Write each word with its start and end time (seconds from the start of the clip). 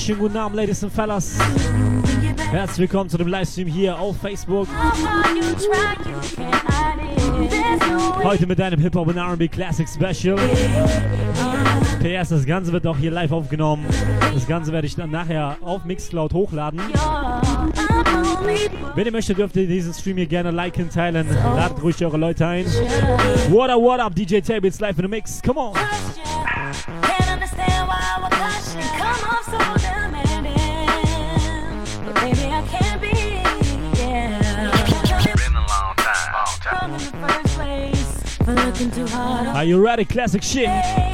wunderschönen 0.00 0.20
guten 0.20 0.36
Abend, 0.38 0.56
Ladies 0.56 0.82
and 0.82 0.92
Fellas. 0.92 1.36
Herzlich 2.50 2.78
willkommen 2.78 3.10
zu 3.10 3.18
dem 3.18 3.28
Livestream 3.28 3.68
hier 3.68 3.98
auf 3.98 4.16
Facebook. 4.16 4.66
Heute 8.22 8.46
mit 8.46 8.58
einem 8.62 8.80
Hip-Hop 8.80 9.08
und 9.08 9.18
RB 9.18 9.52
Classic 9.52 9.86
Special. 9.86 10.38
PS, 12.00 12.30
das 12.30 12.46
Ganze 12.46 12.72
wird 12.72 12.86
auch 12.86 12.96
hier 12.96 13.10
live 13.10 13.30
aufgenommen. 13.30 13.84
Das 14.32 14.46
Ganze 14.46 14.72
werde 14.72 14.86
ich 14.86 14.96
dann 14.96 15.10
nachher 15.10 15.58
auf 15.60 15.84
Mixcloud 15.84 16.32
hochladen. 16.32 16.80
Wenn 18.94 19.04
ihr 19.04 19.12
möchtet, 19.12 19.36
dürft 19.36 19.56
ihr 19.56 19.66
diesen 19.66 19.92
Stream 19.92 20.16
hier 20.16 20.26
gerne 20.26 20.50
liken, 20.50 20.88
teilen. 20.88 21.26
Ladet 21.56 21.82
ruhig 21.82 22.02
eure 22.02 22.16
Leute 22.16 22.46
ein. 22.46 22.64
What 23.50 23.68
up, 23.68 23.82
what 23.82 24.00
up, 24.00 24.14
DJ 24.14 24.40
Tables 24.40 24.80
live 24.80 24.98
in 24.98 25.04
the 25.04 25.10
mix. 25.10 25.42
Come 25.42 25.60
on. 25.60 25.74
Are 39.60 39.64
you 39.66 39.78
ready? 39.78 40.06
Classic 40.06 40.42
shit. 40.42 41.09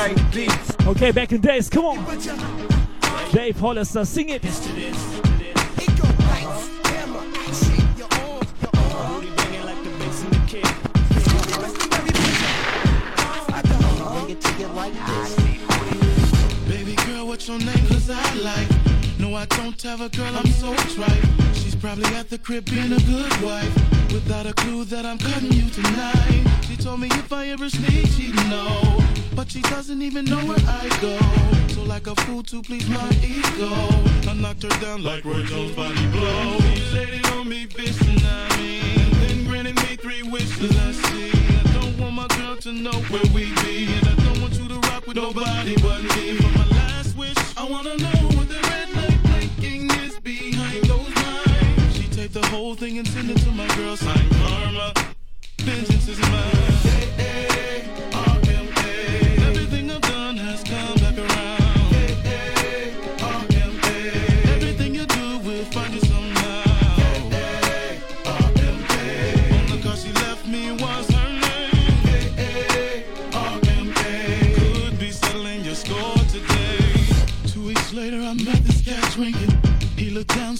Okay, 0.00 1.10
back 1.10 1.30
in 1.30 1.42
days, 1.42 1.68
come 1.68 1.84
on. 1.84 1.96
Dave 3.32 3.60
Hollister, 3.60 3.98
uh, 3.98 4.04
sing 4.04 4.30
it. 4.30 4.40
Baby 16.66 16.94
girl, 17.04 17.26
what's 17.26 17.46
your 17.46 17.58
name? 17.58 17.86
Cause 17.88 18.08
I 18.08 18.34
like. 18.36 18.68
No, 19.18 19.34
I 19.34 19.44
don't 19.44 19.82
have 19.82 20.00
a 20.00 20.08
girl, 20.08 20.34
I'm 20.34 20.46
so 20.46 20.74
trite. 20.94 21.22
She's 21.52 21.74
probably 21.74 22.06
at 22.16 22.30
the 22.30 22.38
crib 22.38 22.64
being 22.64 22.94
a 22.94 23.00
good 23.00 23.42
wife. 23.42 23.74
Without 24.10 24.46
a 24.46 24.54
clue 24.54 24.86
that 24.86 25.04
I'm 25.04 25.18
cutting 25.18 25.52
you 25.52 25.68
tonight. 25.68 26.46
She 26.62 26.76
told 26.78 27.00
me 27.00 27.08
if 27.08 27.30
I 27.34 27.48
ever 27.48 27.68
sneak, 27.68 28.06
she'd 28.06 28.34
know. 28.48 29.19
But 29.34 29.50
she 29.50 29.62
doesn't 29.62 30.02
even 30.02 30.24
know 30.26 30.38
where 30.38 30.58
I 30.66 30.88
go. 31.00 31.18
So 31.74 31.82
like 31.82 32.06
a 32.06 32.14
fool 32.22 32.42
to 32.44 32.62
please 32.62 32.88
my 32.88 33.10
ego. 33.22 33.70
I 34.28 34.34
knocked 34.34 34.62
her 34.62 34.80
down 34.80 35.02
like 35.02 35.24
Roy 35.24 35.42
Jones' 35.44 35.74
body 35.74 36.06
blow. 36.08 36.58
She 36.74 36.94
laid 36.94 37.26
on 37.28 37.48
me, 37.48 37.66
bitch. 37.66 38.00
And 38.06 39.12
then 39.22 39.44
granted 39.46 39.76
me 39.76 39.96
three 39.96 40.22
wishes, 40.22 40.76
I 40.76 40.92
see. 40.92 41.30
I 41.30 41.62
don't 41.80 41.98
want 41.98 42.14
my 42.14 42.26
girl 42.36 42.56
to 42.56 42.72
know 42.72 42.92
where 43.10 43.24
we 43.34 43.52
be. 43.62 43.86
And 43.94 44.08
I 44.08 44.14
don't 44.24 44.40
want 44.42 44.54
you 44.54 44.68
to 44.68 44.78
rock 44.88 45.06
with 45.06 45.16
nobody 45.16 45.74
but 45.76 46.02
me. 46.02 46.36
For 46.36 46.58
my 46.58 46.66
last 46.76 47.16
wish, 47.16 47.38
I 47.56 47.64
wanna 47.64 47.96
know 47.96 48.20
what 48.36 48.48
the 48.48 48.60
red 48.70 48.90
light 48.94 49.22
blinking 49.24 49.90
is 50.02 50.18
behind 50.20 50.84
those 50.84 51.14
lines. 51.16 51.96
She 51.96 52.08
taped 52.08 52.34
the 52.34 52.46
whole 52.46 52.74
thing 52.74 52.98
and 52.98 53.08
sent 53.08 53.30
it 53.30 53.38
to 53.38 53.50
my 53.52 53.68
girl, 53.76 53.96
signed 53.96 54.30
karma. 54.32 54.92
Vengeance 55.60 56.08
is 56.08 56.18
mine. 56.18 56.56
Hey, 56.82 57.06
hey, 57.16 58.49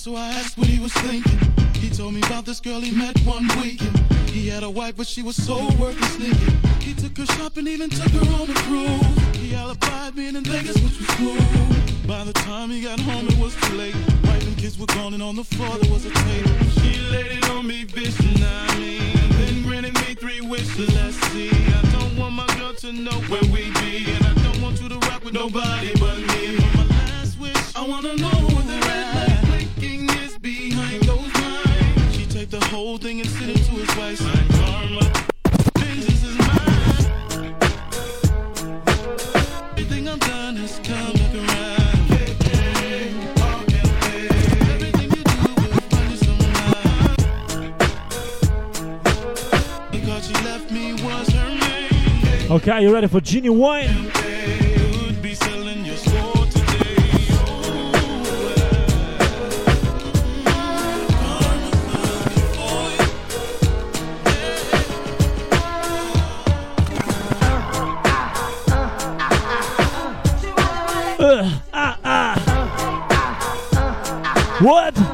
so 0.01 0.17
I 0.17 0.29
asked 0.29 0.57
what 0.57 0.67
he 0.67 0.81
was 0.81 0.95
thinking. 0.95 1.39
He 1.75 1.91
told 1.91 2.15
me 2.15 2.21
about 2.23 2.47
this 2.47 2.59
girl 2.59 2.81
he 2.81 2.91
met 2.91 3.19
one 3.21 3.47
weekend. 3.61 3.99
He 4.31 4.49
had 4.49 4.63
a 4.63 4.71
wife, 4.71 4.97
but 4.97 5.07
she 5.07 5.23
was 5.23 5.37
so 5.37 5.57
worthless 5.79 6.15
sneaking. 6.15 6.57
He 6.81 6.95
took 6.95 7.19
her 7.19 7.27
shopping, 7.37 7.67
even 7.67 7.91
took 7.91 8.11
her 8.13 8.35
on 8.41 8.49
a 8.49 8.55
cruise. 8.65 9.37
He 9.37 9.53
alibied 9.53 10.15
being 10.17 10.37
in 10.37 10.45
Vegas, 10.45 10.77
which 10.77 10.97
was 10.97 11.11
cool. 11.19 11.37
By 12.09 12.25
the 12.25 12.33
time 12.33 12.71
he 12.71 12.81
got 12.81 12.99
home, 13.01 13.29
it 13.29 13.37
was 13.39 13.55
too 13.57 13.75
late. 13.75 13.95
Wife 14.25 14.47
and 14.47 14.57
Kids 14.57 14.79
were 14.79 14.87
calling 14.87 15.21
on 15.21 15.37
the 15.37 15.45
floor, 15.45 15.77
there 15.77 15.93
was 15.93 16.07
a 16.07 16.11
table. 16.11 16.57
She 16.81 16.99
laid 17.11 17.33
it 17.33 17.51
on 17.51 17.67
me, 17.67 17.85
bitch, 17.85 18.19
and 18.21 18.43
I 18.43 18.79
mean. 18.79 19.29
Then 19.37 19.63
granted 19.65 19.95
me 19.97 20.15
three 20.15 20.41
wishes, 20.41 20.95
let's 20.95 21.17
see. 21.29 21.51
I 21.51 21.83
don't 21.93 22.17
want 22.17 22.35
my 22.35 22.47
girl 22.59 22.73
to 22.73 22.91
know 22.91 23.21
where 23.29 23.45
we 23.53 23.71
be. 23.83 24.11
And 24.13 24.25
I 24.25 24.33
don't 24.45 24.63
want 24.63 24.81
you 24.81 24.89
to 24.89 24.99
rock 25.09 25.25
with 25.25 25.35
nobody 25.35 25.93
but 26.01 26.17
me. 26.17 26.57
For 26.57 26.79
my 26.79 26.85
last 26.89 27.39
wish, 27.39 27.77
I 27.77 27.87
wanna 27.87 28.17
know 28.17 28.39
what 28.49 28.67
the 28.67 28.81
red 28.89 29.20
thing 33.01 33.21
and 33.21 33.29
his. 33.29 33.71
My 33.71 33.77
karma, 34.51 35.13
vengeance 35.79 36.23
is 36.23 36.37
mine. 36.39 37.55
Everything 39.73 40.07
I've 40.07 40.21
done 40.21 40.57
has 40.57 40.79
come 40.85 41.13
back 41.15 41.35
around. 41.35 42.11
Everything 44.69 45.11
you 45.11 45.23
do 45.25 45.39
will 45.57 45.81
find 45.89 46.11
you 46.11 46.17
somehow. 46.19 47.15
Because 49.91 50.31
left 50.45 50.71
me 50.71 50.93
was 51.03 51.29
her 51.31 51.49
name. 51.49 52.51
Okay, 52.53 52.83
you 52.83 52.93
ready 52.93 53.07
for 53.09 53.21
Ginuwine? 53.23 54.20
What? 74.61 75.10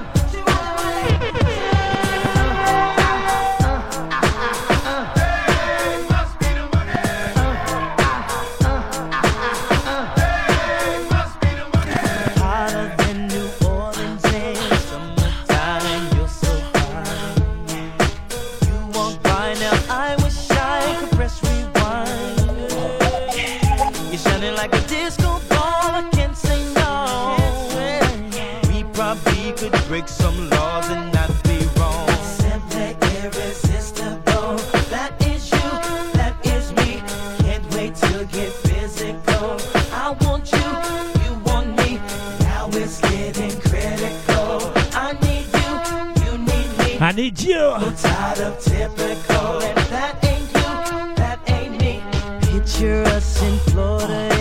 Us 53.58 54.36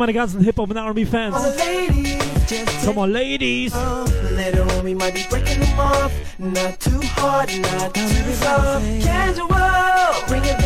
meine 0.00 0.14
ganzen 0.14 0.40
Hip-Hop 0.40 0.70
und 0.70 0.76
R&B-Fans? 0.78 1.36
the 1.36 1.58
ladies, 1.58 2.18
just 2.48 2.84
Come 2.86 2.98
on, 2.98 3.12
Ladies. 3.12 3.74
Later 4.34 4.62
on, 4.62 4.96
might 4.96 5.14
be 5.14 5.26
breaking 5.28 5.60
them 5.60 5.78
off. 5.78 6.10
Not 6.38 6.80
too 6.80 7.00
hard, 7.16 7.50
not 7.60 7.92
too 7.92 8.32
soft. 8.32 8.82
Casual. 9.02 10.26
Bring 10.26 10.44
it 10.44 10.59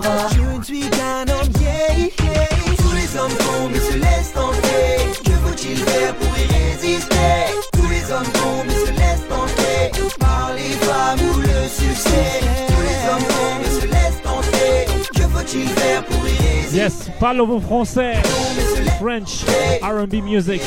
bras? 0.00 0.28
Je 0.34 0.58
ne 0.58 0.62
suis 0.62 0.90
qu'un 0.90 1.22
homme, 1.28 1.52
yeah, 1.60 1.96
yeah. 1.96 2.48
Tous 2.78 2.92
les 2.94 3.18
hommes 3.18 3.36
tombent 3.44 3.74
et 3.74 3.80
se 3.80 3.96
laissent 3.98 4.32
tenter. 4.34 5.20
Que 5.24 5.32
faut-il 5.46 5.76
faire 5.76 6.14
pour 6.14 6.32
y 6.38 6.46
résister? 6.52 7.32
Tous 7.72 7.88
les 7.88 8.12
hommes 8.12 8.32
tombent 8.32 8.70
et 8.70 8.86
se 8.86 8.92
laissent 8.92 9.28
tenter. 9.28 10.16
Par 10.18 10.50
les 10.56 10.74
femmes 10.86 11.20
ou 11.20 11.40
le 11.40 11.68
succès. 11.68 12.40
Tous 12.68 12.82
les 12.88 13.00
hommes 13.10 13.28
tombent 13.34 13.66
et 13.66 13.80
se 13.80 13.86
laissent 13.86 14.22
tenter. 14.22 14.86
Que 15.14 15.22
faut-il 15.28 15.68
faire 15.68 16.04
pour 16.04 16.26
y 16.26 16.36
résister? 16.36 16.76
Yes, 16.76 17.10
parle 17.18 17.60
français. 17.60 18.14
Et 18.58 18.76
se 18.76 18.82
laissent 18.82 18.98
French, 19.00 19.44
R&B 19.82 20.22
music. 20.22 20.62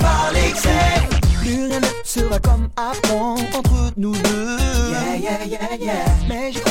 par 0.00 0.30
l'excès. 0.32 0.70
Plus 1.40 1.66
rien 1.66 1.80
ne 1.80 1.86
sera 2.04 2.38
comme 2.40 2.68
avant 2.76 3.34
entre 3.34 3.92
nous 3.96 4.12
deux. 4.12 4.56
Yeah, 4.90 5.16
yeah, 5.16 5.44
yeah, 5.46 5.76
yeah. 5.80 6.04
Mais 6.28 6.50
crois 6.52 6.65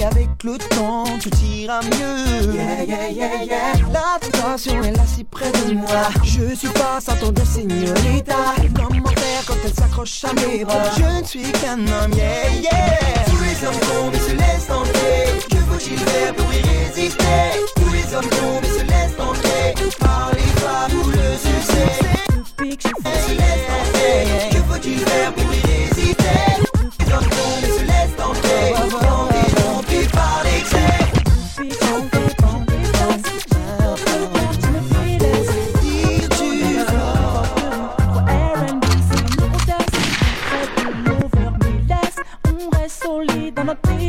et 0.00 0.04
avec 0.04 0.28
le 0.44 0.56
temps 0.58 1.04
tout 1.22 1.30
ira 1.44 1.80
mieux. 1.82 2.54
Yeah, 2.54 2.84
yeah, 2.84 3.10
yeah, 3.10 3.44
yeah. 3.44 3.72
La 3.92 4.18
tentation 4.20 4.82
est 4.82 4.92
là 4.92 5.02
si 5.06 5.24
près 5.24 5.50
de 5.52 5.74
moi. 5.74 6.08
Je 6.24 6.54
suis 6.54 6.68
face 6.68 7.08
à 7.08 7.14
ton 7.14 7.30
de 7.30 7.44
señorita. 7.44 8.34
Comment 8.74 9.10
faire 9.10 9.44
quand 9.46 9.54
elle 9.64 9.74
s'accroche 9.74 10.24
à 10.24 10.32
mes 10.34 10.64
bras? 10.64 10.76
Je 10.96 11.20
ne 11.20 11.24
suis 11.24 11.52
qu'un 11.52 11.78
homme, 11.78 12.12
yeah, 12.16 12.50
yeah. 12.60 12.98
Tous 13.26 13.42
les 13.42 13.66
hommes 13.66 13.80
tombent 13.80 14.14
et 14.14 14.18
se 14.18 14.32
laissent 14.32 14.66
tenter. 14.66 15.48
Que 15.50 15.56
faut-il 15.56 15.98
faire 15.98 16.34
pour 16.34 16.52
y 16.52 16.62
résister? 16.62 17.24
Tous 17.76 17.92
les 17.92 18.14
hommes 18.14 18.30
tombent 18.30 18.64
et 18.64 18.78
se 18.78 18.84
laissent 18.84 19.16
tenter. 19.16 19.74
Par 19.98 20.30
les 20.32 20.60
femmes 20.60 20.98
ou 21.04 21.08
le 21.10 21.36
succès. 21.36 21.90
Se 22.58 23.32
laisse 23.32 23.64
tenter. 23.68 24.50
Que 24.50 24.60
faut-il 24.72 24.98
faire 24.98 25.32
pour 25.32 25.39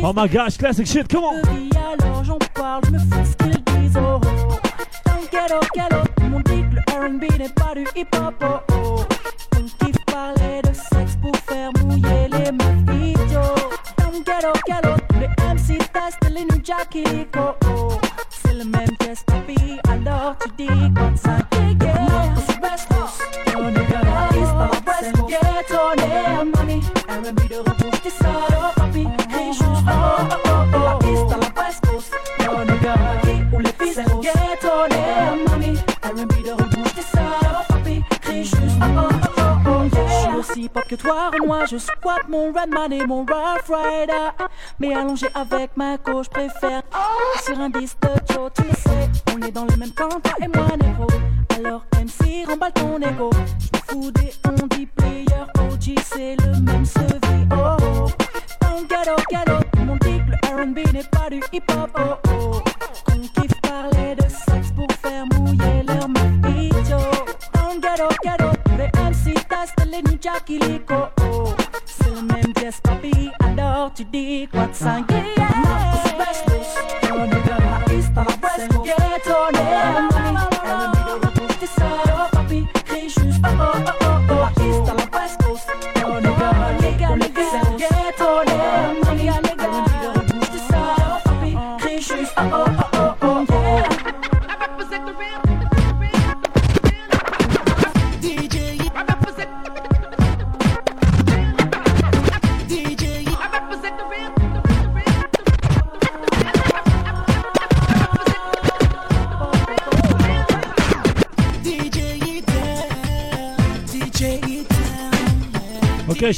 Oh 0.04 0.12
my 0.12 0.26
gosh, 0.26 0.56
classic 0.56 0.86
shit, 0.88 1.08
come 1.08 1.22
on. 1.22 1.42
alors 1.76 2.24
j'en 2.24 2.38
parle, 2.54 2.82
me 2.90 2.98
fous 2.98 3.24
ce 3.24 3.36
qu'ils 3.36 3.62
disent, 3.62 3.96
oh 3.96 4.20
oh. 4.20 4.56
T'inquiète, 5.04 5.52
oh, 5.54 5.64
galop, 5.76 6.04
tout 6.16 6.22
le 6.24 6.28
monde 6.28 6.42
dit 6.42 6.62
que 6.62 6.74
le 6.74 7.06
R&B 7.06 7.38
n'est 7.38 7.48
pas 7.50 7.72
du 7.76 7.86
hip-hop, 7.94 8.34
oh 8.42 8.72
oh. 8.72 9.04
On 9.56 9.84
kiffe 9.84 10.04
parler 10.06 10.60
de 10.64 10.74
sexe 10.74 11.16
pour 11.22 11.36
faire 11.36 11.70
mouiller 11.84 12.28
les 12.32 12.50
meufs 12.50 12.96
idiots. 12.96 13.70
T'inquiète, 13.96 14.46
oh, 14.52 14.58
galop, 14.66 14.96
les 15.20 15.28
MC 15.54 15.78
testent 15.92 16.30
les 16.34 16.44
new 16.46 16.60
Jack 16.64 16.98
oh 17.36 17.54
oh. 17.68 17.88
C'est 18.28 18.54
le 18.54 18.64
même 18.64 18.96
test, 18.98 19.24
papi, 19.26 19.78
alors 19.88 20.34
tu 20.42 20.66
dis 20.66 20.90
de 20.90 21.16
ça, 21.16 21.36
yeah, 21.52 21.70
yeah. 21.80 22.11
Pop 40.72 40.84
que 40.88 40.94
toi, 40.94 41.30
Renoir, 41.30 41.66
je 41.66 41.76
squatte 41.76 42.28
mon 42.28 42.50
Redman 42.50 42.90
et 42.92 43.04
mon 43.06 43.26
Rough 43.26 43.68
Rider. 43.68 44.30
Mais 44.78 44.94
allongé 44.94 45.26
avec 45.34 45.76
ma 45.76 45.98
gauche, 45.98 46.30
préfère 46.30 46.82
sur 47.44 47.60
un 47.60 47.68
disque 47.68 47.98
de 48.00 48.32
Joe, 48.32 48.50
tu 48.54 48.62
le 48.62 48.70
sais. 48.70 49.10
On 49.34 49.46
est 49.46 49.50
dans 49.50 49.66
le 49.66 49.76
même 49.76 49.92
camp, 49.92 50.08
toi 50.08 50.32
et 50.40 50.48
moi, 50.48 50.68
Nero. 50.80 51.06
Alors 51.56 51.84
MC, 52.00 52.46
remballe 52.48 52.72
ton 52.72 52.98
ego. 53.00 53.30
Je 53.58 53.78
fous 53.92 54.10
des 54.12 54.32
on 54.46 54.66
player, 54.66 55.44
OG, 55.58 55.98
c'est 56.02 56.36
le 56.42 56.60
même 56.60 56.86
sevi. 56.86 57.46
Oh 57.50 57.76
oh. 57.82 58.06
Dans 58.62 58.82
ghetto, 58.82 59.16
ghetto, 59.30 59.58
tout 59.72 59.78
le 59.78 59.84
monde 59.84 59.98
dit 60.00 60.20
que 60.20 60.30
le 60.30 60.62
R&B 60.62 60.92
n'est 60.94 61.04
pas 61.04 61.28
du 61.28 61.40
hip-hop. 61.52 61.90
Oh 61.98 62.30
oh. 62.30 63.11
New 69.64 70.18
Jackie 70.20 70.58
Lico. 70.58 70.94
Oh. 71.20 71.54
C'est 71.86 72.10
le 72.10 72.22
même 72.22 72.52
pièce, 72.52 72.80
papi. 72.80 73.30
Alors 73.40 73.92
tu 73.94 74.04
dis 74.04 74.48
quoi 74.50 74.66
de 74.66 74.74
ça? 74.74 74.98
Yeah, 75.08 76.21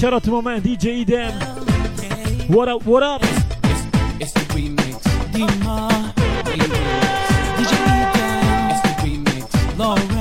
shout 0.05 0.13
out 0.13 0.23
to 0.23 0.31
my 0.31 0.41
man 0.43 0.61
DJ 0.61 1.01
Edem. 1.01 1.33
What 2.55 2.69
up, 2.69 2.85
what 2.85 3.03
up? 3.03 3.23
It's 4.21 4.33
the 4.33 4.41
remix. 4.53 5.01
DJ. 5.33 5.49
It's 8.71 8.83
the 8.83 8.93
remix. 9.01 9.79
Lawrence, 9.79 10.14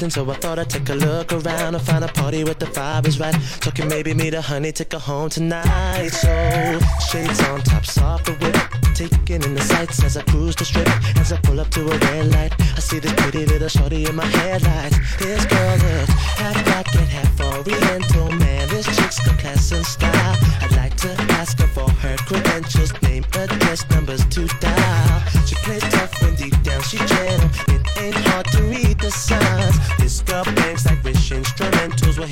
something, 0.00 0.24
so 0.24 0.30
I 0.30 0.34
thought 0.36 0.58
I'd 0.58 0.70
take 0.70 0.88
a 0.88 0.94
look 0.94 1.32
around 1.32 1.74
and 1.74 1.82
find 1.82 2.04
a 2.04 2.08
party 2.08 2.44
with 2.44 2.58
the 2.58 2.66
vibe 2.66 3.06
is 3.06 3.20
right. 3.20 3.34
Talking 3.60 3.88
maybe 3.88 4.14
meet 4.14 4.34
a 4.34 4.40
honey, 4.40 4.72
take 4.72 4.92
her 4.92 4.98
home 4.98 5.28
tonight. 5.28 6.08
So 6.08 6.80
shades 7.10 7.40
on, 7.48 7.60
top, 7.62 7.84
soft 7.84 8.26
the 8.26 8.32
whip, 8.40 8.56
taking 8.94 9.42
in 9.42 9.54
the 9.54 9.60
sights 9.60 10.02
as 10.02 10.16
I 10.16 10.22
cruise 10.22 10.56
the 10.56 10.64
strip. 10.64 10.88
As 11.18 11.32
I 11.32 11.36
pull 11.40 11.60
up 11.60 11.68
to 11.70 11.82
a 11.82 11.98
red 11.98 12.32
light, 12.32 12.52
I 12.76 12.80
see 12.80 12.98
this 12.98 13.12
pretty 13.14 13.44
little 13.46 13.68
shorty 13.68 14.06
in 14.06 14.14
my 14.14 14.24
headlights. 14.24 14.96
This 15.18 15.44
girl 15.46 15.76
looks 15.76 16.12
half 16.40 16.64
black 16.64 16.94
and 16.94 17.08
half 17.08 17.40
Oriental, 17.40 18.32
man. 18.32 18.68
This 18.68 18.86
chick's 18.96 19.20
got 19.26 19.38
class 19.38 19.72
and 19.72 19.84
style. 19.84 20.36
I'd 20.62 20.72
like 20.76 20.96
to 20.98 21.10
ask 21.40 21.58
her 21.60 21.66
for 21.68 21.90
her 21.90 22.16
credentials, 22.28 22.92
name, 23.02 23.24
address, 23.34 23.88
numbers. 23.90 24.19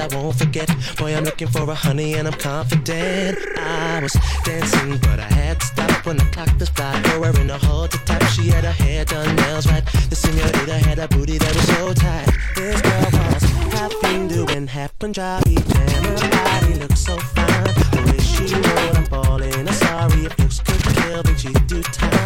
I 0.00 0.06
won't 0.16 0.36
forget. 0.36 0.68
Boy, 0.96 1.14
I'm 1.14 1.24
looking 1.24 1.48
for 1.48 1.68
a 1.70 1.74
honey 1.74 2.14
and 2.14 2.26
I'm 2.26 2.38
confident. 2.38 3.38
I 3.58 4.00
was 4.02 4.16
dancing, 4.44 4.96
but 4.98 5.20
I 5.20 5.28
had 5.40 5.60
to 5.60 5.66
stop 5.66 6.06
when 6.06 6.16
the 6.16 6.24
clock 6.32 6.48
was 6.58 6.70
fly. 6.70 7.00
Girl 7.02 7.20
wearing 7.20 7.50
a 7.50 7.58
halter 7.58 7.98
top, 8.06 8.22
she 8.28 8.48
had 8.48 8.64
her 8.64 8.72
hair 8.72 9.04
done, 9.04 9.36
nails 9.36 9.66
right. 9.66 9.84
The 10.08 10.16
senorita 10.16 10.78
had 10.88 10.98
a 10.98 11.08
booty 11.08 11.36
that 11.36 11.54
was 11.54 11.66
so 11.66 11.92
tight. 11.92 12.28
This 12.56 12.80
girl 12.80 13.08
was 13.12 13.44
popping, 13.74 14.28
doing 14.28 14.66
half 14.66 14.98
Punjabi 14.98 15.56
jam. 15.56 16.04
Her 16.04 16.30
body 16.30 16.74
looked 16.80 16.98
so 16.98 17.18
fine. 17.18 17.64
The 17.92 18.00
way 18.06 18.18
she 18.18 18.54
rolled, 18.54 18.96
I'm 18.96 19.04
falling. 19.06 19.68
I'm 19.68 19.74
sorry 19.74 20.24
if 20.24 20.38
looks 20.38 20.60
could 20.60 20.82
kill, 20.94 21.22
but 21.22 21.38
she 21.38 21.52
do 21.52 21.82
time. 21.82 22.19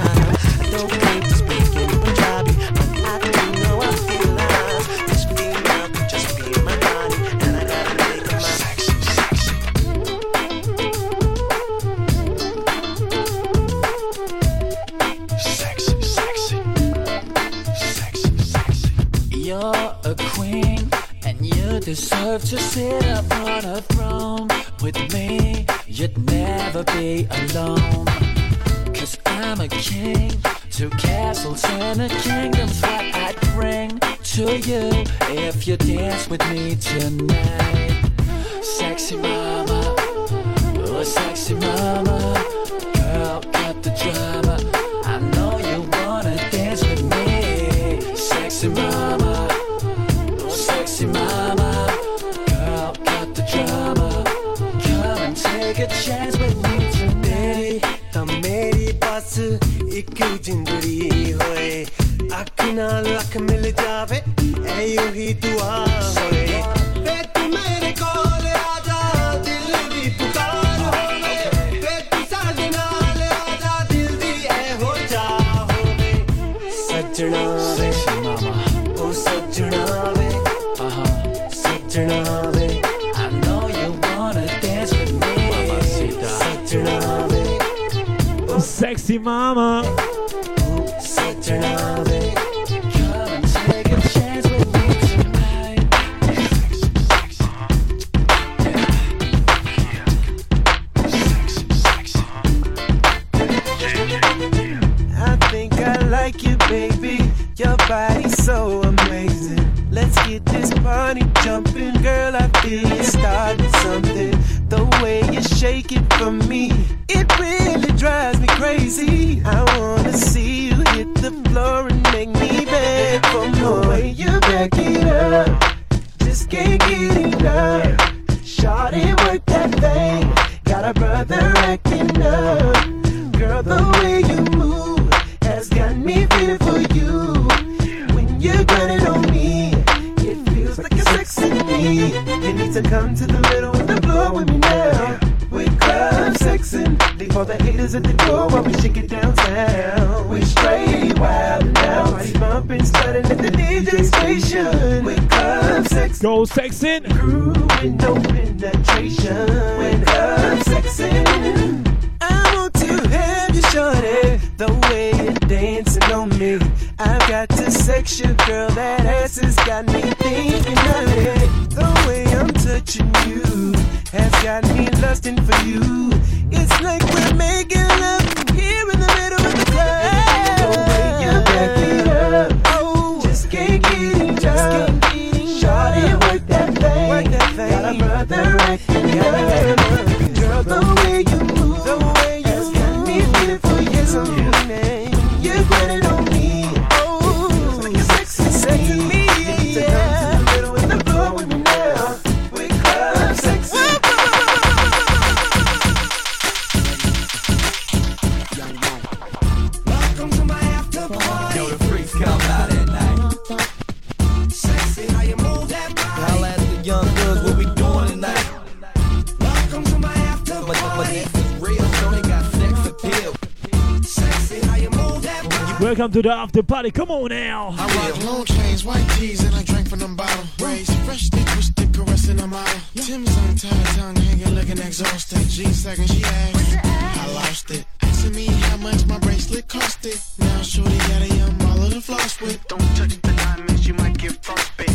Welcome 225.94 226.10
to 226.10 226.22
the 226.22 226.34
after 226.34 226.64
party. 226.64 226.90
Come 226.90 227.12
on 227.12 227.28
now. 227.28 227.72
I 227.78 227.86
rock 227.86 228.24
long 228.24 228.44
chains, 228.44 228.84
white 228.84 229.08
tees, 229.10 229.44
and 229.44 229.54
I 229.54 229.62
drank 229.62 229.88
from 229.88 230.00
them 230.00 230.16
bottles. 230.16 230.48
Raised 230.60 230.92
freshly 231.04 231.44
twisted, 231.44 231.94
caressing 231.94 232.40
a 232.40 232.48
model. 232.48 232.80
Tim's 232.96 233.36
untied, 233.36 233.86
tongue 233.94 234.16
hanging, 234.16 234.54
looking 234.56 234.78
exhausted. 234.78 235.48
G 235.48 235.62
second, 235.66 236.10
she 236.10 236.24
asked, 236.24 236.84
I 236.84 237.32
lost 237.34 237.70
it. 237.70 237.86
Asking 238.02 238.34
me 238.34 238.46
how 238.46 238.76
much 238.78 239.06
my 239.06 239.20
bracelet 239.20 239.68
costed. 239.68 240.18
Now 240.40 240.62
shorty 240.62 240.98
got 240.98 241.22
a 241.22 241.28
young 241.28 241.52
baller 241.58 241.92
to 241.92 242.00
floss 242.00 242.40
with. 242.40 242.66
Don't 242.66 242.80
touch 242.96 243.14
the 243.22 243.32
diamonds, 243.32 243.86
you 243.86 243.94
might 243.94 244.18
get 244.18 244.44
frostbite. 244.44 244.90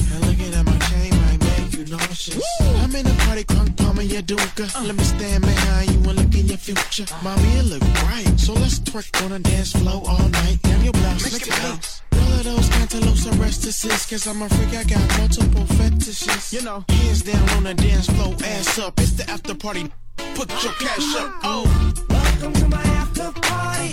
Make 2.19 2.35
you 2.35 2.41
nauseous. 2.41 2.83
I'm 2.83 2.95
in 2.95 3.05
the 3.05 3.23
party, 3.25 3.43
crunk 3.43 3.77
palm 3.77 3.97
of 3.97 4.05
your 4.05 4.21
duca. 4.21 4.67
Let 4.81 4.95
me 4.95 5.03
stand 5.03 5.43
behind 5.43 5.91
you 5.91 6.09
and 6.09 6.19
look 6.19 6.35
in 6.35 6.47
your 6.47 6.57
future. 6.57 7.05
Uh. 7.13 7.23
Mommy, 7.23 7.49
it 7.57 7.65
look 7.65 7.81
bright, 8.01 8.39
so 8.39 8.53
let's 8.53 8.79
twerk 8.79 9.25
on 9.25 9.31
a 9.33 9.39
dance 9.39 9.71
floor 9.73 10.03
all 10.07 10.29
night. 10.29 10.59
Damn 10.63 10.83
your 10.83 10.93
blouse, 10.93 11.23
make 11.23 11.41
it 11.41 11.49
bounce. 11.49 12.01
All 12.13 12.33
of 12.33 12.43
those 12.43 12.69
cantaloupes 12.69 13.27
are 13.27 13.35
restless, 13.35 14.05
cause 14.09 14.27
I'm 14.27 14.41
a 14.41 14.49
freak, 14.49 14.75
I 14.75 14.83
got 14.83 15.17
multiple 15.17 15.65
fetishes. 15.77 16.53
You 16.53 16.61
know, 16.63 16.83
hands 16.89 17.21
down 17.23 17.49
on 17.51 17.63
the 17.63 17.73
dance 17.73 18.07
floor, 18.07 18.35
ass 18.43 18.79
up. 18.79 18.99
It's 18.99 19.13
the 19.13 19.29
after 19.29 19.55
party. 19.55 19.91
Put 20.35 20.49
your 20.63 20.73
cash 20.73 21.15
up. 21.15 21.33
Oh, 21.43 21.63
Welcome 22.09 22.53
to 22.53 22.67
my 22.69 22.81
after 22.81 23.31
party. 23.41 23.91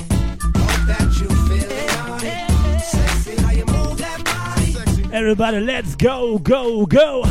Hope 0.59 0.87
that 0.87 1.09
you 1.21 1.29
feeling 1.49 1.87
naughty. 1.87 2.81
Sexy 2.81 3.43
how 3.43 3.51
you 3.51 3.65
move 3.67 3.99
that 3.99 4.25
body. 4.25 5.15
Everybody, 5.15 5.61
let's 5.61 5.95
go, 5.97 6.39
go, 6.39 6.87
go. 6.87 7.25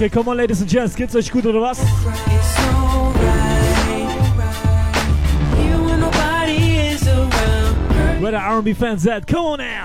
Okay, 0.00 0.08
come 0.08 0.28
on, 0.28 0.38
Ladies 0.38 0.62
and 0.62 0.70
Gents, 0.70 0.96
geht's 0.96 1.14
euch 1.14 1.30
gut 1.30 1.44
oder 1.44 1.60
was? 1.60 1.78
It's 1.78 1.90
alright. 2.72 3.20
Here 5.58 5.76
when 5.76 6.00
nobody 6.00 6.78
is 6.78 7.06
around. 7.06 8.22
Where 8.22 8.30
the 8.30 8.38
R&B 8.38 8.72
fans 8.72 9.06
at? 9.06 9.26
Come 9.26 9.44
on 9.44 9.58
now. 9.58 9.84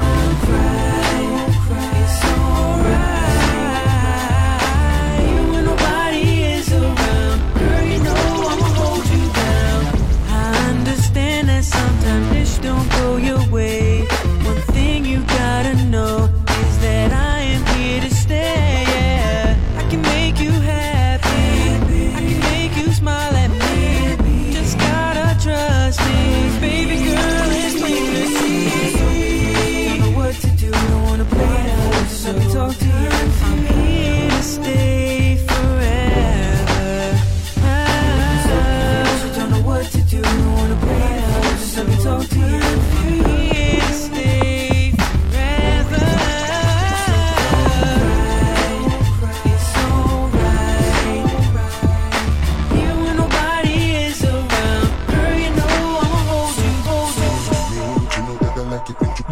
It's 2.00 2.24
alright. 2.24 3.26
Here 5.20 5.52
when 5.52 5.66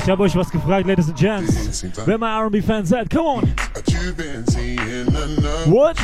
Ich 0.03 0.09
habe 0.09 0.23
euch 0.23 0.35
was 0.35 0.51
gefragt, 0.51 0.85
Ladies 0.85 1.07
and 1.07 1.17
Gents. 1.17 1.81
Where 2.05 2.17
my 2.17 2.27
R&B 2.27 2.59
fans 2.59 2.91
at? 2.91 3.09
Come 3.09 3.25
on. 3.25 3.53
But 3.73 3.89
you've 3.89 4.17
been 4.17 4.45
seeing 4.47 4.77
another 4.77 5.71
What? 5.71 5.97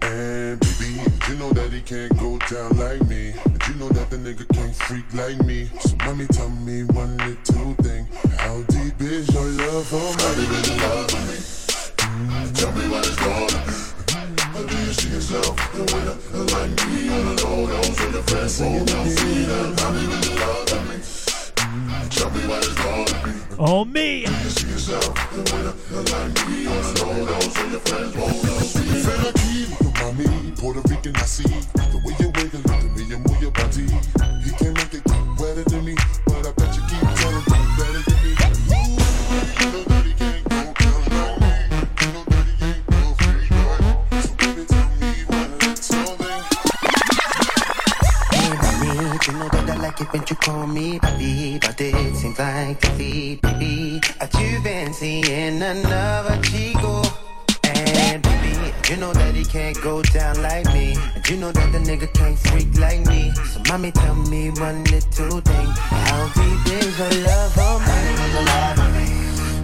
And 0.00 0.58
baby, 0.58 0.96
you 1.28 1.34
know 1.36 1.52
that 1.52 1.70
he 1.70 1.82
can't 1.82 2.16
go 2.18 2.38
down 2.48 2.78
like 2.78 3.06
me. 3.06 3.34
And 3.44 3.62
you 3.68 3.74
know 3.74 3.90
that 3.90 4.08
the 4.08 4.16
nigga 4.16 4.48
can't 4.54 4.74
freak 4.74 5.04
like 5.12 5.36
me. 5.44 5.68
So 5.80 5.96
mommy, 6.06 6.26
tell 6.28 6.48
me 6.48 6.84
one 6.84 7.14
little 7.18 7.74
thing. 7.84 8.08
How 8.38 8.62
deep 8.72 8.98
is 9.02 9.28
your 9.34 9.44
love 9.44 9.86
for 9.86 9.96
me? 9.96 10.22
How 10.24 10.32
deep 10.32 10.50
is 10.50 10.68
your 10.70 10.78
love 10.78 11.10
for 11.10 11.20
me? 11.28 11.38
Mm, 12.08 12.54
tell 12.56 12.72
me 12.72 12.88
what 12.88 13.06
it's. 13.06 13.18
How 14.58 14.62
do 14.64 14.76
you 14.76 14.92
see 14.94 15.10
yourself? 15.10 15.54
The 15.74 15.84
way 15.92 16.02
that 16.08 16.18
like 16.56 16.88
me 16.88 17.10
on 17.10 17.36
the 17.36 17.44
low, 17.44 17.66
those 17.66 18.00
are 18.00 18.10
your 18.10 18.22
friends 18.22 18.60
won't 18.62 18.86
now 18.86 19.04
see 19.04 19.44
that. 19.44 19.78
How 19.78 19.92
deep 19.92 20.08
is 20.08 20.27
Tell 22.48 23.84
me 23.84 24.24
Puerto 30.56 30.80
Rican 30.88 31.14
I 31.16 31.22
see. 31.26 31.42
The 31.42 32.00
way 32.04 32.17
like 52.48 52.80
defeat, 52.80 53.42
baby. 53.42 54.00
You've 54.38 54.64
been 54.64 54.92
seeing 54.92 55.60
another 55.62 56.40
chico. 56.42 57.02
And 57.64 58.22
baby, 58.22 58.72
you 58.88 58.96
know 58.96 59.12
that 59.12 59.34
he 59.34 59.44
can't 59.44 59.78
go 59.82 60.02
down 60.02 60.40
like 60.42 60.66
me. 60.66 60.96
And 61.14 61.28
you 61.28 61.36
know 61.36 61.52
that 61.52 61.72
the 61.72 61.78
nigga 61.78 62.08
can't 62.14 62.38
freak 62.38 62.68
like 62.78 63.04
me. 63.06 63.32
So 63.52 63.60
mommy, 63.68 63.90
tell 63.92 64.14
me 64.14 64.50
one 64.50 64.82
little 64.84 65.40
thing. 65.40 65.68
How 66.06 66.20
deep 66.38 66.72
is 66.78 66.98
your 66.98 67.14
love 67.28 67.52
for 67.52 67.74
me? 67.86 69.08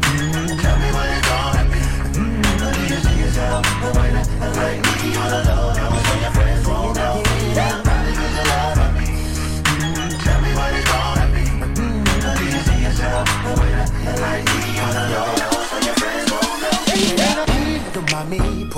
Mm, 0.09 0.61
tell 0.63 0.79
me 0.83 0.89
what 0.97 1.09
it's 1.15 1.29
gonna 1.31 1.65
be. 1.73 1.83
Mm, 2.21 2.75
do 2.75 2.81
you 2.95 3.01
see 3.05 3.19
yourself 3.23 3.65
the 3.83 3.91
way 3.99 4.11
that 4.17 4.29
I 4.45 4.49
like 4.61 4.83
me 5.03 5.17
on 5.17 5.31
the 5.31 5.94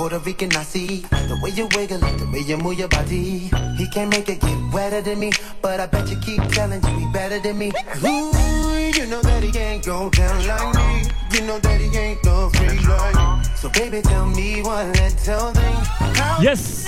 Puerto 0.09 0.23
Rican, 0.25 0.55
I 0.55 0.63
see 0.63 1.01
the 1.27 1.37
way 1.43 1.49
you 1.49 1.67
wiggle 1.75 2.01
it, 2.01 2.17
the 2.17 2.29
way 2.31 2.39
you 2.39 2.55
move 2.55 2.79
your 2.79 2.87
body. 2.87 3.51
He 3.75 3.87
can't 3.89 4.09
make 4.09 4.29
it 4.29 4.39
get 4.39 4.73
wetter 4.73 5.01
than 5.01 5.19
me, 5.19 5.33
but 5.61 5.81
I 5.81 5.85
bet 5.85 6.07
you 6.09 6.15
keep 6.21 6.41
telling 6.43 6.81
you 6.81 6.99
he 6.99 7.11
better 7.11 7.39
than 7.39 7.57
me. 7.57 7.73
Ooh, 8.05 8.31
you 8.95 9.05
know 9.07 9.21
that 9.21 9.43
he 9.43 9.51
can't 9.51 9.83
go 9.83 10.09
down 10.09 10.47
like 10.47 10.75
me. 10.75 11.11
You 11.33 11.45
know 11.45 11.59
that 11.59 11.81
he 11.81 11.97
ain't 11.97 12.23
no 12.23 12.49
free 12.51 12.79
like 12.87 13.15
me. 13.15 13.43
So 13.57 13.67
baby, 13.67 14.01
tell 14.01 14.27
me 14.27 14.61
one 14.61 14.93
little 14.93 15.51
thing. 15.51 15.75
How 16.15 16.39
Yes. 16.41 16.87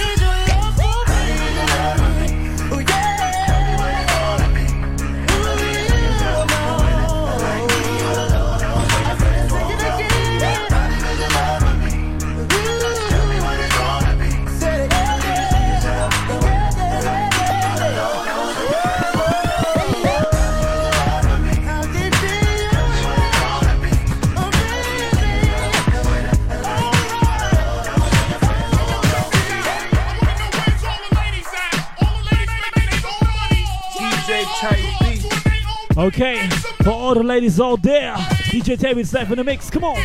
Okay, 35.99 36.47
for 36.81 36.91
all 36.91 37.13
the 37.13 37.21
ladies 37.21 37.59
out 37.59 37.81
there, 37.81 38.13
DJ 38.53 38.79
Taby's 38.79 39.13
live 39.13 39.31
in 39.31 39.37
the 39.37 39.43
mix. 39.43 39.69
Come 39.69 39.83
on. 39.83 40.01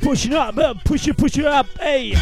Push 0.00 0.26
it 0.26 0.34
up, 0.34 0.56
up, 0.56 0.84
push 0.84 1.08
it, 1.08 1.16
push 1.16 1.36
it 1.36 1.46
up, 1.46 1.66
hey. 1.80 2.14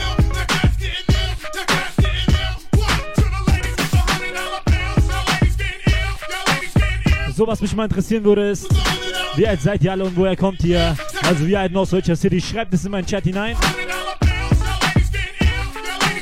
So, 7.34 7.46
was 7.46 7.60
mich 7.60 7.76
mal 7.76 7.84
interessieren 7.84 8.24
würde, 8.24 8.48
ist, 8.48 8.66
wie 9.36 9.46
alt 9.46 9.60
seid 9.60 9.82
ihr 9.82 9.92
alle 9.92 10.04
und 10.04 10.16
woher 10.16 10.36
kommt 10.36 10.64
ihr? 10.64 10.96
Also, 11.24 11.46
wie 11.46 11.58
alt 11.58 11.76
aus 11.76 11.92
welcher 11.92 12.16
City? 12.16 12.40
Schreibt 12.40 12.72
es 12.72 12.86
in 12.86 12.90
meinen 12.90 13.04
Chat 13.04 13.24
hinein. 13.24 13.54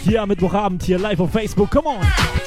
Hier 0.03 0.21
am 0.21 0.31
Mittwochabend, 0.31 0.83
hier 0.83 0.99
live 0.99 1.21
auf 1.21 1.31
Facebook. 1.31 1.71
Come 1.71 1.91
on. 1.91 2.38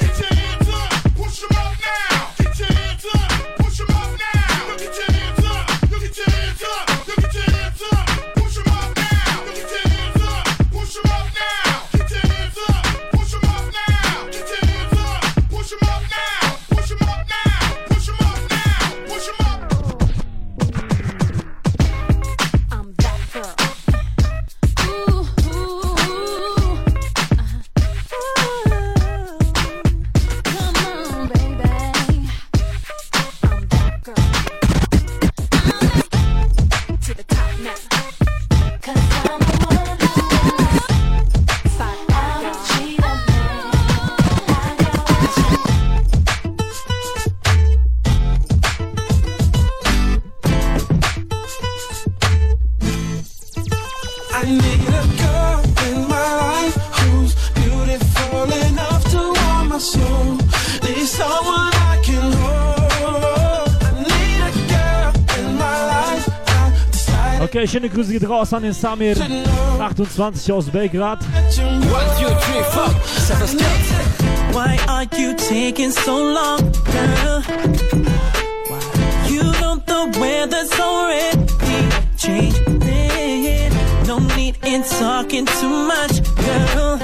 Okay, 67.54 67.68
schöne 67.68 67.90
Grüße 67.90 68.12
geht 68.12 68.26
raus 68.26 68.50
an 68.54 68.62
den 68.62 68.72
Samir, 68.72 69.14
28 69.78 70.50
aus 70.52 70.70
Belgrad. 70.70 71.18
Why 74.52 74.78
are 74.88 75.06
you 75.18 75.34
taking 75.36 75.90
so 75.90 76.32
long, 76.32 76.60
girl? 76.86 77.42
You 79.28 79.42
know 79.60 79.76
the 79.84 80.18
weather's 80.18 80.72
already 80.80 81.36
changing. 82.16 83.70
No 84.06 84.18
need 84.34 84.56
in 84.64 84.82
talking 84.82 85.44
too 85.44 85.68
much, 85.68 86.22
girl. 86.36 86.98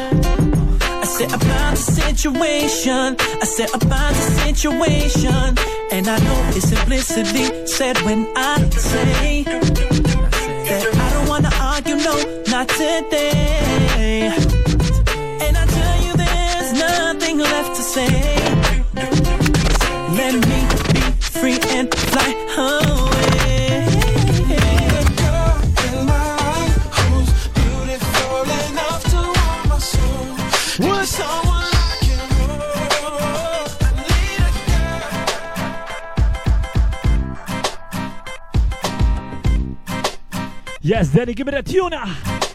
I 1.03 1.05
said 1.05 1.31
about 1.31 1.73
the 1.73 1.93
situation. 1.93 3.19
I 3.21 3.45
said 3.45 3.69
about 3.75 4.15
the 4.15 4.23
situation. 4.47 5.59
And 5.93 6.09
I 6.09 6.17
know 6.19 6.51
it's 6.57 6.73
implicitly 6.73 7.67
said 7.67 7.99
when 7.99 8.27
I 8.35 8.67
say 8.71 9.45
not 12.59 12.69
today. 12.71 14.33
And 15.45 15.57
I 15.57 15.65
tell 15.67 16.03
you 16.05 16.13
there's 16.17 16.73
nothing 16.73 17.39
left 17.39 17.77
to 17.77 17.83
say. 17.83 18.09
Let 20.19 20.35
me 20.49 20.61
be 20.93 21.01
free 21.21 21.59
and 21.77 21.95
fly 21.95 22.35
someone 31.07 31.65
a 34.39 34.51
girl. 34.71 35.09
Yes, 40.81 41.09
Daddy, 41.13 41.35
give 41.35 41.47
me 41.47 41.53
that 41.53 41.67
tuner. 41.67 42.48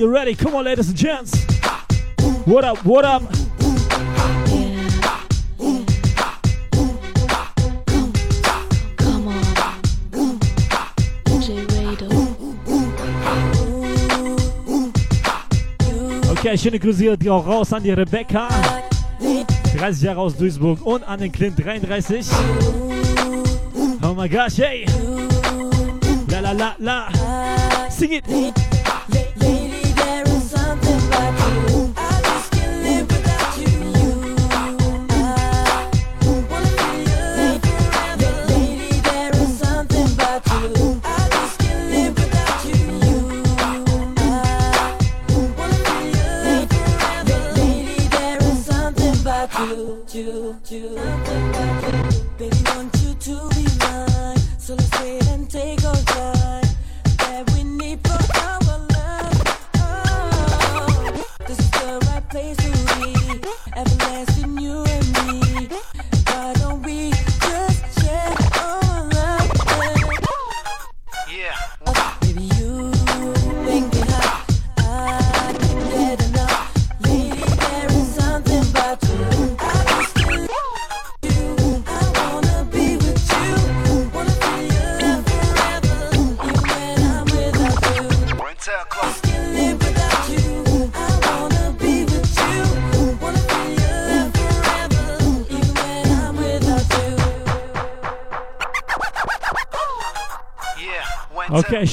You 0.00 0.08
ready? 0.08 0.34
Come 0.34 0.54
on, 0.54 0.64
ladies 0.64 0.88
and 0.88 0.96
gents. 0.96 1.44
What 2.46 2.64
up, 2.64 2.82
what 2.86 3.04
up? 3.04 3.22
Okay, 16.30 16.56
schöne 16.56 16.78
Grüße 16.78 17.18
geht 17.18 17.28
auch 17.28 17.46
raus 17.46 17.70
an 17.74 17.82
die 17.82 17.90
Rebecca, 17.90 18.48
30 19.76 20.02
Jahre 20.02 20.20
aus 20.20 20.34
Duisburg 20.34 20.80
und 20.80 21.06
an 21.06 21.20
den 21.20 21.30
Clint, 21.30 21.62
33. 21.62 22.26
Oh 24.02 24.14
my 24.14 24.26
gosh, 24.26 24.56
hey! 24.56 24.86
La 26.30 26.40
la 26.40 26.52
la 26.52 26.74
la! 26.78 27.08
Sing 27.90 28.12
it! 28.12 28.69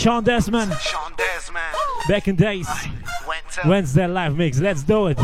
Sean 0.07 0.23
Desmond, 0.23 0.73
Sean 0.79 1.11
Desmond. 1.17 1.65
back 2.07 2.29
in 2.29 2.37
days. 2.37 2.65
Wednesday 3.65 4.07
live 4.07 4.37
mix. 4.37 4.57
Let's 4.57 4.81
do 4.81 5.07
it. 5.07 5.17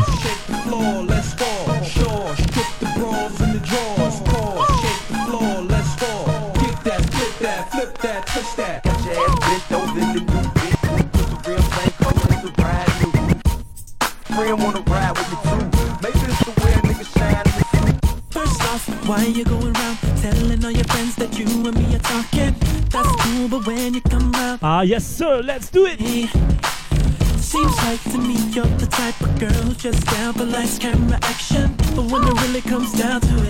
Yes, 24.94 25.04
sir. 25.04 25.42
Let's 25.42 25.70
do 25.70 25.86
it. 25.86 25.98
hey, 25.98 26.26
seems 27.38 27.76
like 27.82 28.00
to 28.12 28.18
me 28.18 28.36
you're 28.54 28.74
the 28.78 28.86
type 28.86 29.20
of 29.20 29.38
girl 29.40 29.72
just 29.72 30.06
down 30.06 30.34
for 30.34 30.44
lights, 30.44 30.78
camera, 30.78 31.18
action. 31.22 31.74
But 31.96 32.04
when 32.12 32.22
it 32.22 32.34
really 32.42 32.60
comes 32.60 32.92
down 32.92 33.20
to 33.22 33.43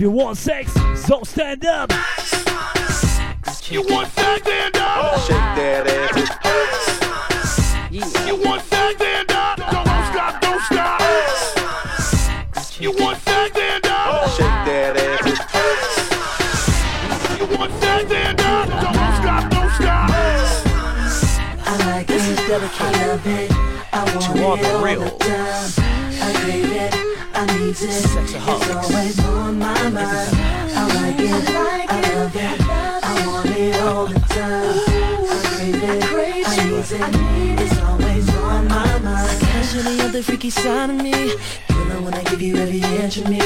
If 0.00 0.04
you 0.04 0.10
want 0.12 0.38
sex, 0.38 0.72
so 0.94 1.20
stand 1.24 1.66
up. 1.66 1.89
Of 40.56 40.64
the 40.64 40.94
of 40.94 41.02
me. 41.02 41.12
Girl, 41.68 41.92
I 41.92 42.00
wanna 42.00 42.24
give 42.24 42.42
you 42.42 42.56
every 42.56 42.80
inch 42.80 43.18
of 43.18 43.28
me. 43.28 43.40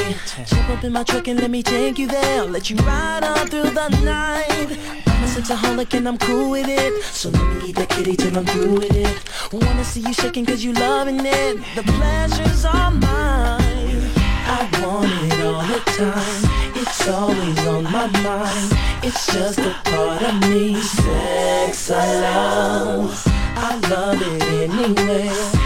Jump 0.45 0.69
up 0.69 0.83
in 0.83 0.91
my 0.91 1.03
truck 1.03 1.27
and 1.27 1.39
let 1.39 1.51
me 1.51 1.61
take 1.61 1.99
you 1.99 2.07
there. 2.07 2.41
I'll 2.41 2.47
Let 2.47 2.69
you 2.69 2.77
ride 2.77 3.23
on 3.23 3.47
through 3.47 3.69
the 3.71 3.89
night. 4.03 4.69
I'm 5.07 5.23
a 5.23 5.27
sexaholic 5.27 5.93
and 5.93 6.07
I'm 6.07 6.17
cool 6.17 6.49
with 6.49 6.67
it. 6.67 7.03
So 7.03 7.29
let 7.29 7.63
me 7.63 7.69
eat 7.69 7.75
that 7.75 7.89
kitty 7.89 8.15
till 8.15 8.35
I'm 8.37 8.45
through 8.45 8.79
with 8.79 8.95
it. 8.95 9.17
Wanna 9.53 9.83
see 9.83 10.01
you 10.01 10.13
shaking 10.13 10.45
cause 10.45 10.63
you 10.63 10.73
loving 10.73 11.19
it. 11.19 11.57
The 11.75 11.83
pleasure's 11.83 12.65
all 12.65 12.91
mine. 12.91 14.11
I 14.47 14.61
want 14.81 15.11
it 15.31 15.45
all 15.45 15.61
the 15.61 15.79
time. 15.99 16.71
It's 16.75 17.07
always 17.07 17.67
on 17.67 17.83
my 17.83 18.07
mind. 18.23 18.71
It's 19.03 19.27
just 19.31 19.59
a 19.59 19.75
part 19.85 20.23
of 20.23 20.49
me. 20.49 20.75
Sex 20.81 21.91
I 21.91 22.21
love. 22.21 23.23
I 23.57 23.77
love 23.89 24.21
it 24.21 24.41
anyway. 24.69 25.64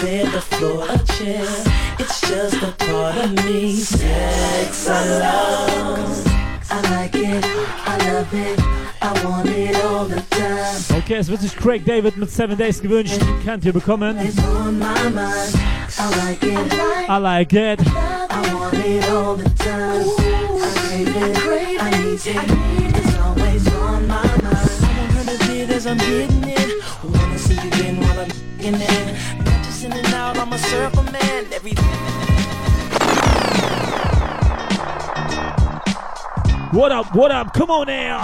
Bed, 0.00 0.26
the 0.32 0.40
floor, 0.40 0.86
a 0.88 0.98
chair. 1.12 1.46
It's 1.98 2.20
just 2.22 2.62
a 2.62 2.72
part 2.86 3.16
of 3.18 3.44
me. 3.44 3.76
Sex 3.76 4.88
I 4.88 5.18
love. 5.18 6.26
I 6.70 6.80
like 6.90 7.14
it. 7.14 7.44
I 7.44 7.98
love 8.10 8.32
it. 8.32 8.58
I 9.02 9.24
want 9.24 9.48
it 9.50 9.76
all 9.84 10.06
the 10.06 10.22
time. 10.30 10.98
Okay, 11.00 11.16
es 11.16 11.28
wird 11.28 11.42
sich 11.42 11.54
Craig 11.54 11.84
David 11.84 12.16
mit 12.16 12.30
Seven 12.30 12.56
Days 12.56 12.80
gewünscht. 12.80 13.20
Könnt 13.44 13.64
ihr 13.66 13.74
bekommen. 13.74 14.16
It's 14.18 14.38
on 14.38 14.78
my 14.78 14.86
mind. 15.10 15.54
I 15.98 16.08
like 16.24 16.42
it. 16.44 16.72
I 17.08 17.18
like 17.18 17.52
it. 17.52 17.80
I 17.80 18.54
want 18.54 18.74
it 18.74 19.10
all 19.10 19.36
the 19.36 19.50
time. 19.58 20.06
I 20.58 20.70
crave 20.88 21.08
it. 21.08 21.82
I 21.82 21.90
need 22.02 22.26
it. 22.26 22.96
It's 22.96 23.18
always 23.18 23.66
on 23.74 24.06
my 24.06 24.22
mind. 24.24 24.44
I 24.44 25.14
want 25.14 25.28
her 25.28 25.36
to 25.36 25.74
as 25.74 25.86
I'm 25.86 25.98
getting 25.98 26.48
it. 26.48 26.82
Wanna 27.04 27.38
see 27.38 27.54
you 27.54 27.68
again 27.68 28.00
while 28.00 28.20
I'm 28.20 28.28
getting 28.58 28.80
it. 28.80 29.59
Not 29.82 29.98
in 29.98 30.04
and 30.04 30.14
out, 30.14 30.38
I'm 30.38 30.52
a 30.52 30.58
surfer 30.58 31.02
man. 31.10 31.46
Everything. 31.52 31.84
What 36.72 36.92
up, 36.92 37.14
what 37.14 37.30
up? 37.30 37.54
Come 37.54 37.70
on 37.70 37.86
now. 37.86 38.20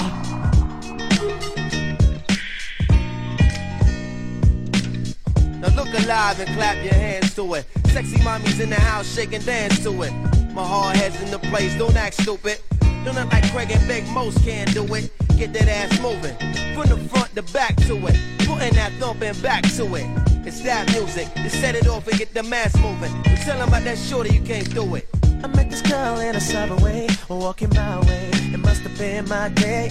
Now 5.61 5.69
look 5.75 5.89
alive 5.95 6.41
and 6.41 6.49
clap 6.55 6.85
your 6.85 6.95
hands 6.95 7.35
to 7.37 7.55
it. 7.55 7.67
Sexy 7.87 8.17
mommies 8.19 8.61
in 8.61 8.69
the 8.71 8.77
house, 8.77 9.15
shake 9.15 9.33
and 9.33 9.45
dance 9.47 9.83
to 9.85 10.03
it. 10.03 10.13
My 10.53 10.67
hard 10.67 10.97
head's 10.97 11.21
in 11.23 11.31
the 11.31 11.39
place, 11.39 11.75
don't 11.79 11.97
act 11.97 12.21
stupid. 12.21 12.61
Don't 13.05 13.17
act 13.17 13.33
like 13.33 13.51
Craig 13.53 13.71
and 13.71 13.87
Big 13.89 14.07
Most 14.09 14.43
can 14.45 14.67
do 14.69 14.83
it. 14.95 15.11
Get 15.39 15.53
that 15.55 15.69
ass 15.69 16.01
moving, 16.01 16.37
from 16.75 16.89
the 16.89 17.09
front 17.09 17.35
to 17.35 17.43
back 17.53 17.77
to 17.87 17.97
it. 18.09 18.19
Putting 18.47 18.75
that 18.75 18.93
thumping 18.99 19.41
back 19.41 19.63
to 19.77 19.95
it. 19.95 20.26
It's 20.47 20.61
that 20.61 20.89
music, 20.93 21.27
to 21.35 21.51
set 21.51 21.75
it 21.75 21.89
off 21.89 22.07
and 22.07 22.17
get 22.17 22.33
the 22.33 22.45
mass 22.45 22.77
moving. 22.77 23.13
You 23.29 23.37
tell 23.45 23.61
'em 23.61 23.67
about 23.67 23.83
that 23.83 23.99
shorty, 23.99 24.33
you 24.33 24.43
can't 24.43 24.73
do 24.73 24.95
it. 24.95 25.09
I 25.43 25.49
met 25.49 25.71
this 25.71 25.83
girl 25.83 26.21
in 26.21 26.37
a 26.37 26.41
subway, 26.41 27.09
walking 27.29 27.71
my 27.75 27.99
way. 28.07 28.31
It 28.55 28.61
must 28.61 28.83
have 28.83 28.97
been 28.97 29.29
my 29.29 29.49
day. 29.49 29.89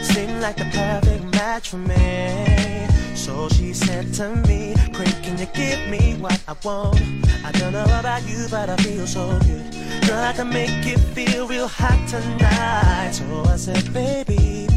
Seemed 0.00 0.40
like 0.40 0.56
the 0.56 0.66
perfect 0.66 1.24
match 1.34 1.70
for 1.70 1.78
me. 1.78 2.86
So 3.16 3.48
she 3.48 3.72
said 3.72 4.14
to 4.14 4.36
me, 4.46 4.76
Craig, 4.92 5.16
can 5.24 5.38
you 5.38 5.46
give 5.46 5.80
me 5.88 6.14
what 6.20 6.40
I 6.46 6.54
want? 6.62 7.00
I 7.44 7.50
don't 7.58 7.72
know 7.72 7.88
about 7.98 8.22
you, 8.28 8.46
but 8.50 8.70
I 8.70 8.76
feel 8.76 9.08
so 9.08 9.38
good. 9.40 9.66
Girl, 10.06 10.22
I 10.22 10.32
can 10.34 10.50
make 10.50 10.86
it 10.86 11.00
feel 11.16 11.48
real 11.48 11.66
hot 11.66 12.00
tonight. 12.06 13.10
So 13.12 13.24
I 13.54 13.56
said, 13.56 13.92
baby, 13.92 14.68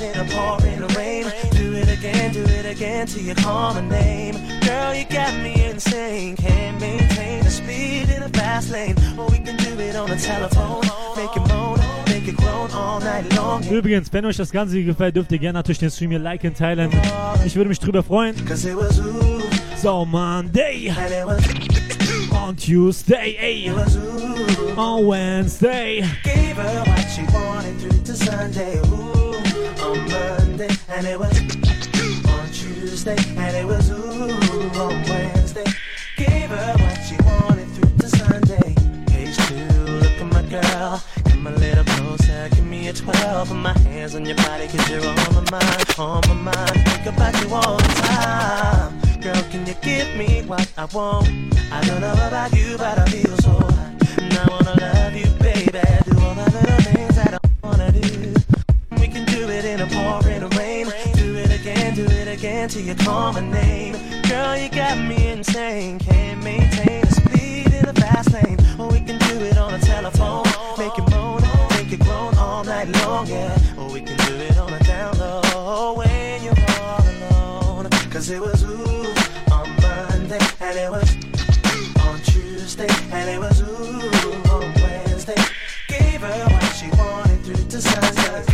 it 0.00 0.16
in 0.16 0.20
a 0.20 0.24
pouring 0.30 0.80
rain. 0.96 1.24
Do 1.52 1.74
it 1.74 1.88
again, 1.88 2.32
do 2.32 2.42
it 2.42 2.66
again 2.66 3.06
till 3.06 3.22
you 3.22 3.34
call 3.34 3.74
my 3.74 3.80
name. 3.88 4.34
Girl, 4.60 4.94
you 4.94 5.04
got 5.04 5.34
me 5.42 5.64
insane. 5.64 6.36
Can't 6.36 6.80
maintain 6.80 7.42
the 7.44 7.50
speed 7.50 8.08
in 8.10 8.22
a 8.22 8.28
fast 8.30 8.70
lane. 8.70 8.96
Or 9.18 9.28
we 9.30 9.38
can 9.38 9.56
do 9.56 9.78
it 9.80 9.96
on 9.96 10.08
the 10.08 10.16
telephone. 10.16 10.82
Make 11.16 11.36
it 11.36 11.48
moan. 11.48 11.80
Übrigens, 13.70 14.12
wenn 14.12 14.24
euch 14.24 14.36
das 14.36 14.50
Ganze 14.50 14.76
hier 14.76 14.84
gefällt, 14.84 15.16
dürft 15.16 15.32
ihr 15.32 15.38
gerne 15.38 15.58
natürlich 15.58 15.78
den 15.78 15.90
Stream 15.90 16.10
hier 16.10 16.18
liken, 16.18 16.54
teilen. 16.54 16.90
Ich 17.44 17.56
würde 17.56 17.68
mich 17.68 17.78
drüber 17.78 18.02
freuen. 18.02 18.34
So, 19.76 20.04
Monday, 20.04 20.92
on 22.32 22.56
Tuesday, 22.56 23.36
ey, 23.40 23.72
on 24.76 25.06
Wednesday. 25.06 26.04
Gave 26.22 26.56
her 26.56 26.84
what 26.84 27.06
she 27.08 27.22
wanted 27.32 27.78
through 27.80 28.02
to 28.04 28.14
Sunday. 28.14 28.78
Ooh, 28.90 29.29
on 29.90 29.98
on 29.98 30.08
Monday, 30.08 30.68
and 30.88 31.06
it 31.06 31.18
was 31.18 31.36
on 32.28 32.46
Tuesday, 32.52 33.16
and 33.36 33.56
it 33.56 33.66
was 33.66 33.90
ooh 33.90 34.80
on 34.80 35.02
Wednesday. 35.08 35.64
Gave 36.16 36.50
her 36.50 36.74
what 36.78 36.96
she 37.06 37.16
wanted 37.24 37.68
through 37.74 37.96
to 37.98 38.08
Sunday. 38.08 38.74
Page 39.06 39.36
two, 39.48 39.54
look 40.02 40.12
at 40.12 40.32
my 40.32 40.42
girl. 40.42 41.02
Come 41.24 41.46
a 41.46 41.50
little 41.50 41.84
closer, 41.84 42.48
give 42.50 42.66
me 42.66 42.88
a 42.88 42.92
12. 42.92 43.48
Put 43.48 43.54
my 43.54 43.76
hands 43.78 44.14
on 44.14 44.24
your 44.24 44.36
body, 44.36 44.68
cause 44.68 44.88
you're 44.90 45.04
on 45.04 45.16
my 45.34 45.50
mind, 45.50 45.94
on 45.98 46.22
my 46.28 46.52
mind. 46.54 46.88
Think 46.88 47.06
about 47.06 47.34
you 47.42 47.54
all 47.54 47.76
the 47.76 47.94
time. 48.06 49.20
Girl, 49.20 49.42
can 49.50 49.66
you 49.66 49.74
give 49.82 50.14
me 50.16 50.42
what 50.46 50.70
I 50.78 50.84
want? 50.86 51.28
I 51.72 51.80
don't 51.86 52.00
know 52.00 52.12
about 52.12 52.52
you, 52.54 52.76
but 52.78 52.98
I 52.98 53.06
feel 53.06 53.36
so 53.38 53.50
hot. 53.50 54.18
And 54.18 54.34
I 54.34 54.46
wanna 54.50 54.74
love 54.80 55.14
you, 55.16 55.30
baby. 55.40 55.82
Do 56.04 56.12
all 56.20 56.34
the 56.34 56.48
little 56.54 56.80
things 56.92 57.16
that 57.16 57.34
I 57.34 57.66
wanna 57.66 57.92
do. 57.92 58.34
A 59.80 59.86
pouring 59.86 60.46
rain. 60.58 60.86
Do 61.14 61.36
it 61.36 61.50
again, 61.58 61.94
do 61.94 62.04
it 62.04 62.28
again 62.28 62.68
till 62.68 62.82
you 62.82 62.94
call 62.94 63.32
my 63.32 63.40
name. 63.40 63.94
Girl, 64.28 64.54
you 64.54 64.68
got 64.68 64.98
me 64.98 65.28
insane. 65.28 65.98
Can't 65.98 66.44
maintain 66.44 67.00
the 67.00 67.10
speed 67.10 67.72
in 67.72 67.86
the 67.86 67.94
fast 67.94 68.30
lane. 68.30 68.58
Or 68.78 68.88
we 68.88 69.00
can 69.00 69.18
do 69.18 69.40
it 69.40 69.56
on 69.56 69.72
the 69.72 69.78
telephone. 69.78 70.44
Make 70.76 70.98
it 70.98 71.10
moan, 71.10 71.40
make 71.70 71.90
it 71.92 72.00
groan 72.00 72.34
all 72.36 72.62
night 72.62 72.88
long, 72.88 73.26
yeah. 73.26 73.56
Or 73.78 73.90
we 73.90 74.02
can 74.02 74.18
do 74.28 74.34
it 74.36 74.58
on 74.58 74.70
a 74.70 74.78
down 74.80 75.16
low 75.18 75.94
when 75.94 76.44
you're 76.44 76.54
all 76.82 77.00
alone. 77.00 77.88
Cause 78.10 78.28
it 78.28 78.40
was 78.40 78.62
ooh 78.62 79.14
on 79.50 79.66
Monday, 79.80 80.40
and 80.60 80.76
it 80.78 80.90
was 80.90 81.10
on 82.04 82.20
Tuesday, 82.20 82.88
and 83.12 83.30
it 83.30 83.40
was 83.40 83.62
ooh 83.62 84.52
on 84.52 84.74
Wednesday. 84.82 85.42
Gave 85.88 86.20
her 86.20 86.44
what 86.50 86.64
she 86.74 86.90
wanted 86.90 87.42
through 87.44 87.64
to 87.64 87.80
Sunday. 87.80 88.49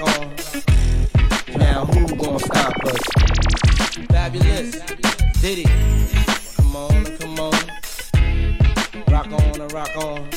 Rock 0.00 0.18
on. 0.18 0.34
Now 1.58 1.84
who 1.86 2.16
gonna 2.16 2.38
stop 2.38 2.84
us? 2.84 2.98
Fabolous. 4.08 5.40
Diddy. 5.40 5.64
Come 6.56 6.76
on, 6.76 7.04
come 7.18 7.38
on. 7.40 7.52
Rock 9.08 9.32
on 9.32 9.68
rock 9.68 9.96
on. 9.96 10.28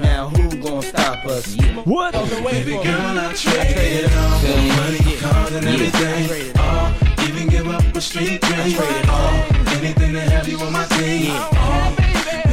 Now 0.00 0.28
who 0.28 0.48
gonna 0.62 0.82
stop 0.82 1.24
us? 1.26 1.56
What? 1.84 2.12
Baby 2.12 2.72
girl, 2.72 3.18
I 3.18 3.32
trade 3.34 4.04
it 4.04 4.16
all 4.16 4.38
for 4.38 4.56
money, 4.80 5.16
cars, 5.16 5.52
and 5.52 5.66
everything. 5.66 6.58
All, 6.58 6.92
even 7.28 7.48
give 7.48 7.68
up 7.68 7.82
a 7.94 8.00
street 8.00 8.40
dream. 8.40 8.76
All, 9.08 9.34
anything 9.76 10.12
to 10.14 10.20
have 10.20 10.48
you 10.48 10.58
on 10.60 10.72
my 10.72 10.86
team. 10.86 11.32
All, 11.32 12.09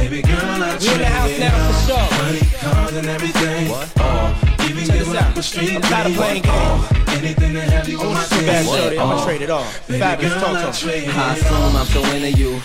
baby 0.08 0.22
girl, 0.22 0.38
I 0.40 0.78
We 0.80 0.88
in 0.92 0.98
the 0.98 1.06
house 1.06 1.38
now 1.38 1.68
for 1.68 1.86
sure. 1.86 2.18
Money, 2.22 2.40
cars, 2.60 2.96
and 2.96 3.06
everything. 3.08 3.70
All, 4.00 4.34
even 4.64 4.84
Check 4.86 4.96
give 4.98 5.06
this 5.06 5.14
up 5.14 5.36
out. 5.36 5.44
street 5.44 5.74
I'm 5.76 5.82
tired 5.82 6.06
of 6.06 6.12
dream. 6.14 6.42
playing 6.42 6.46
All, 6.48 6.84
anything 7.08 7.52
to 7.54 7.60
have 7.60 7.88
you 7.88 8.00
on 8.00 8.14
my 8.14 8.24
Too 8.24 8.36
team. 8.36 8.46
bad, 8.46 8.66
shorty. 8.66 8.98
I'ma 8.98 9.24
trade 9.24 9.42
it 9.42 9.50
all. 9.50 9.64
Fabolous, 9.88 10.20
girl, 10.20 10.40
talk 10.40 10.56
I 10.56 10.70
to 10.70 10.96
'em. 10.96 11.18
I 11.18 11.34
assume 11.34 11.76
I'm 11.76 11.86
so 11.86 12.02
into 12.14 12.30
you. 12.32 12.60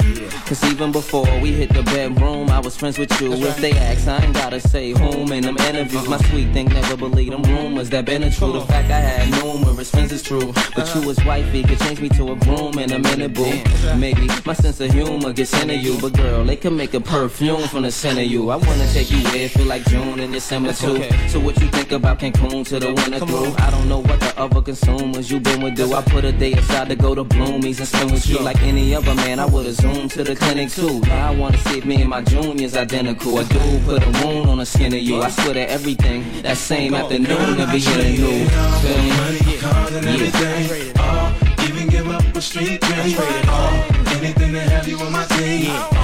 Cause 0.46 0.64
even 0.66 0.92
before 0.92 1.40
we 1.40 1.54
hit 1.54 1.74
the 1.74 1.84
bedroom, 1.84 2.50
I 2.50 2.60
was 2.60 2.76
friends 2.76 2.98
with 3.00 3.20
you. 3.22 3.32
If 3.34 3.58
they 3.58 3.72
ask, 3.72 4.08
I 4.08 4.18
ain't 4.24 4.34
gotta 4.34 4.60
say 4.60 4.92
whom 4.92 5.32
in 5.32 5.44
them 5.44 5.58
interviews. 5.58 6.08
My 6.08 6.18
sweet 6.30 6.52
thing 6.52 6.68
never 6.68 6.98
believed 6.98 7.32
them 7.32 7.44
rumors 7.44 7.90
that 7.92 8.06
been 8.06 8.24
a 8.24 8.30
true. 8.30 8.52
The 8.52 8.62
fact 8.62 8.92
I 8.92 9.00
had 9.00 9.32
numerous 9.42 9.90
friends 9.90 10.12
is 10.12 10.22
true. 10.22 10.52
But 10.76 10.94
you 10.94 11.02
uh-huh. 11.02 11.10
as 11.12 11.26
wifey 11.26 11.64
could 11.64 11.80
change 11.80 12.02
me 12.02 12.10
to 12.10 12.34
a 12.34 12.36
groom 12.36 12.78
in 12.78 12.92
a 12.92 13.00
minute, 13.00 13.34
boo. 13.34 13.54
Maybe 13.98 14.28
my 14.46 14.54
sense 14.54 14.82
of 14.82 14.92
humor 14.92 15.32
gets 15.32 15.54
into 15.62 15.76
you. 15.76 15.98
But 16.00 16.14
girl, 16.14 16.44
they 16.44 16.58
can 16.58 16.76
make 16.76 16.94
a 16.94 17.00
perfume 17.34 17.68
from 17.68 17.82
the 17.82 17.92
scent 17.92 18.20
of 18.20 18.26
you. 18.26 18.52
I 18.52 18.58
wanna 18.58 18.88
take 18.94 19.10
you 19.10 19.18
where 19.24 19.38
it 19.46 19.50
feel 19.52 19.66
like 19.66 19.84
June 19.86 20.20
and 20.20 20.32
December 20.32 20.72
too. 20.72 20.98
okay. 20.98 21.28
So 21.28 21.40
what 21.40 21.60
you 21.60 21.68
think 21.70 21.92
about 21.92 22.20
Cancun 22.20 22.64
to 22.68 22.80
the 22.80 22.94
winter 22.94 23.18
Come 23.20 23.28
through? 23.28 23.46
on. 23.48 23.56
I 23.60 23.72
don't 23.72 23.90
know 23.90 24.00
what 24.02 24.20
the 24.20 24.34
other 24.40 24.62
consumers 24.62 25.32
you 25.32 25.40
been 25.40 25.62
with 25.64 25.76
do. 25.76 25.94
I 25.96 26.04
put 26.04 26.26
a 26.26 26.32
day 26.32 26.54
aside 26.54 26.90
to 26.90 26.96
go 26.96 27.16
to 27.16 27.24
Bloomies 27.24 27.80
and 27.80 27.88
spend 27.88 28.12
with 28.12 28.28
you 28.30 28.38
like 28.38 28.62
any 28.62 28.94
other 28.94 29.16
man. 29.16 29.40
I 29.40 29.46
would've 29.46 29.74
zoomed 29.74 30.12
to 30.12 30.24
the 30.24 30.36
clinic 30.36 30.70
too. 30.70 31.00
Now 31.02 31.32
I 31.32 31.36
wanna 31.36 31.58
see 31.58 31.80
if 31.80 31.86
me 31.86 32.02
and 32.02 32.10
my 32.12 32.22
junior's 32.22 32.76
identical. 32.78 33.40
A 33.40 33.44
dude 33.46 33.84
put 33.86 34.04
a 34.04 34.12
wound 34.24 34.50
on 34.50 34.60
the 34.60 34.66
skin 34.66 34.94
of 34.94 35.00
you. 35.02 35.22
I 35.24 35.30
swear 35.32 35.56
to 35.56 35.70
everything. 35.72 36.24
That 36.44 36.58
same 36.58 36.94
afternoon 36.94 37.58
to 37.58 37.66
be 37.72 37.80
hitting 37.80 38.16
you. 38.16 38.48
Feel 38.48 38.98
me? 39.02 39.10
Money, 39.10 39.58
cars, 39.58 39.96
and 39.96 40.06
everything. 40.08 40.98
All, 41.00 41.34
even 41.66 41.88
uh, 41.88 41.92
give 41.92 42.08
up 42.10 42.36
a 42.36 42.42
street 42.42 42.80
dream. 42.82 43.18
All, 43.50 43.74
uh, 43.74 44.18
anything 44.20 44.52
to 44.54 44.60
have 44.60 44.88
you 44.88 45.00
on 45.00 45.12
my 45.12 45.26
team. 45.26 45.72
All, 45.72 45.90
baby 45.90 45.94
girl, 45.96 46.03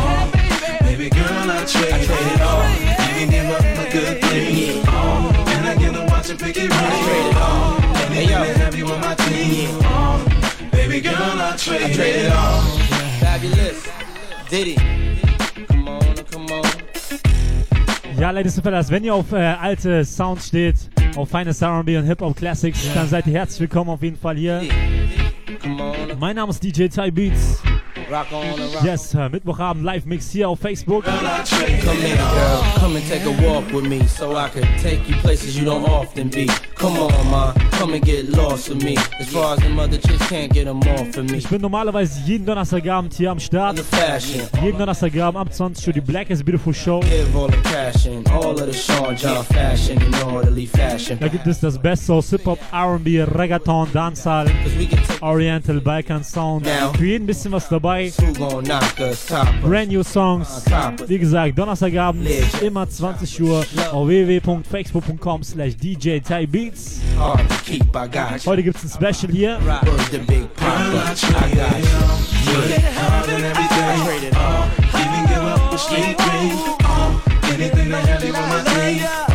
I 1.50 1.66
trade 1.66 2.08
it 2.08 2.42
all. 2.42 2.64
Even 3.16 3.30
give 3.32 3.50
up 3.50 3.62
a 3.62 3.92
good 3.92 4.22
thing. 4.22 4.88
All, 4.88 5.34
and 5.50 5.66
I 5.68 5.76
get 5.76 5.94
to 5.94 6.06
watch 6.12 6.30
it 6.30 6.40
pick 6.40 6.58
it 6.58 6.70
right. 6.70 7.36
All, 7.38 7.76
anything 8.12 8.28
to 8.28 8.60
have 8.60 8.76
you 8.76 8.86
on 8.88 9.02
my 9.02 9.16
team. 9.16 9.70
All, 9.86 10.20
baby 10.72 11.02
girl, 11.02 11.16
I 11.18 11.56
trade 11.58 11.98
it 11.98 12.32
all. 12.32 12.62
Fabulous. 13.20 13.88
Diddy. 14.50 14.76
Come 15.68 15.88
on, 15.88 16.16
come 16.32 16.52
on. 16.52 16.80
Ja, 18.20 18.32
Ladies 18.32 18.56
and 18.56 18.64
Fellas, 18.64 18.92
wenn 18.92 19.04
ihr 19.04 19.14
auf 19.16 19.32
äh, 19.32 19.38
alte 19.38 20.04
Sounds 20.04 20.48
steht, 20.48 20.76
auf 21.16 21.30
feine 21.30 21.52
R&B 21.60 21.98
und 21.98 22.06
Hip-Hop 22.06 22.36
Classics, 22.36 22.80
dann 22.94 23.08
seid 23.08 23.26
ihr 23.28 23.34
herzlich 23.34 23.62
willkommen 23.62 23.90
auf 23.92 24.04
jeden 24.04 24.18
Fall 24.18 24.36
hier. 24.36 24.62
Mein 26.20 26.36
Name 26.36 26.52
ist 26.52 26.62
DJ 26.62 26.88
Ty 26.88 27.12
Beats. 27.12 27.64
Rock 28.10 28.32
on 28.34 28.44
and 28.44 28.74
rock 28.74 28.84
Yes, 28.84 29.14
äh, 29.14 29.30
Mittwochabend 29.30 29.86
Live-Mix 29.86 30.32
hier 30.32 30.50
auf 30.50 30.60
Facebook. 30.60 31.04
Come 31.04 31.18
here, 32.02 32.18
girl. 32.18 32.64
Come 32.80 32.96
and 32.96 33.08
take 33.08 33.24
a 33.26 33.32
walk 33.48 33.72
with 33.72 33.88
me 33.88 34.08
so 34.08 34.36
I 34.36 34.50
could 34.50 34.68
take 34.82 35.08
you 35.08 35.16
places 35.22 35.56
you 35.56 35.66
don't 35.66 35.88
often 35.88 36.30
be. 36.30 36.48
Come 36.76 36.98
on, 36.98 37.30
ma. 37.30 37.54
Come 37.78 37.94
and 37.94 38.04
get 38.04 38.30
lost 38.30 38.70
with 38.70 38.84
me. 38.84 38.98
As 39.20 39.28
far 39.28 39.54
as 39.54 39.60
them 39.60 39.78
other 39.78 39.98
chicks 39.98 40.28
can't 40.28 40.52
get 40.52 40.66
them 40.66 40.80
off 40.80 41.18
of 41.18 41.30
me. 41.30 41.38
Ich 41.38 41.50
bin 41.50 41.62
normalerweise 41.62 42.20
jeden 42.26 42.46
Donnerstagabend 42.46 43.14
hier 43.14 43.30
am 43.30 43.40
Start. 43.40 43.78
The. 43.78 43.84
Jeden 44.64 44.80
Donnerstagabend 44.80 45.40
ab 45.40 45.54
20 45.54 45.88
Uhr 45.88 45.94
die 45.94 46.02
Black 46.02 46.32
is 46.32 46.44
Beautiful 46.44 46.74
Show. 46.74 47.02
The 47.02 47.26
the. 47.32 47.60
Da 51.20 51.28
gibt 51.28 51.48
es 51.48 51.60
das 51.60 51.78
Beste 51.78 52.14
aus 52.14 52.30
Hip-Hop, 52.30 52.60
R&B, 52.72 53.22
Reggaeton, 53.22 53.90
Dancehall, 53.94 54.48
can 54.48 55.00
Oriental, 55.22 55.82
Balkan 55.82 56.24
Sound. 56.24 56.66
Für 56.98 57.06
jeden 57.06 57.24
ein 57.24 57.28
bisschen 57.28 57.52
was 57.52 57.70
dabei. 57.70 57.99
Who 58.08 58.34
gon' 58.34 58.64
knock 58.64 59.00
us 59.00 59.26
top 59.28 59.48
us. 59.48 59.62
Brand 59.62 59.90
new 59.90 60.04
Songs. 60.04 60.64
Wie 61.08 61.20
gesagt, 61.20 61.58
Donnerstagabend, 61.58 62.28
immer 62.62 62.90
20 62.90 63.42
Uhr 63.42 63.66
auf 63.92 64.08
www.facebook.com 64.08 65.44
slash 65.44 65.76
DJ 65.76 66.20
Ty 66.20 66.48
Beats. 66.48 67.02
Hard 67.18 67.48
to 67.50 67.56
keep, 67.66 67.84
I 67.96 68.08
got 68.08 68.46
you. 68.46 68.52
Heute 68.52 68.64
gibt's 68.64 68.84
ein 68.84 68.90
Special 68.90 69.32
hier. 69.32 69.60
Word 69.66 70.12
the 70.12 70.20
big 70.20 70.54
papa. 70.56 71.14
I 71.24 71.56
got 71.56 71.80
you. 79.00 79.29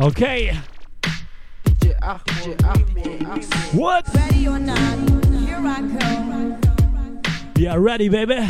Okay. 0.00 0.56
What? 3.72 4.08
Ready 4.14 4.48
or 4.48 4.58
not, 4.58 5.26
here 5.30 5.60
I 5.60 5.80
come. 5.98 6.60
Are 7.68 7.78
ready, 7.78 8.08
baby. 8.08 8.46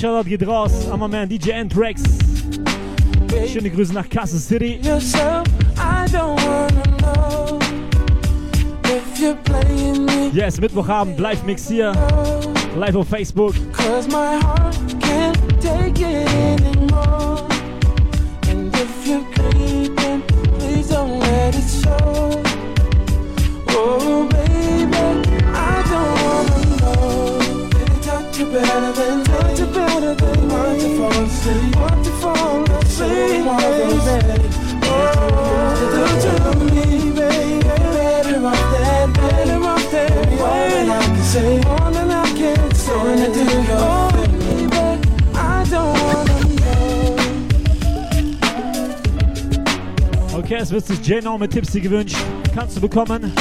Shoutout 0.00 0.28
geht 0.28 0.46
raus 0.46 0.88
an 0.92 1.00
mein 1.00 1.10
Man 1.10 1.28
DJ 1.28 1.54
Anthrax. 1.54 2.02
Schöne 3.52 3.68
Grüße 3.68 3.92
nach 3.92 4.08
Kassel 4.08 4.38
City. 4.38 4.78
Yes, 10.32 10.60
Mittwochabend, 10.60 11.18
Live-Mix 11.18 11.66
hier. 11.68 11.92
Live 12.76 12.94
auf 12.94 13.08
Facebook. 13.08 13.54
Cause 13.72 14.08
my 14.08 14.38
heart 14.40 14.76
can't 15.00 15.36
take 15.60 16.00
it 16.00 16.28
anymore. 16.30 17.37
Jazz 50.58 50.72
wird 50.72 50.86
sich 50.88 51.06
Jano 51.06 51.38
mit 51.38 51.52
Tipsy 51.52 51.80
gewünscht. 51.80 52.16
Kannst 52.52 52.76
du 52.76 52.80
bekommen. 52.80 53.32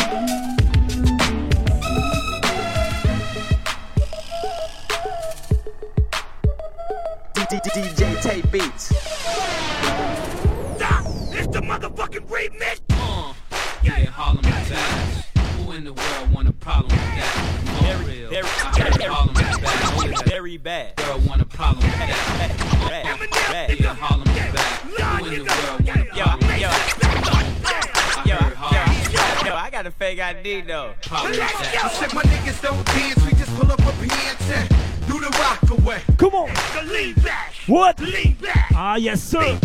yes 38.98 39.22
sir. 39.22 39.60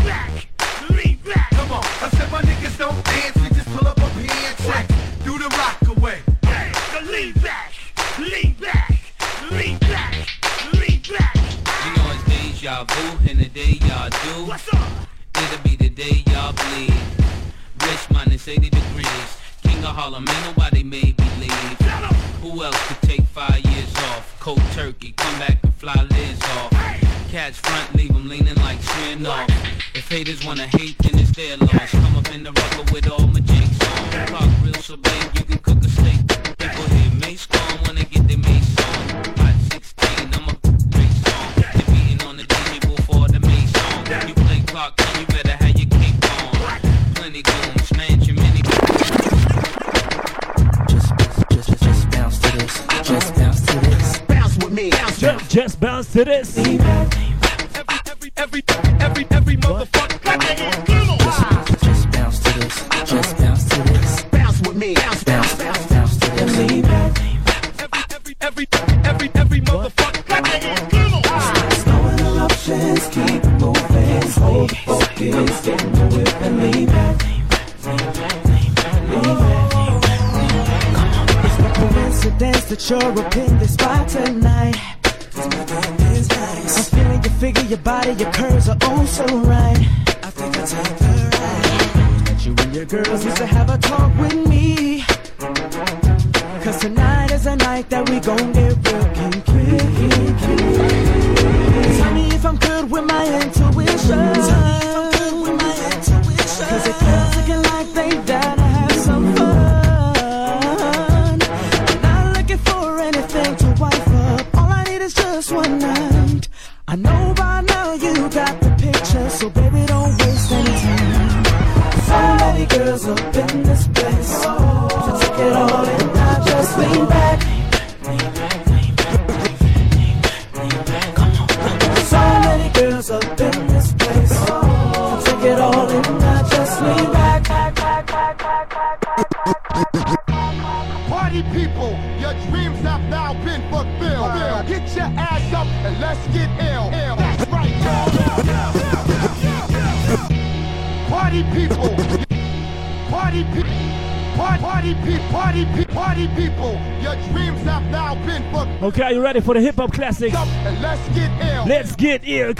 Citizen. 56.12 56.61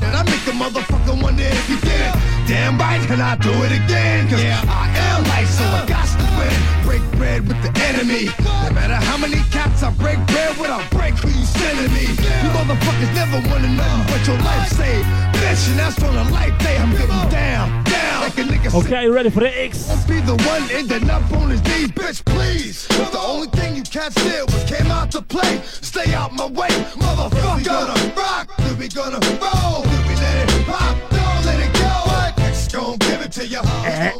that 0.00 0.14
I 0.14 0.22
make 0.24 0.44
the 0.44 0.52
motherfucker 0.52 1.20
wonder 1.20 1.42
if 1.42 1.68
you 1.68 1.78
did. 1.80 2.10
Damn 2.46 2.78
right, 2.78 3.02
can 3.06 3.20
I 3.20 3.36
do 3.36 3.52
it 3.64 3.72
again? 3.72 4.28
Cause 4.28 4.42
yeah. 4.42 4.62
I 4.68 4.86
am 5.10 5.24
life, 5.26 5.50
so 5.50 5.64
I 5.64 5.82
got 5.86 6.06
to 6.06 6.26
win. 6.38 6.54
Break 6.86 7.04
bread 7.18 7.48
with 7.48 7.60
the 7.62 7.72
enemy. 7.90 8.30
No 8.38 8.70
matter 8.70 8.94
how 8.94 9.16
many 9.16 9.40
cats 9.50 9.82
I 9.82 9.90
break 9.94 10.18
bread 10.26 10.56
with, 10.58 10.70
I'll 10.70 10.86
break 10.90 11.14
who 11.18 11.28
you 11.28 11.46
sending 11.46 11.92
me. 11.92 12.06
You 12.06 12.48
motherfuckers 12.54 13.12
never 13.14 13.42
wanted 13.48 13.74
nothing 13.74 14.04
but 14.06 14.22
your 14.26 14.38
life 14.44 14.68
saved. 14.70 15.06
Bitch, 15.40 15.68
and 15.70 15.78
that's 15.78 16.02
on 16.02 16.14
a 16.14 16.30
life 16.30 16.56
day. 16.60 16.76
I'm 16.78 16.92
getting 16.92 17.30
down. 17.30 17.95
Like 18.26 18.38
a 18.38 18.42
nigga 18.42 18.84
Okay, 18.84 19.04
you 19.04 19.14
ready 19.14 19.30
for 19.30 19.38
the 19.38 19.56
X? 19.56 19.86
Won't 19.88 20.08
be 20.08 20.18
the 20.18 20.34
one 20.50 20.68
ending 20.72 21.08
up 21.08 21.30
on 21.30 21.48
his 21.48 21.62
knees, 21.62 21.92
bitch, 21.92 22.24
please. 22.24 22.84
Cause 22.88 23.12
the 23.12 23.20
only 23.20 23.46
thing 23.46 23.76
you 23.76 23.84
cats 23.84 24.16
did 24.16 24.42
was 24.50 24.64
came 24.64 24.90
out 24.90 25.12
to 25.12 25.22
play. 25.22 25.60
Stay 25.62 26.12
out 26.12 26.32
my 26.32 26.46
way, 26.46 26.66
motherfucker. 26.98 27.58
We 27.58 27.62
gonna 27.62 28.14
rock, 28.16 28.50
then 28.58 28.76
we 28.78 28.88
gonna 28.88 29.20
roll, 29.38 29.82
then 29.82 30.08
we 30.08 30.14
let 30.16 30.50
it 30.50 30.66
pop, 30.66 30.96
don't 31.08 31.44
let 31.46 31.60
it 31.60 31.72
go. 31.72 31.86
What? 32.10 32.40
X 32.40 32.66
gon' 32.66 32.98
give 32.98 33.20
it 33.20 33.30
to 33.30 33.46
ya. 33.46 33.62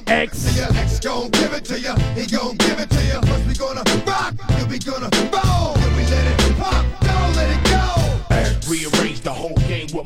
X. 0.06 0.56
X 0.56 1.00
gon' 1.00 1.28
give 1.30 1.52
it 1.52 1.64
to 1.64 1.80
ya. 1.80 1.96
He 2.14 2.26
gon' 2.26 2.54
give 2.58 2.78
it 2.78 2.88
to 2.88 3.02
ya. 3.10 3.20
First 3.22 3.46
we 3.48 3.54
gonna 3.54 3.82
rock, 4.06 4.34
then 4.50 4.68
we 4.68 4.78
gonna 4.78 5.10
roll, 5.34 5.55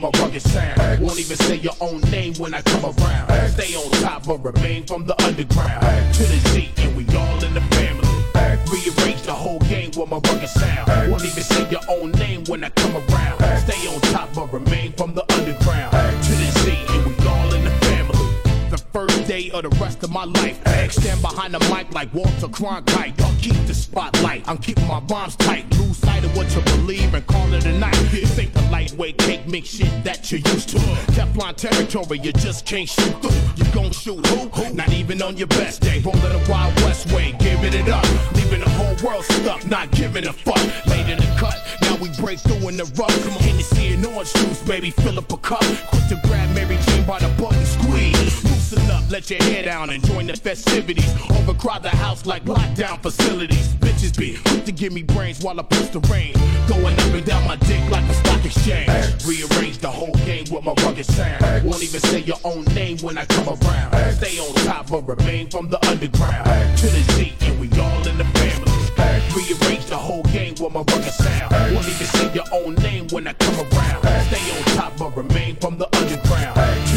my 0.01 0.11
rugged 0.18 0.42
sound. 0.42 1.01
Won't 1.01 1.20
even 1.20 1.36
say 1.36 1.57
your 1.57 1.74
own 1.80 2.01
name 2.11 2.34
when 2.34 2.55
I 2.55 2.62
come 2.62 2.84
around. 2.84 3.51
Stay 3.51 3.74
on 3.74 3.90
top 4.03 4.26
but 4.26 4.38
remain 4.38 4.86
from 4.86 5.07
the 5.07 5.20
underground. 5.22 6.14
To 6.14 6.22
the 6.22 6.48
Z 6.51 6.70
and 6.78 6.96
we 6.96 7.05
all 7.16 7.44
in 7.44 7.55
the 7.55 7.61
family. 7.61 8.09
Rearrange 8.70 9.22
the 9.22 9.32
whole 9.32 9.59
game 9.61 9.90
with 9.96 10.09
my 10.09 10.18
rugged 10.18 10.48
sound. 10.48 11.11
Won't 11.11 11.24
even 11.24 11.42
say 11.42 11.68
your 11.70 11.80
own 11.88 12.12
name 12.12 12.44
when 12.44 12.64
I 12.64 12.70
come 12.70 12.96
around. 12.96 13.38
Stay 13.61 13.86
on 13.88 14.01
top 14.12 14.32
but 14.34 14.53
remain 14.53 14.69
of 19.53 19.62
the 19.62 19.70
rest 19.80 20.03
of 20.03 20.11
my 20.11 20.24
life. 20.24 20.61
Stand 20.92 21.22
behind 21.22 21.55
the 21.55 21.61
mic 21.74 21.92
like 21.92 22.12
Walter 22.12 22.48
Cronkite. 22.48 23.18
Y'all 23.18 23.34
keep 23.40 23.55
the 23.66 23.74
spotlight. 23.74 24.48
I'm 24.48 24.59
keeping 24.59 24.86
my 24.86 25.01
bombs 25.01 25.36
tight. 25.36 25.70
Lose 25.78 25.96
sight 25.98 26.24
of 26.24 26.36
what 26.36 26.55
you 26.55 26.62
believe 26.62 27.14
and 27.14 27.26
call 27.26 27.53
it 27.53 27.64
a 27.64 27.72
night. 27.78 27.96
Ain't 28.12 28.55
the 28.55 28.62
lightweight 28.70 29.18
cake 29.18 29.46
mix 29.46 29.68
shit 29.68 30.05
that 30.05 30.30
you're 30.30 30.40
used 30.40 30.70
to. 30.70 30.78
Teflon 31.12 31.55
territory, 31.57 32.18
you 32.18 32.32
just 32.32 32.66
can't 32.66 32.88
shoot 32.88 33.22
through. 33.22 33.30
You 33.57 33.72
gon' 33.72 33.90
shoot 33.92 34.24
who? 34.26 34.74
Not 34.74 34.92
even 34.92 35.22
on 35.22 35.36
your 35.36 35.48
best 35.48 35.82
day. 35.82 36.01
Rolling 36.01 36.20
the 36.20 36.46
Wild 36.51 36.74
West 36.82 37.12
way, 37.12 37.34
giving 37.38 37.74
it 37.74 37.88
up. 37.88 38.05
Leaving 38.34 38.61
the 38.61 38.70
whole 38.70 38.96
world 39.07 39.24
stuck, 39.24 39.66
not 39.66 39.90
giving 39.92 40.26
a 40.26 40.32
fuck. 40.32 40.62
Late 40.86 41.09
in 41.09 41.18
the 41.18 41.36
cut, 41.38 41.57
now 41.82 41.96
we 41.96 42.09
break 42.20 42.38
through 42.40 42.68
in 42.68 42.76
the 42.76 42.84
rough. 42.96 43.14
Come 43.24 43.34
on, 43.34 43.42
Hennessy 43.42 43.94
and 43.94 44.07
orange 44.07 44.32
juice, 44.32 44.62
baby, 44.62 44.90
fill 44.90 45.18
up 45.18 45.32
a 45.32 45.36
cup. 45.36 45.64
Quick 45.88 46.07
to 46.09 46.20
grab 46.26 46.55
Mary 46.55 46.78
Jane 46.86 47.07
by 47.07 47.18
the 47.18 47.28
button, 47.40 47.64
squeeze. 47.64 48.49
Loosen 48.70 48.90
up, 48.90 49.10
let 49.10 49.28
your 49.28 49.42
hair 49.42 49.64
down 49.64 49.90
and 49.90 50.04
join 50.04 50.26
the 50.26 50.36
festivities. 50.36 51.12
Overcrowd 51.30 51.82
the 51.82 51.88
house 51.88 52.24
like 52.24 52.44
lockdown 52.44 53.02
facilities. 53.02 53.68
Bitches 53.74 54.16
be 54.16 54.36
quick 54.44 54.64
to 54.64 54.72
give 54.72 54.92
me 54.92 55.02
brains 55.02 55.42
while 55.42 55.58
I 55.58 55.62
push 55.64 55.88
the 55.88 55.98
rain. 56.12 56.34
Going 56.68 56.94
up 56.94 57.14
and 57.14 57.24
down 57.24 57.48
my 57.48 57.56
dick 57.56 57.80
like 57.90 58.04
a 58.04 58.14
stock 58.14 58.44
exchange. 58.44 58.88
Rearrange 59.26 59.78
the 59.78 59.90
whole 59.90 60.14
game 60.24 60.44
with 60.52 60.62
my 60.62 60.72
rugged 60.84 61.06
sound. 61.06 61.64
Won't 61.64 61.82
even 61.82 62.00
say 62.00 62.20
your 62.20 62.38
own 62.44 62.64
name 62.66 62.98
when 62.98 63.18
I 63.18 63.24
come 63.24 63.48
around. 63.48 64.14
Stay 64.14 64.38
on 64.38 64.54
top 64.66 64.90
but 64.90 65.02
remain 65.08 65.50
from 65.50 65.68
the 65.68 65.84
underground. 65.88 66.78
To 66.78 66.86
the 66.86 67.02
Z 67.14 67.34
and 67.40 67.58
we 67.58 67.66
all 67.80 68.06
in 68.06 68.18
the 68.18 68.24
family. 68.24 68.70
Rearrange 69.34 69.86
the 69.86 69.96
whole 69.96 70.22
game 70.24 70.54
with 70.60 70.72
my 70.72 70.80
rugged 70.80 71.12
sound. 71.12 71.50
Won't 71.74 71.88
even 71.88 72.06
say 72.06 72.32
your 72.34 72.46
own 72.52 72.74
name 72.76 73.08
when 73.08 73.26
I 73.26 73.32
come 73.32 73.56
around. 73.56 74.02
Stay 74.28 74.44
on 74.56 74.62
top 74.76 74.96
but 74.96 75.16
remain 75.16 75.56
from 75.56 75.76
the 75.78 75.88
underground. 75.96 76.54
To 76.54 76.89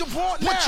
What 0.00 0.08
you 0.08 0.18
want 0.18 0.42
now? 0.42 0.59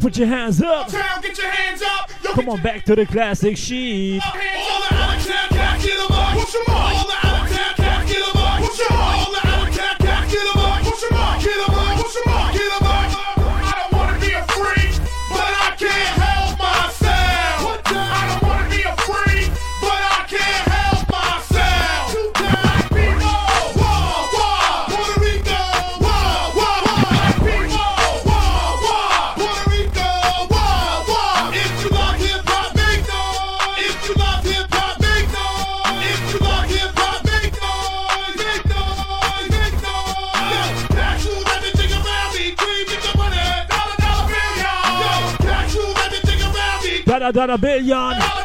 put 0.00 0.16
your 0.16 0.26
hands 0.26 0.60
up. 0.62 0.90
Get 0.90 1.38
your 1.38 1.50
hands 1.50 1.82
up. 1.82 2.10
Yo, 2.24 2.32
Come 2.32 2.48
on, 2.48 2.62
back 2.62 2.84
to 2.86 2.96
the 2.96 3.06
classic 3.06 3.56
sheet. 3.56 4.20
All 4.24 4.32
the 4.32 4.94
Alexander, 4.94 5.54
back 5.54 5.80
to 5.80 5.86
the 5.86 6.06
march. 6.08 6.38
Push 6.38 6.52
them 6.52 6.74
up. 6.74 6.89
Dada 47.20 47.52
a 47.52 47.58
Billion. 47.58 48.39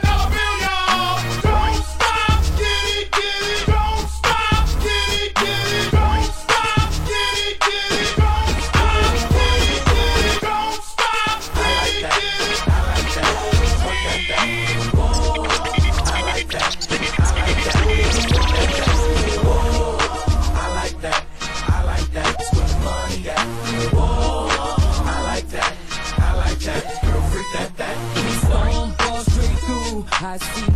eyes. 30.36 30.44
Feed 30.44 30.75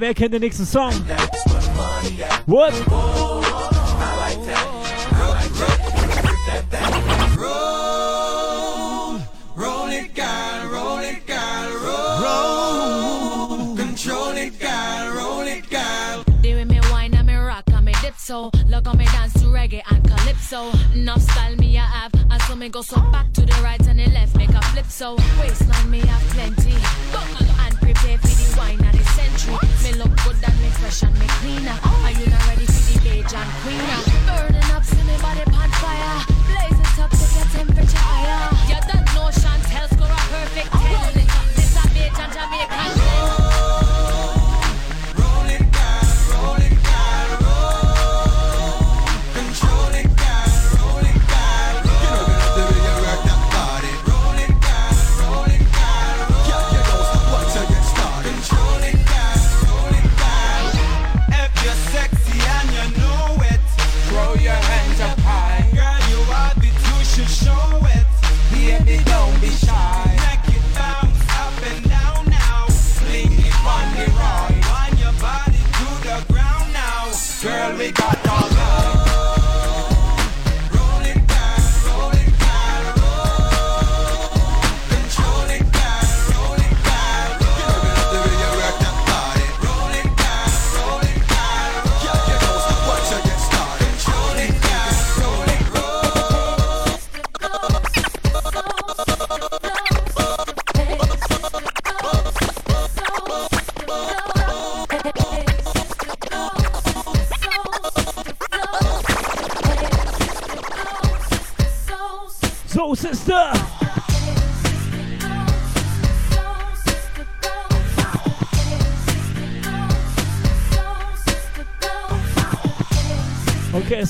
wer 0.00 0.14
kennt 0.14 0.32
den 0.32 0.40
nächsten 0.40 0.66
Song? 0.66 0.92
What? 2.46 2.72
so 18.30 18.50
Look 18.68 18.86
on 18.86 18.96
me 18.96 19.06
dance 19.06 19.32
to 19.40 19.46
reggae 19.46 19.82
and 19.90 20.02
calypso 20.08 20.70
Enough 20.94 21.22
style 21.22 21.56
me 21.56 21.78
I 21.78 21.82
have 21.82 22.12
And 22.30 22.40
so 22.42 22.54
me 22.54 22.68
go 22.68 22.82
so 22.82 23.00
back 23.10 23.32
to 23.32 23.40
the 23.40 23.60
right 23.62 23.84
and 23.88 23.98
the 23.98 24.08
left 24.10 24.36
Make 24.36 24.50
a 24.50 24.62
flip 24.70 24.86
so 24.86 25.16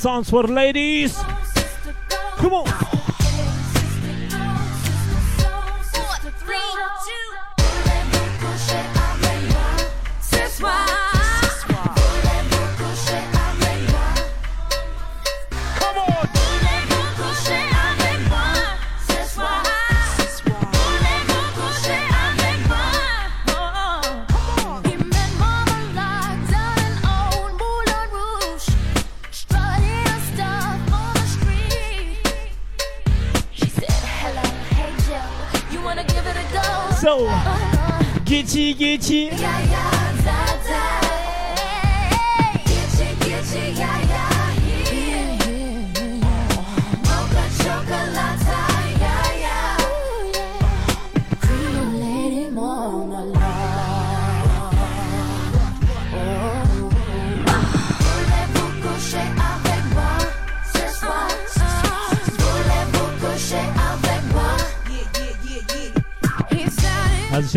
songs 0.01 0.31
for 0.31 0.45
ladies. 0.45 1.15
Come 2.39 2.55
on. 2.55 2.89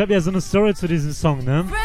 Habe 0.03 0.13
ja 0.13 0.19
so 0.19 0.31
eine 0.31 0.41
Story 0.41 0.75
zu 0.75 0.85
diesem 0.85 1.13
Song, 1.13 1.43
ne? 1.45 1.65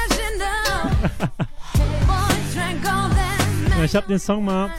Ja, 3.78 3.84
ich 3.84 3.94
habe 3.94 4.08
den 4.08 4.18
Song 4.18 4.44
mal 4.44 4.70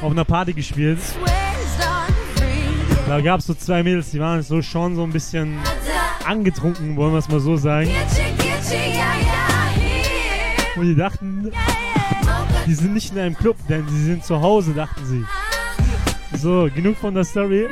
auf 0.00 0.10
einer 0.10 0.24
Party 0.24 0.54
gespielt. 0.54 0.98
Da 3.06 3.20
gab 3.20 3.40
es 3.40 3.46
so 3.46 3.52
zwei 3.52 3.82
Mädels, 3.82 4.10
die 4.10 4.20
waren 4.20 4.40
so 4.42 4.62
schon 4.62 4.96
so 4.96 5.02
ein 5.02 5.10
bisschen 5.12 5.58
angetrunken, 6.26 6.96
wollen 6.96 7.12
wir 7.12 7.18
es 7.18 7.28
mal 7.28 7.40
so 7.40 7.58
sagen. 7.58 7.90
Und 10.76 10.82
die 10.82 10.96
dachten, 10.96 11.52
die 12.66 12.74
sind 12.74 12.94
nicht 12.94 13.12
in 13.12 13.18
einem 13.18 13.36
Club, 13.36 13.56
denn 13.68 13.86
sie 13.86 14.04
sind 14.04 14.24
zu 14.24 14.40
Hause, 14.40 14.72
dachten 14.72 15.04
sie. 15.04 15.26
So, 16.38 16.70
genug 16.74 16.96
von 16.96 17.14
der 17.14 17.24
Story. 17.24 17.68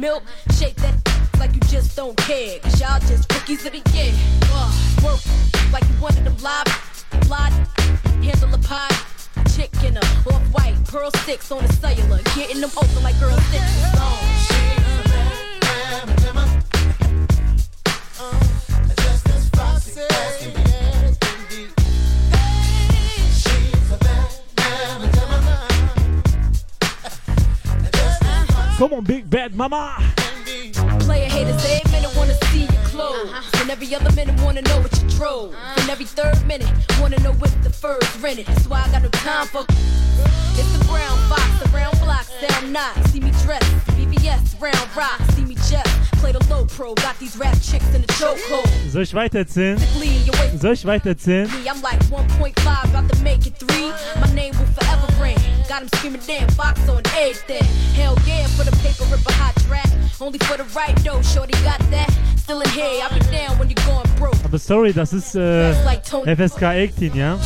Milk, 0.00 0.22
shake 0.58 0.76
that 0.76 0.94
like 1.38 1.52
you 1.54 1.60
just 1.68 1.94
don't 1.94 2.16
care. 2.16 2.58
Cause 2.60 2.80
y'all 2.80 2.98
just 3.00 3.30
rookies 3.32 3.62
the 3.64 3.82
year. 3.92 4.12
Uh, 4.50 4.72
work 5.04 5.20
like 5.72 5.84
you 5.84 6.00
wanted 6.00 6.24
them 6.24 6.36
live. 6.38 6.66
Fly, 7.26 7.50
handle 8.22 8.54
a 8.54 8.58
pie. 8.58 8.88
Chicken, 9.54 9.98
off 9.98 10.42
white, 10.52 10.76
pearl 10.86 11.10
sticks 11.22 11.52
on 11.52 11.62
the 11.66 11.72
cellular. 11.74 12.20
Getting 12.34 12.60
them 12.60 12.70
open 12.76 13.02
like 13.02 13.18
girl 13.20 13.38
sticks. 13.48 13.90
Come 28.80 28.94
on, 28.94 29.04
big 29.04 29.28
bad 29.28 29.54
mama. 29.54 29.94
Player 31.00 31.26
haters, 31.26 31.62
every 31.66 31.92
minute 31.92 32.16
wanna 32.16 32.32
see 32.46 32.62
your 32.62 32.82
clothes. 32.84 33.30
Uh-huh. 33.30 33.60
And 33.60 33.70
every 33.70 33.94
other 33.94 34.10
minute 34.12 34.40
wanna 34.40 34.62
know 34.62 34.80
what 34.80 35.02
you 35.02 35.08
drove. 35.10 35.52
Uh-huh. 35.52 35.80
And 35.82 35.90
every 35.90 36.06
third 36.06 36.46
minute 36.46 36.66
wanna 36.98 37.18
know 37.18 37.32
if 37.32 37.62
the 37.62 37.68
fur's 37.68 38.16
rented. 38.20 38.46
That's 38.46 38.66
why 38.66 38.82
I 38.82 38.90
got 38.90 39.02
no 39.02 39.10
time 39.10 39.48
for. 39.48 39.66
It's 40.60 40.76
the 40.76 40.84
brown 40.84 41.16
fox, 41.30 41.48
the 41.62 41.68
brown 41.70 41.90
block, 42.04 42.24
sound 42.24 42.70
not. 42.70 42.92
See 43.08 43.20
me 43.20 43.30
dress, 43.44 43.64
BBS, 43.96 44.60
round 44.60 44.88
rock. 44.94 45.18
See 45.32 45.46
me 45.46 45.54
just 45.54 45.88
play 46.20 46.32
the 46.32 46.44
low 46.50 46.66
pro. 46.66 46.94
Got 46.96 47.18
these 47.18 47.34
rap 47.38 47.56
chicks 47.62 47.88
in 47.94 48.02
the 48.02 48.12
chokehold. 48.20 48.68
Soll 48.92 49.00
ich 49.00 49.14
weitererzählen? 49.14 49.78
Soll 50.60 50.72
ich 50.72 50.84
weitererzählen? 50.84 51.48
Me, 51.48 51.66
I'm 51.66 51.80
like 51.80 51.98
1.5, 52.10 52.90
about 52.90 53.08
to 53.10 53.22
make 53.22 53.46
it 53.46 53.56
three. 53.56 53.90
My 54.20 54.30
name 54.34 54.52
will 54.58 54.68
forever 54.76 55.08
ring. 55.18 55.38
Got 55.66 55.80
him 55.80 55.88
screaming, 55.94 56.20
damn, 56.26 56.46
Fox 56.50 56.78
on 56.90 57.02
everything. 57.16 57.64
Hell 57.94 58.18
yeah, 58.26 58.46
for 58.48 58.64
the 58.64 58.76
paper, 58.82 59.04
rip 59.10 59.26
a 59.26 59.32
hot 59.32 59.56
track. 59.66 59.88
Only 60.20 60.38
for 60.40 60.58
the 60.58 60.64
right 60.76 60.94
though, 61.02 61.22
shorty 61.22 61.54
got 61.64 61.80
that. 61.90 62.10
Still 62.36 62.60
in 62.60 62.68
here, 62.70 63.00
I'll 63.02 63.18
be 63.18 63.24
down 63.32 63.58
when 63.58 63.70
you're 63.70 63.86
going 63.86 64.04
broke. 64.18 64.36
Aber 64.44 64.58
sorry, 64.58 64.92
das 64.92 65.14
ist 65.14 65.34
äh, 65.36 65.72
FSK 66.26 66.62
18, 66.64 67.14
ja? 67.14 67.38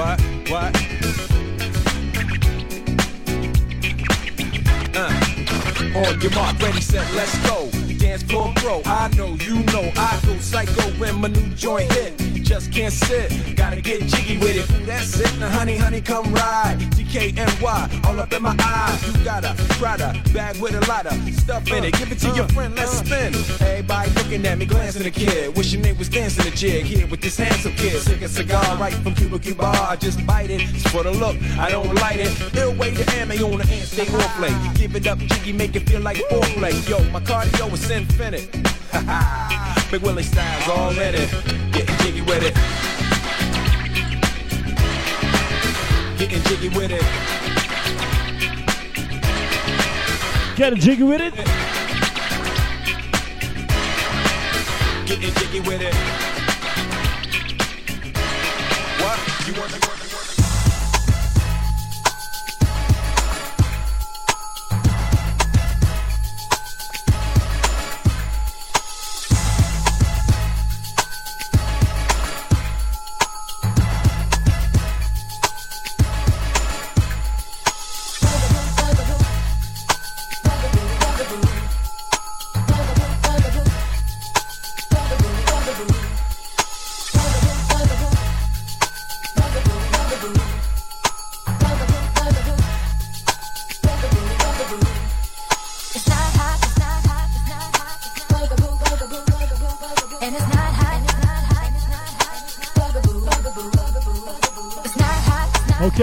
What? 0.00 0.18
What? 0.48 0.76
Uh. 4.96 5.12
On 5.94 6.20
your 6.22 6.30
mark, 6.30 6.58
ready, 6.62 6.80
set, 6.80 7.12
let's 7.12 7.36
go. 7.46 7.79
Dance 8.00 8.22
floor 8.22 8.50
I 8.86 9.08
know, 9.14 9.36
you 9.42 9.62
know, 9.64 9.92
I 9.94 10.18
go 10.24 10.34
psycho 10.38 10.82
when 10.98 11.20
my 11.20 11.28
new 11.28 11.48
joint 11.50 11.92
hit. 11.92 12.16
Just 12.42 12.72
can't 12.72 12.92
sit, 12.92 13.56
gotta 13.56 13.80
get 13.80 14.00
jiggy 14.06 14.38
with 14.38 14.56
it. 14.56 14.86
That's 14.86 15.20
it, 15.20 15.38
now 15.38 15.50
honey, 15.50 15.76
honey, 15.76 16.00
come 16.00 16.32
ride. 16.32 16.78
DKNY, 16.96 18.04
all 18.04 18.18
up 18.18 18.32
in 18.32 18.42
my 18.42 18.56
eyes. 18.58 19.06
You 19.06 19.24
got 19.24 19.44
a 19.44 19.54
Prada 19.78 20.20
bag 20.32 20.56
with 20.60 20.74
a 20.74 20.84
lot 20.88 21.06
of 21.06 21.12
stuff 21.34 21.70
in 21.70 21.84
it. 21.84 21.92
Give 21.94 22.10
it 22.10 22.18
to 22.20 22.30
your 22.30 22.48
friend, 22.48 22.74
let's 22.74 22.98
spin. 22.98 23.34
Everybody 23.60 24.10
looking 24.12 24.46
at 24.46 24.58
me, 24.58 24.66
glancing 24.66 25.06
a 25.06 25.10
kid. 25.10 25.56
Wishing 25.56 25.82
they 25.82 25.92
was 25.92 26.08
dancing 26.08 26.46
a 26.46 26.50
jig 26.50 26.86
here 26.86 27.06
with 27.06 27.20
this 27.20 27.36
handsome 27.36 27.72
kid. 27.74 28.00
Sick 28.00 28.22
a 28.22 28.28
cigar 28.28 28.76
right 28.78 28.94
from 28.94 29.14
Cuba 29.14 29.38
Cuba. 29.38 29.66
I 29.66 29.96
just 29.96 30.26
bite 30.26 30.50
it. 30.50 30.62
It's 30.62 30.90
for 30.90 31.02
the 31.02 31.12
look, 31.12 31.36
I 31.58 31.70
don't 31.70 31.94
light 31.96 32.18
it. 32.18 32.56
Ill 32.56 32.74
way 32.74 32.94
to 32.94 33.12
ammo 33.12 33.34
on 33.52 33.58
the 33.58 33.66
hand, 33.66 33.86
stay 33.86 34.06
play. 34.06 34.72
Give 34.74 34.96
it 34.96 35.06
up, 35.06 35.18
jiggy, 35.18 35.52
make 35.52 35.76
it 35.76 35.88
feel 35.88 36.00
like 36.00 36.16
foreplay. 36.30 36.88
Yo, 36.88 36.98
my 37.10 37.20
cardio 37.20 37.72
is 37.72 37.90
infinite. 38.00 38.50
Big 39.90 40.00
Willie 40.00 40.22
styles 40.22 40.68
all 40.68 40.90
in 40.92 41.14
it. 41.14 41.30
Getting 41.72 41.96
jiggy 41.98 42.22
with 42.22 42.42
it. 42.42 42.54
Getting 46.18 46.42
jiggy 46.44 46.68
with 46.70 46.90
it. 46.92 47.02
Get 50.56 50.74
jiggy 50.76 51.02
with 51.02 51.20
it. 51.20 51.34
Getting 55.06 55.34
jiggy 55.34 55.60
with 55.60 55.82
it. 55.82 55.94
What? 59.02 59.18
You 59.46 59.60
want 59.60 59.72
to 59.72 59.99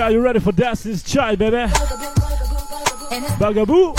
are 0.08 0.12
you 0.12 0.22
ready 0.22 0.39
for 0.39 0.53
Destiny's 0.53 1.03
Child, 1.03 1.38
baby? 1.39 1.68
Bugaboo. 3.36 3.91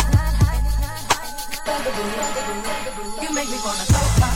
You 3.21 3.29
make 3.37 3.49
me 3.53 3.59
wanna 3.61 3.85
throw 3.85 4.09
my 4.17 4.33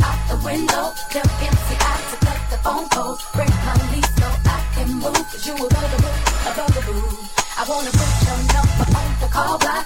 out 0.00 0.20
the 0.32 0.40
window. 0.40 0.96
Tell 1.12 1.20
to 1.20 1.76
cut 1.76 2.40
the 2.48 2.56
phone. 2.64 2.88
Break 3.36 3.52
my 3.52 3.76
lease 3.92 4.08
so 4.16 4.28
I 4.48 4.64
can 4.72 4.88
move. 4.96 5.12
Cause 5.12 5.44
you 5.44 5.52
a 5.52 5.68
bugaboo, 5.68 6.08
a 6.08 6.50
bugaboo. 6.56 7.04
I 7.52 7.68
wanna 7.68 7.92
put 7.92 8.12
your 8.24 8.40
number 8.56 8.88
on 8.96 9.08
the 9.20 9.28
call 9.28 9.58
block. 9.60 9.84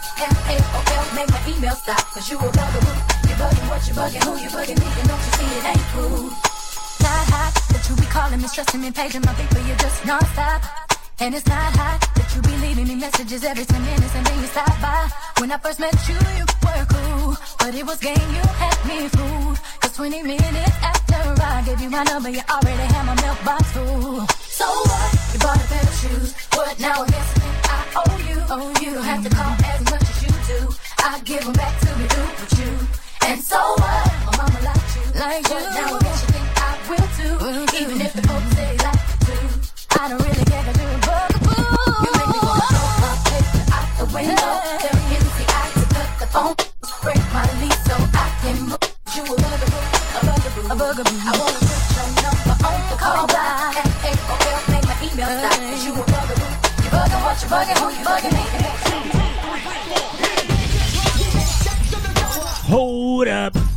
Make 1.19 1.31
my 1.35 1.41
email 1.51 1.75
stop. 1.75 2.15
Cause 2.15 2.31
you 2.31 2.39
a 2.39 2.47
bugaboo. 2.47 2.95
You 3.27 3.35
bugging 3.43 3.67
what 3.67 3.83
you 3.89 3.95
bugging, 3.95 4.23
who 4.23 4.39
you 4.39 4.51
bugging 4.55 4.79
me. 4.79 4.87
And 4.87 5.09
don't 5.11 5.19
you 5.19 5.33
see 5.35 5.51
it 5.51 5.67
ain't 5.67 5.87
cool. 5.99 6.31
Not 7.03 7.27
hot, 7.35 7.53
but 7.75 7.83
you 7.91 7.97
be 7.97 8.07
calling 8.07 8.41
me, 8.41 8.47
stressing 8.47 8.81
me, 8.81 8.93
paging 8.93 9.23
my 9.23 9.35
people. 9.35 9.67
You 9.67 9.75
just 9.75 10.07
non-stop. 10.07 10.94
And 11.21 11.35
it's 11.35 11.47
not 11.47 11.73
hot 11.79 12.01
that 12.17 12.29
you 12.35 12.43
be 12.43 12.55
leaving 12.59 12.89
me 12.89 12.97
messages 12.97 13.45
every 13.45 13.65
10 13.65 13.83
minutes 13.83 14.15
and 14.15 14.27
then 14.27 14.41
you 14.41 14.47
stop 14.47 14.75
by. 14.83 15.09
When 15.39 15.53
I 15.53 15.59
first 15.59 15.79
met 15.79 15.95
you, 16.09 16.19
you 16.39 16.45
were 16.59 16.85
cool. 16.91 17.37
But 17.59 17.75
it 17.75 17.87
was 17.87 17.99
game, 18.01 18.29
you 18.35 18.45
had 18.59 18.79
me 18.85 19.09
fooled. 19.09 19.59
Cause 19.81 19.95
20 19.95 20.23
minutes 20.23 20.77
after 20.83 21.23
I 21.41 21.63
gave 21.63 21.81
you 21.81 21.91
my 21.91 22.03
number, 22.03 22.31
you 22.31 22.43
already 22.51 22.87
had 22.93 23.07
my 23.07 23.15
mailbox 23.23 23.63
full. 23.71 24.27
So 24.59 24.67
what? 24.67 25.11
You 25.33 25.39
bought 25.39 25.63
a 25.63 25.67
pair 25.71 25.83
of 25.87 25.95
shoes. 26.03 26.35
What 26.53 26.81
now? 26.81 27.03
I 27.03 27.07
guess 27.07 27.31
I 27.63 27.79
owe 28.03 28.19
you. 28.29 28.39
Oh, 28.51 28.69
you 28.83 28.95
don't 28.95 29.05
have 29.05 29.23
to 29.23 29.31
call 29.31 29.55
as 29.71 29.81
much 29.87 30.03
as 30.03 30.19
you 30.27 30.35
do. 30.51 30.59
I 30.99 31.21
give 31.25 31.45
them 31.45 31.53
back 31.55 31.79
to 31.79 31.91
me, 31.95 32.05
do 32.11 32.23
with 32.43 32.59
you. 32.59 32.73
And 33.31 33.41
so 33.41 33.61
what? 33.79 34.07
My 34.27 34.33
mama 34.35 34.61
liked 34.67 34.91
you. 34.99 35.05
Like 35.15 35.47
you. 35.47 35.63
Now 35.79 35.95
I 35.95 35.99
guess 36.03 36.21
you 36.23 36.29
think 36.35 36.49
I 36.59 36.71
will 36.91 37.09
too. 37.17 37.35
Even 37.81 38.01
if 38.03 38.13
the 38.19 38.23
folks 38.27 38.51
say 38.59 38.77
like 38.83 38.99
you 38.99 39.17
too. 39.31 39.47
I 39.95 40.09
don't 40.11 40.21
really 40.21 40.45
out 44.17 44.23
the 44.23 44.29
window. 44.29 44.55
Very 44.81 45.05
easy, 45.17 45.45
I 45.49 45.51
to 45.75 45.85
cut 45.95 46.11
the 46.21 46.27
phone. 46.27 46.55
Break 47.03 47.23
my 47.33 47.45
lease 47.61 47.83
so 47.85 47.95
I 47.95 48.31
can 48.43 48.57
book 48.69 48.85
you 49.15 49.23
a 49.23 49.27
bugaboo, 49.27 49.81
a 50.15 50.21
bugaboo, 50.25 50.63
a 50.65 50.75
bugaboo. 50.75 51.19
I 51.19 51.33
wanna 51.39 51.59
put 51.59 51.81
your 51.95 52.09
number 52.23 52.57
on 52.65 52.81
the 52.91 52.97
call 52.97 53.27
by. 53.27 53.75
F 53.77 54.05
A 54.05 54.11
O 54.31 54.35
L, 54.45 54.61
make 54.73 54.87
my 54.87 54.97
email 55.03 55.31
stop. 55.39 55.57
'Cause 55.59 55.85
you 55.85 55.93
a 55.93 55.97
bugaboo. 55.97 56.49
You 56.85 56.91
bugging 56.91 57.23
what 57.25 57.37
you 57.43 57.49
bugging, 57.49 57.79
who 57.79 57.87
you 57.91 58.05
bugging. 58.05 58.35
Hold 62.69 63.29
up. 63.29 63.74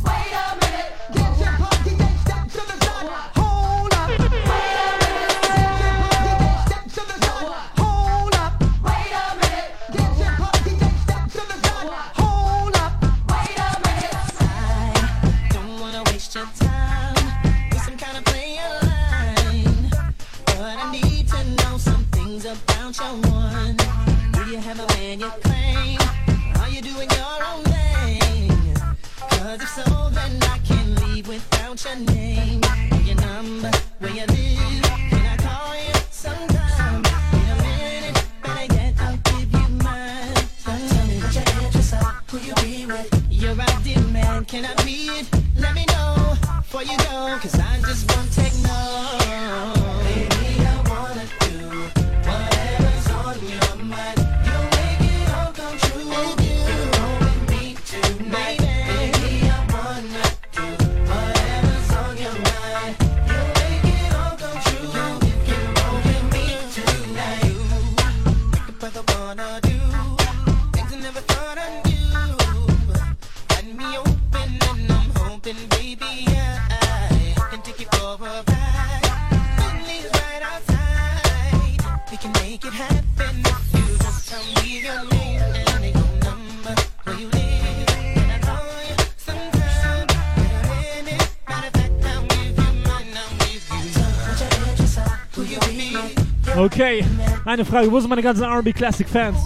Eine 97.48 97.64
Frage. 97.64 97.90
Wo 97.90 97.98
sind 97.98 98.10
meine 98.10 98.20
ganzen 98.20 98.44
R&B 98.44 98.74
Classic 98.74 99.08
Fans? 99.08 99.38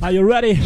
Are 0.00 0.10
you 0.10 0.26
ready? 0.26 0.58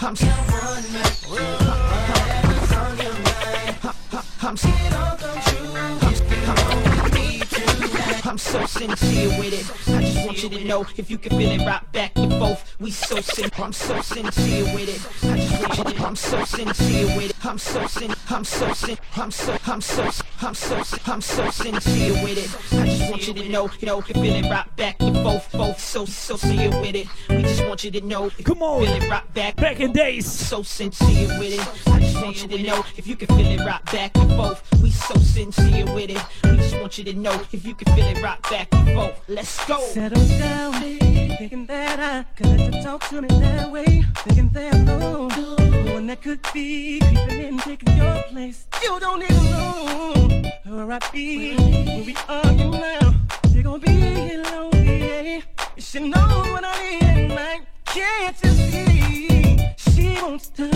I'm 0.00 0.16
so 0.16 0.26
I'm 4.40 4.56
I'm 8.24 8.38
so 8.38 8.66
sincere 8.66 9.28
with 9.38 9.52
it. 9.52 9.94
I 9.94 10.02
just 10.02 10.26
want 10.26 10.42
you 10.42 10.48
to 10.48 10.64
know 10.64 10.84
if 10.96 11.08
you 11.08 11.16
can 11.16 11.38
feel 11.38 11.52
it 11.52 11.64
right 11.64 11.92
back 11.92 12.11
and 12.42 12.58
forth. 12.58 12.76
We 12.80 12.90
so 12.90 13.20
sin. 13.20 13.50
I'm 13.58 13.72
so 13.72 14.00
sincere 14.00 14.64
with 14.74 14.88
it. 14.88 15.30
I 15.30 15.36
just 15.36 15.62
want 15.62 15.78
you 15.78 15.84
to. 15.84 16.06
I'm 16.06 16.16
so 16.16 16.44
sincere 16.44 17.06
with 17.16 17.30
it. 17.30 17.44
I'm 17.44 17.58
so 17.58 17.86
sin. 17.86 18.14
I'm 18.28 18.44
so 18.44 18.72
sin. 18.72 18.98
I'm 19.16 19.30
so. 19.30 19.56
I'm 19.66 19.80
so. 19.80 20.10
I'm 20.40 20.54
so. 20.54 20.82
I'm 21.06 21.20
so 21.20 21.50
sincere 21.50 22.12
with 22.22 22.38
it. 22.38 22.78
I 22.78 22.86
just 22.86 23.10
want 23.10 23.28
you 23.28 23.34
to 23.34 23.48
know, 23.48 23.70
you 23.78 23.86
know, 23.86 23.96
you 23.96 24.02
can 24.02 24.22
feel 24.22 24.44
it 24.44 24.50
right 24.50 24.76
back 24.76 24.96
and 25.00 25.16
forth. 25.16 25.50
Both 25.52 25.80
so 25.80 26.04
so 26.04 26.36
sincere 26.36 26.70
with 26.80 26.94
it. 26.94 27.06
We 27.28 27.42
just 27.42 27.64
want 27.66 27.84
you 27.84 27.90
to 27.92 28.00
know. 28.00 28.30
Come 28.44 28.62
on. 28.62 28.84
Feel 28.84 29.02
it 29.02 29.08
right 29.08 29.34
back. 29.34 29.56
Back 29.56 29.80
in 29.80 29.92
days. 29.92 30.30
So 30.30 30.62
sincere 30.62 31.28
with 31.38 31.52
it. 31.52 31.92
I 31.92 32.00
just 32.00 32.16
want 32.16 32.42
you 32.42 32.48
to 32.48 32.62
know 32.62 32.84
if 32.96 33.06
you 33.06 33.16
can 33.16 33.28
feel 33.28 33.46
it 33.46 33.64
right 33.64 33.84
back 33.86 34.16
and 34.16 34.30
forth. 34.32 34.62
We 34.82 34.90
so 34.90 35.14
sincere 35.14 35.86
with 35.86 36.10
it. 36.10 36.22
We 36.44 36.56
just 36.56 36.78
want 36.80 36.98
you 36.98 37.04
to 37.04 37.14
know 37.14 37.40
if 37.52 37.64
you 37.64 37.74
can 37.74 37.94
feel 37.94 38.06
it 38.06 38.22
right 38.22 38.42
back 38.42 38.68
and 38.72 38.94
forth. 38.94 39.22
Let's 39.28 39.64
go. 39.66 39.80
Settle 39.80 40.26
down, 40.38 40.72
thinking 40.72 41.66
that 41.66 42.00
I 42.00 42.24
could 42.36 42.46
let 42.46 42.74
you 42.74 42.82
talk 42.82 43.08
to 43.08 43.20
me 43.20 43.28
that 43.28 43.70
way. 43.70 44.04
Thinking 44.24 44.48
that 44.50 44.74
no, 44.84 45.28
no 45.28 45.94
one 45.94 46.06
that 46.06 46.22
could 46.22 46.40
be 46.52 47.00
creeping 47.00 47.40
in, 47.40 47.58
taking 47.58 47.96
your 47.96 48.22
place. 48.30 48.66
You 48.82 48.98
don't 49.00 49.22
even 49.22 49.44
know 49.50 50.52
where 50.64 50.92
I 50.92 50.98
be 51.12 51.54
when 51.56 52.06
we 52.06 52.16
argue 52.28 52.70
now. 52.70 53.14
You're 53.50 53.64
gonna 53.64 53.78
be 53.78 54.36
lonely. 54.36 55.44
You 55.76 55.82
should 55.82 56.02
know 56.02 56.28
what 56.52 56.64
I 56.64 56.98
need 57.00 57.28
night. 57.28 57.62
Can't 57.86 58.36
you 58.44 58.50
see? 58.50 59.68
She 59.76 60.22
wants 60.22 60.48
to. 60.50 60.70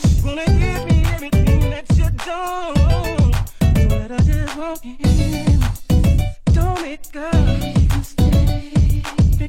She 0.00 0.22
wanna 0.24 0.46
give 0.46 0.86
me 0.88 1.04
everything 1.14 1.70
that 1.70 1.86
you 1.94 2.10
don't. 2.26 3.34
So 3.60 3.96
let 3.96 4.10
her 4.10 4.18
just 4.18 4.56
walk 4.56 4.84
in. 4.84 5.60
Don't 6.52 7.12
caught 7.12 7.34
up, 7.34 7.88
Uh, 9.40 9.48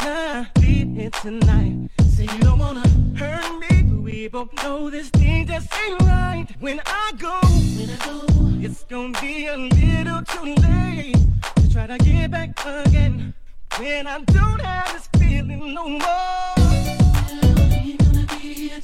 I 0.00 0.46
be 0.60 0.84
here 0.94 1.10
tonight? 1.22 1.90
Say 2.14 2.24
you 2.24 2.38
don't 2.40 2.58
wanna 2.58 2.88
hurt 3.16 3.58
me, 3.58 3.82
but 3.82 4.00
we 4.02 4.28
both 4.28 4.52
know 4.62 4.90
this 4.90 5.08
thing 5.10 5.46
just 5.46 5.68
ain't 5.74 6.00
right. 6.02 6.46
When 6.60 6.80
I 6.86 7.12
go, 7.18 7.38
when 7.76 7.90
I 7.90 7.96
go, 8.04 8.26
it's 8.60 8.84
gonna 8.84 9.20
be 9.20 9.46
a 9.46 9.56
little 9.56 10.22
too 10.22 10.54
late 10.62 11.16
to 11.56 11.72
try 11.72 11.86
to 11.86 11.98
get 11.98 12.30
back 12.30 12.50
again. 12.64 13.34
When 13.76 14.06
I 14.06 14.20
don't 14.20 14.60
have 14.60 14.92
this 14.92 15.08
feeling 15.20 15.74
no 15.74 15.88
more. 15.88 16.54
Ain't 17.72 17.98
gonna 17.98 18.26
be 18.40 18.68
here 18.68 18.80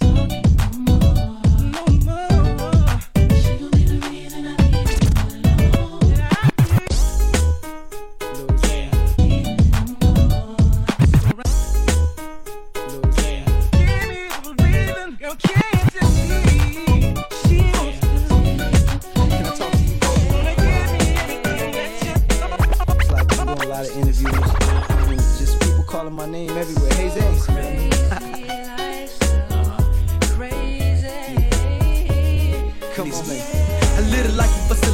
interviews. 23.97 25.39
Just 25.39 25.61
people 25.61 25.85
calling 25.85 26.15
my 26.15 26.27
name 26.27 26.51
everywhere. 26.51 26.93
Hey 26.95 27.09
Zay. 27.11 28.34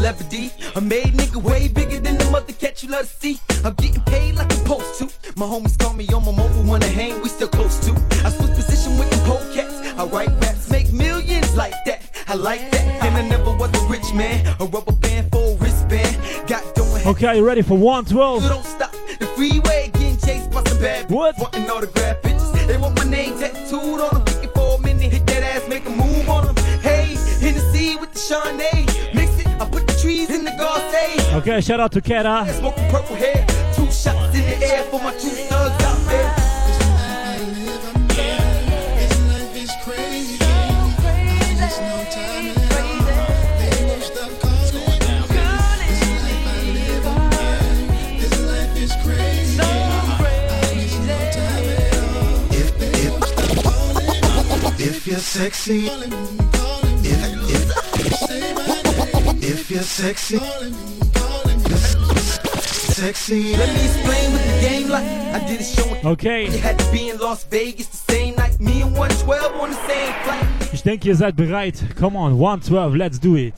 Come. 0.01 0.14
A 0.14 0.20
little 0.20 0.32
like 0.32 0.32
you 0.32 0.48
for 0.48 0.48
celebrity. 0.48 0.48
celebrity. 0.48 0.81
Made 0.81 1.14
nigga 1.14 1.43
way 1.43 1.68
bigger 1.68 2.01
than 2.01 2.18
the 2.18 2.31
mother 2.31 2.52
cat 2.52 2.82
you 2.82 2.89
love 2.89 3.02
to 3.02 3.06
see. 3.06 3.40
I'm 3.64 3.74
getting 3.74 4.02
paid 4.02 4.35
like 4.36 4.52
I'm 4.52 4.59
supposed 4.59 4.98
to. 4.98 5.05
My 5.36 5.47
homies 5.47 5.78
call 5.78 5.94
me 5.94 6.06
on 6.09 6.24
my 6.24 6.32
mobile 6.32 6.62
wanna 6.64 6.86
hang, 6.86 7.20
we 7.22 7.28
still 7.28 7.48
close 7.48 7.78
to. 7.86 7.93
I 8.24 8.31
switch 8.31 8.55
position 8.55 8.98
with 8.98 9.10
them 9.10 9.20
pole 9.27 9.55
cats. 9.55 9.74
I 9.98 10.05
write 10.05 10.31
raps, 10.40 10.70
make 10.70 10.93
millions 10.93 11.56
like 11.56 11.74
that. 11.86 12.02
I 12.28 12.35
like 12.35 12.70
that. 12.72 12.82
And 13.05 13.16
I 13.16 13.28
never 13.28 13.52
was 13.56 13.70
a 13.74 13.86
rich 13.89 14.12
man. 14.14 14.47
A 14.60 14.64
rubber 14.66 14.93
band 14.93 15.31
for 15.31 15.52
a 15.52 15.56
wristband. 15.56 16.48
Got 16.48 16.74
doing 16.74 17.06
Okay, 17.06 17.27
are 17.27 17.35
you 17.36 17.47
ready 17.47 17.62
for 17.62 17.77
112? 17.77 18.48
don't 18.48 18.64
stop. 18.64 18.93
The 19.18 19.27
freeway 19.36 19.90
getting 19.94 20.18
chased 20.18 20.51
by 20.51 20.62
some 20.64 20.78
bad 20.78 21.06
bitches. 21.06 21.10
What? 21.10 21.39
Wanting 21.39 21.70
autograph 21.70 22.22
pictures. 22.22 22.66
They 22.66 22.77
want 22.78 22.97
my 22.97 23.05
name 23.05 23.39
tattooed 23.39 24.01
on 24.01 24.24
them. 24.24 24.35
Looking 24.35 24.51
for 24.55 24.77
a 24.77 24.78
minute, 24.81 25.12
hit 25.12 25.27
that 25.27 25.43
ass, 25.43 25.68
make 25.68 25.86
a 25.86 25.90
move 25.90 26.28
on 26.28 26.47
them. 26.47 26.56
Hey, 26.81 27.16
with 28.01 28.12
the 28.12 28.18
Chardonnay. 28.18 28.81
Mix 28.86 28.94
it, 28.94 29.10
I 29.10 29.10
Okay, 31.32 31.61
shout 31.62 31.81
out 31.81 31.93
to 31.93 32.01
Kera. 32.01 32.47
Smoking 32.59 32.91
purple 32.91 33.16
hair. 33.16 33.47
Two 33.74 33.91
shots 33.91 34.35
in 34.35 34.45
the 34.45 34.66
air 34.66 34.82
for 34.85 35.01
my 35.01 35.12
two 35.12 35.31
thugs 35.31 35.85
out 35.85 35.99
there. 36.09 36.35
If 54.82 55.07
you're 55.07 55.19
sexy, 55.19 55.89
if 59.51 59.70
you're 59.70 59.82
sexy, 59.82 60.39
sexy. 62.94 63.56
Let 63.56 63.68
me 63.74 63.85
explain 63.85 64.32
with 64.32 64.44
the 64.47 64.60
game 64.68 64.89
like 64.89 65.05
I 65.05 65.47
did 65.47 65.60
a 65.60 65.64
show. 65.64 66.10
Okay. 66.10 66.44
You 66.44 66.59
had 66.59 66.78
to 66.78 66.93
be 66.93 67.10
in 67.10 67.18
Las 67.18 67.44
Vegas 67.44 67.89
the 67.89 68.12
same 68.12 68.36
night. 68.36 68.60
Me 68.60 68.82
and 68.82 68.93
112 68.93 69.60
on 69.60 69.70
the 69.70 69.77
same 69.86 70.12
flight. 70.24 70.47
Ich 70.72 70.82
denke, 70.82 71.06
ihr 71.06 71.16
seid 71.16 71.36
bereit. 71.36 71.82
Come 71.97 72.16
on, 72.16 72.39
112, 72.39 72.97
let's 72.97 73.18
do 73.18 73.36
it. 73.36 73.55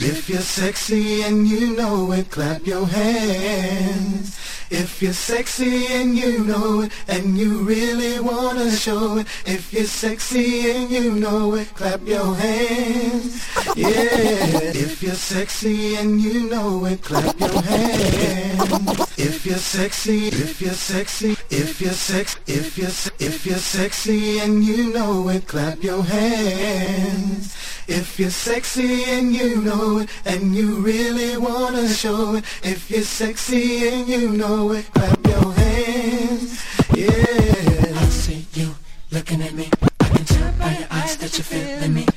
If 0.00 0.28
you're 0.28 0.40
sexy 0.40 1.22
and 1.22 1.48
you 1.48 1.74
know 1.74 2.12
it, 2.12 2.30
clap 2.30 2.66
your 2.66 2.86
hands. 2.86 4.36
If 4.70 5.00
you're 5.00 5.14
sexy 5.14 5.86
and 5.86 6.16
you 6.16 6.44
know 6.44 6.82
it, 6.82 6.92
and 7.08 7.38
you 7.38 7.62
really 7.62 8.20
wanna 8.20 8.70
show 8.70 9.18
it. 9.18 9.26
If 9.46 9.72
you're 9.72 9.84
sexy 9.84 10.70
and 10.70 10.90
you 10.90 11.12
know 11.12 11.54
it, 11.54 11.74
clap 11.74 12.06
your 12.06 12.34
hands. 12.34 13.46
Yeah. 13.74 13.88
If 13.88 15.02
you're 15.02 15.14
sexy 15.14 15.96
and 15.96 16.20
you 16.20 16.50
know 16.50 16.84
it, 16.84 17.02
clap 17.02 17.38
your 17.40 17.62
hands. 17.62 19.07
If 19.20 19.44
you're 19.44 19.56
sexy, 19.56 20.28
if 20.28 20.62
you're 20.62 20.70
sexy, 20.70 21.32
if 21.50 21.80
you're 21.80 21.90
sex, 21.90 22.36
if 22.46 22.78
you're 22.78 22.94
if 23.18 23.44
you're 23.44 23.56
sexy 23.56 24.38
and 24.38 24.62
you 24.62 24.92
know 24.92 25.28
it, 25.28 25.48
clap 25.48 25.82
your 25.82 26.04
hands. 26.04 27.56
If 27.88 28.16
you're 28.20 28.30
sexy 28.30 29.02
and 29.04 29.34
you 29.34 29.60
know 29.60 29.98
it, 29.98 30.08
and 30.24 30.54
you 30.54 30.76
really 30.76 31.36
wanna 31.36 31.88
show 31.88 32.36
it. 32.36 32.44
If 32.62 32.88
you're 32.92 33.02
sexy 33.02 33.88
and 33.88 34.08
you 34.08 34.28
know 34.30 34.70
it, 34.70 34.86
clap 34.94 35.26
your 35.26 35.52
hands. 35.52 36.64
Yeah. 36.94 37.08
I 37.08 38.04
see 38.10 38.46
you 38.54 38.76
looking 39.10 39.42
at 39.42 39.52
me. 39.52 39.68
I 39.98 40.08
can 40.10 40.24
tell 40.26 40.52
by 40.52 40.78
your 40.78 40.88
eyes 40.92 41.16
that 41.16 41.36
you're 41.36 41.44
feeling 41.44 41.92
me. 41.92 42.07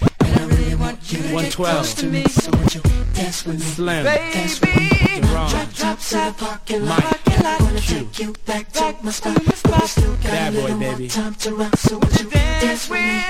12. 1.52 1.76
Close 1.76 1.94
to 1.96 2.08
me, 2.08 2.24
so 2.26 2.50
would 2.52 2.74
you 2.76 2.82
dance 3.14 3.46
with 3.46 3.60
me? 3.60 3.66
Slim, 3.66 4.04
baby. 4.06 4.34
dance 4.34 4.62
with 4.62 4.76
me. 4.78 5.20
Drop, 5.22 5.50
drop, 5.52 5.74
drop, 5.74 6.00
side 6.00 6.38
parking 6.38 6.86
lot. 6.86 7.02
Parking 7.02 7.44
lot. 7.44 7.62
Wanna 7.62 7.80
Q. 7.82 7.98
take 8.00 8.20
you 8.20 8.34
back 8.46 8.72
to 8.72 8.96
my 9.04 9.12
spot. 9.12 9.36
But 9.36 9.82
we 9.82 9.88
still 9.88 10.14
got 10.16 10.24
Bad 10.24 10.54
boy, 10.54 10.60
a 10.60 10.62
little 10.62 10.80
baby. 10.80 11.04
more 11.04 11.10
time 11.10 11.36
to 11.36 11.56
run. 11.56 11.74
so 11.78 11.98
would 12.00 12.20
you 12.20 12.30
dance 12.30 12.90
with 12.90 13.00
me? 13.02 13.22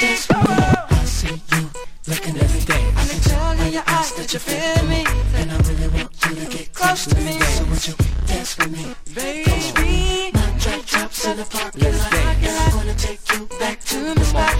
Dance 0.00 0.28
with 0.28 0.48
me. 0.48 0.54
I 0.90 1.04
see 1.04 1.42
you 1.52 1.70
looking 2.06 2.36
every 2.38 2.60
day. 2.60 2.84
I 2.96 3.06
can 3.08 3.20
tell 3.20 3.66
in 3.66 3.72
your 3.72 3.82
eyes 3.86 4.12
that 4.14 4.32
you 4.32 4.38
feel 4.38 4.88
me. 4.88 5.04
And 5.34 5.50
I 5.52 5.56
really 5.68 5.88
want 5.88 6.12
you 6.26 6.34
to 6.36 6.56
get 6.56 6.72
close 6.72 7.06
to 7.06 7.16
me. 7.20 7.38
So 7.40 7.64
would 7.64 7.86
you 7.88 7.94
dance 8.26 8.56
with 8.58 8.70
me? 8.70 8.94
Baby. 9.14 10.30
Drop, 10.62 10.86
drops 10.86 11.26
in 11.26 11.36
the 11.36 11.44
parking 11.44 11.92
lot. 11.92 12.12
I 12.14 12.72
wanna 12.76 12.94
take 12.94 13.20
you 13.32 13.46
back 13.58 13.80
to 13.90 14.14
my 14.14 14.22
spot 14.22 14.54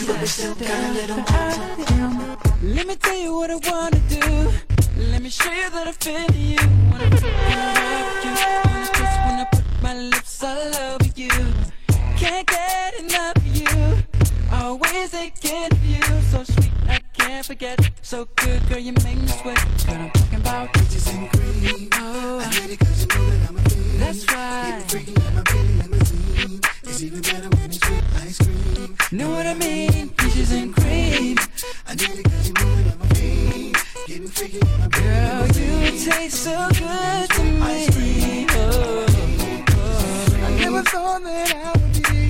you, 0.00 0.06
but 0.06 0.20
we 0.20 0.26
still 0.26 0.54
got 0.54 0.70
a 0.70 0.92
little 0.92 1.16
more 1.16 1.24
time. 1.26 2.36
Let 2.62 2.86
me 2.86 2.96
tell 2.96 3.16
you 3.16 3.34
what 3.34 3.50
I 3.50 3.56
wanna 3.56 4.00
do. 4.08 4.52
Let 5.10 5.22
me 5.22 5.30
show 5.30 5.50
you 5.50 5.70
that 5.70 5.88
I 5.88 5.92
feel 5.92 6.30
you. 6.36 6.58
Wanna 6.90 7.10
put 7.10 7.22
you, 7.22 7.30
wanna 8.64 8.88
kiss, 8.92 9.16
wanna 9.24 9.48
put 9.52 9.64
my 9.82 9.94
lips 9.94 10.42
all 10.44 10.74
over 10.76 11.10
you. 11.16 11.30
Can't 12.16 12.46
get 12.46 12.94
enough 13.00 13.36
of 13.36 13.46
you. 13.46 14.02
Always 14.52 15.10
thinking 15.10 15.72
of 15.72 15.84
you. 15.84 16.02
So 16.30 16.44
sweet, 16.44 16.72
I 16.88 17.00
can't 17.12 17.44
forget. 17.46 17.78
So 18.02 18.28
good, 18.36 18.60
girl, 18.68 18.78
you 18.78 18.92
make 19.04 19.18
me 19.18 19.28
sweat. 19.28 19.58
Girl, 19.86 19.96
I'm 19.96 20.10
talking 20.10 20.40
about 20.40 20.72
peaches 20.74 21.06
and 21.08 21.30
cream. 21.32 21.88
Oh, 21.94 22.40
I 22.40 22.48
need 22.60 22.70
it 22.72 22.78
'cause 22.78 23.00
you 23.00 23.06
know 23.08 23.30
that 23.30 23.48
I'm 23.48 23.56
a 23.56 23.62
fiend. 23.68 24.00
That's 24.00 24.24
right. 24.32 24.82
Freaking 24.88 25.18
like 25.24 25.34
my 25.34 25.42
Billy 25.42 25.74
limousine. 25.80 26.60
It's 26.90 27.02
even 27.04 27.20
better 27.22 27.48
when 27.56 27.70
it's 27.70 27.88
with 27.88 28.20
ice 28.20 28.38
cream. 28.38 28.96
Know 29.12 29.30
what 29.30 29.46
I 29.46 29.54
mean? 29.54 30.08
Peaches 30.10 30.50
and 30.50 30.74
cream. 30.74 31.36
I 31.86 31.94
need 31.94 32.18
it 32.18 32.24
'cause 32.24 32.48
you 32.48 32.54
know 32.54 32.82
that 32.82 32.94
I'm 32.94 33.02
a. 33.14 33.72
Getting 34.08 34.28
freaky 34.28 34.58
with 34.58 34.78
my 34.80 34.88
Girl, 34.88 35.46
you 35.46 35.90
taste 36.10 36.42
so 36.42 36.68
good 36.70 37.30
to 37.30 37.42
me. 37.44 38.46
Oh, 38.50 38.56
oh, 38.58 39.64
oh. 39.70 40.46
I 40.46 40.50
never 40.58 40.82
thought 40.82 41.22
that 41.22 41.54
I 41.54 41.70
would 41.78 41.92
be 42.10 42.29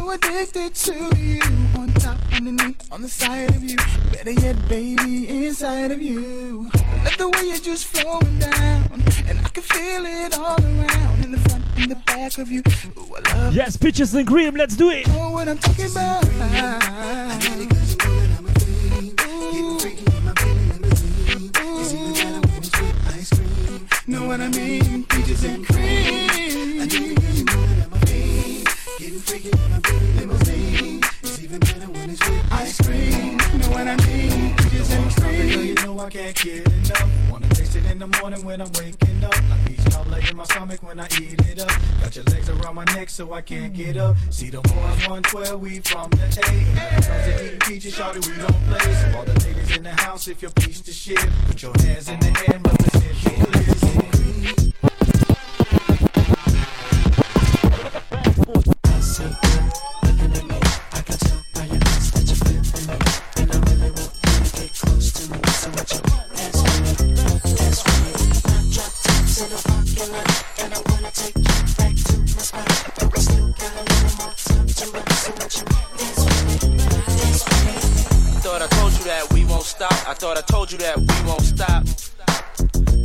so 0.00 0.10
addicted 0.10 0.74
to 0.74 0.94
you. 1.18 1.40
On 1.78 1.92
top, 1.94 2.18
underneath, 2.32 2.90
on 2.92 3.02
the 3.02 3.08
side 3.08 3.50
of 3.54 3.62
you. 3.62 3.76
Better 4.12 4.30
yet, 4.32 4.56
baby, 4.68 5.28
inside 5.46 5.90
of 5.90 6.00
you. 6.00 6.70
Let 7.04 7.18
the 7.18 7.28
way 7.28 7.44
you're 7.48 7.56
just 7.58 7.84
flowing 7.86 8.38
down. 8.38 9.02
And 9.28 9.38
I 9.40 9.48
can 9.48 9.62
feel 9.62 10.04
it 10.06 10.38
all 10.38 10.58
around. 10.62 11.24
In 11.24 11.32
the 11.32 11.38
front, 11.48 11.64
in 11.76 11.88
the 11.90 11.96
back 12.06 12.38
of 12.38 12.50
you. 12.50 12.62
Ooh, 12.98 13.14
I 13.16 13.34
love 13.36 13.54
Yes, 13.54 13.76
Peaches 13.76 14.14
and 14.14 14.26
Cream, 14.26 14.54
let's 14.54 14.76
do 14.76 14.90
it. 14.90 15.06
know 15.08 15.30
what 15.30 15.48
I'm 15.48 15.58
talking 15.58 15.90
about. 15.90 16.24
I 16.24 17.38
need 17.56 17.62
it 17.64 17.70
'cause 17.70 17.90
you 17.92 17.98
know 17.98 18.20
that 18.20 18.38
I'm 18.38 18.46
a 18.46 18.52
fiend. 18.60 19.16
Getting 19.16 19.78
freaky 19.78 20.04
with 20.04 20.24
my 20.24 20.32
Billy 20.32 20.64
limousine. 20.70 21.50
It's 21.80 21.92
even 21.92 22.12
better 22.14 22.40
when 22.40 22.58
it's 22.58 22.70
with 22.80 23.16
ice 23.16 23.30
cream. 23.30 23.88
Know 24.06 24.26
what 24.26 24.40
I 24.40 24.48
mean? 24.48 25.04
Peaches 25.04 25.44
and 25.44 25.66
cream. 25.66 27.29
Getting 29.00 29.18
freaky 29.20 29.48
with 29.48 29.70
my 29.70 29.78
Billy 29.78 30.12
limousine. 30.12 31.00
It's 31.22 31.42
even 31.42 31.58
better 31.58 31.90
when 31.90 32.10
it's 32.10 32.20
with 32.20 32.52
ice 32.52 32.78
cream. 32.82 33.38
Know 33.38 33.68
what 33.70 33.88
I 33.88 33.96
mean? 33.96 34.54
Peaches 34.56 34.90
and 34.92 35.10
cream. 35.16 35.66
You 35.68 35.74
know 35.76 35.98
I 35.98 36.10
can't 36.10 36.36
get 36.36 36.66
enough. 36.68 37.10
Wanna 37.30 37.48
taste 37.48 37.76
it 37.76 37.86
in 37.86 37.98
the 37.98 38.08
morning 38.20 38.44
when 38.44 38.60
I'm 38.60 38.70
waking 38.72 39.24
up. 39.24 39.34
Like 39.48 39.64
peach 39.64 39.90
cobbler 39.90 40.20
in 40.28 40.36
my 40.36 40.44
stomach 40.44 40.82
when 40.82 41.00
I 41.00 41.06
eat 41.18 41.40
it 41.48 41.60
up. 41.60 41.72
Got 42.02 42.14
your 42.14 42.26
legs 42.26 42.50
around 42.50 42.74
my 42.74 42.84
neck 42.92 43.08
so 43.08 43.32
I 43.32 43.40
can't 43.40 43.72
get 43.72 43.96
up. 43.96 44.18
See 44.28 44.50
the 44.50 44.60
boys 44.60 45.08
112, 45.08 45.58
we 45.62 45.80
from 45.80 46.10
the 46.10 46.26
A. 46.44 47.42
Eating 47.42 47.58
peaches, 47.60 47.96
shawty, 47.96 48.20
we 48.28 48.36
don't 48.36 48.52
play. 48.68 48.94
So 48.96 49.16
all 49.16 49.24
the 49.24 49.32
ladies 49.46 49.78
in 49.78 49.82
the 49.82 49.92
house, 49.92 50.28
if 50.28 50.42
you're 50.42 50.50
piece 50.50 50.82
to 50.82 50.92
shit, 50.92 51.26
put 51.46 51.62
your 51.62 51.72
hands 51.78 52.10
in 52.10 52.20
the 52.20 52.26
air 52.26 52.56
and 52.56 52.66
represent 52.66 53.14
peaches 53.16 53.80
I 80.40 80.42
told 80.44 80.72
you 80.72 80.78
that 80.78 80.96
we 80.96 81.28
won't 81.28 81.42
stop. 81.42 81.84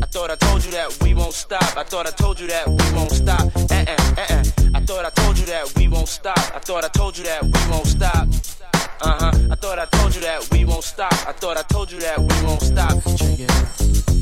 I 0.01 0.05
thought 0.05 0.31
I 0.31 0.35
told 0.35 0.63
you 0.63 0.71
that 0.71 0.97
we 1.03 1.13
won't 1.13 1.33
stop. 1.33 1.75
I 1.75 1.83
thought 1.83 2.07
I 2.07 2.11
told 2.11 2.39
you 2.39 2.47
that 2.47 2.65
we 2.65 2.95
won't 2.95 3.11
stop. 3.11 3.41
Uh 3.41 3.75
uh 3.75 3.95
uh 4.15 4.25
uh. 4.29 4.43
I 4.73 4.79
thought 4.79 5.03
I 5.03 5.09
told 5.09 5.37
you 5.37 5.45
that 5.47 5.73
we 5.75 5.89
won't 5.89 6.07
stop. 6.07 6.37
I 6.55 6.59
thought 6.59 6.85
I 6.85 6.87
told 6.87 7.17
you 7.17 7.25
that 7.25 7.43
we 7.43 7.51
won't 7.69 7.87
stop. 7.87 8.29
Uh 9.01 9.17
huh. 9.19 9.31
I 9.51 9.55
thought 9.55 9.79
I 9.79 9.85
told 9.85 10.15
you 10.15 10.21
that 10.21 10.49
we 10.49 10.63
won't 10.63 10.85
stop. 10.85 11.11
I 11.27 11.33
thought 11.33 11.57
I 11.57 11.63
told 11.63 11.91
you 11.91 11.99
that 11.99 12.19
we 12.19 12.47
won't 12.47 12.61
stop. 12.61 13.03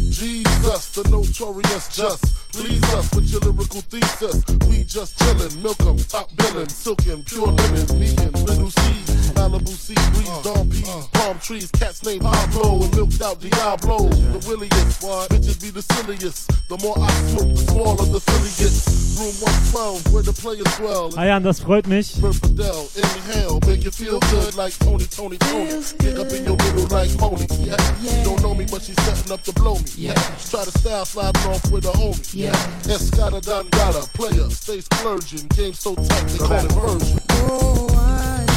Jesus, 0.09 0.89
the 0.95 1.07
notorious 1.11 1.95
just 1.95 2.52
Please 2.53 2.83
us 2.93 3.11
with 3.15 3.31
your 3.31 3.41
lyrical 3.41 3.81
thesis. 3.81 4.45
We 4.69 4.83
just 4.83 5.17
chillin', 5.17 5.63
milk 5.63 5.79
milk 5.79 5.89
'em, 5.89 5.97
top 6.05 6.29
billin', 6.37 6.69
silkin', 6.69 7.23
pure 7.23 7.47
linen, 7.47 7.87
vegan, 7.97 8.31
little 8.45 8.69
seeds, 8.69 9.31
Malibu 9.33 9.73
sea 9.73 9.97
breeze, 10.13 10.29
uh, 10.29 10.41
Dom 10.43 10.69
P's, 10.69 10.87
uh, 10.87 11.01
palm 11.13 11.39
trees, 11.39 11.71
cats 11.71 12.05
named 12.05 12.21
Pablo 12.21 12.83
and 12.83 12.95
milked 12.95 13.19
out 13.23 13.39
Diablo. 13.41 14.07
The 14.07 14.45
williest, 14.47 15.01
what? 15.01 15.29
bitches 15.31 15.59
be 15.59 15.71
the 15.71 15.81
silliest. 15.81 16.51
The 16.69 16.77
more 16.77 16.93
I 16.99 17.09
smoke, 17.33 17.55
the 17.55 17.63
smaller 17.71 18.05
the 18.05 18.19
silly 18.19 18.53
gets. 18.61 19.03
Room 19.17 19.33
112, 19.41 20.13
where 20.13 20.23
the 20.23 20.33
players 20.33 20.77
dwell. 20.77 21.09
Ah 21.17 21.21
Ayan, 21.21 21.43
das 21.43 21.59
freut 21.59 21.87
mich. 21.87 22.21
Purple 22.21 22.53
inhale, 22.95 23.59
make 23.65 23.83
you 23.83 23.91
feel 23.91 24.19
good 24.29 24.55
like 24.55 24.77
Tony, 24.79 25.05
Tony, 25.05 25.37
Tony. 25.37 25.69
Pick 25.97 26.17
up 26.17 26.31
in 26.31 26.45
your 26.45 26.57
middle 26.57 26.87
like 26.89 27.13
Moni, 27.19 27.45
yeah. 27.65 27.77
yeah. 28.01 28.09
She 28.09 28.23
don't 28.23 28.41
know 28.41 28.53
me, 28.53 28.65
but 28.69 28.81
she's 28.81 28.99
setting 29.05 29.31
up 29.31 29.41
to 29.43 29.53
blow 29.53 29.75
me, 29.75 29.89
yeah. 29.97 30.13
Try 30.49 30.63
to 30.65 30.73
style 30.79 31.05
sliding 31.05 31.45
off 31.49 31.71
with 31.71 31.85
a 31.85 31.93
homie, 31.93 32.33
yeah 32.33 32.42
yeah. 32.43 32.93
It's 32.93 33.09
done 33.41 33.69
gotta 33.69 34.07
player, 34.13 34.49
stays 34.49 34.85
splurging, 34.85 35.47
game 35.49 35.73
so 35.73 35.95
tight 35.95 36.27
they 36.27 36.37
call 36.37 36.51
it 36.51 36.71
version. 36.71 37.19
Oh, 37.31 37.87
I 37.97 38.52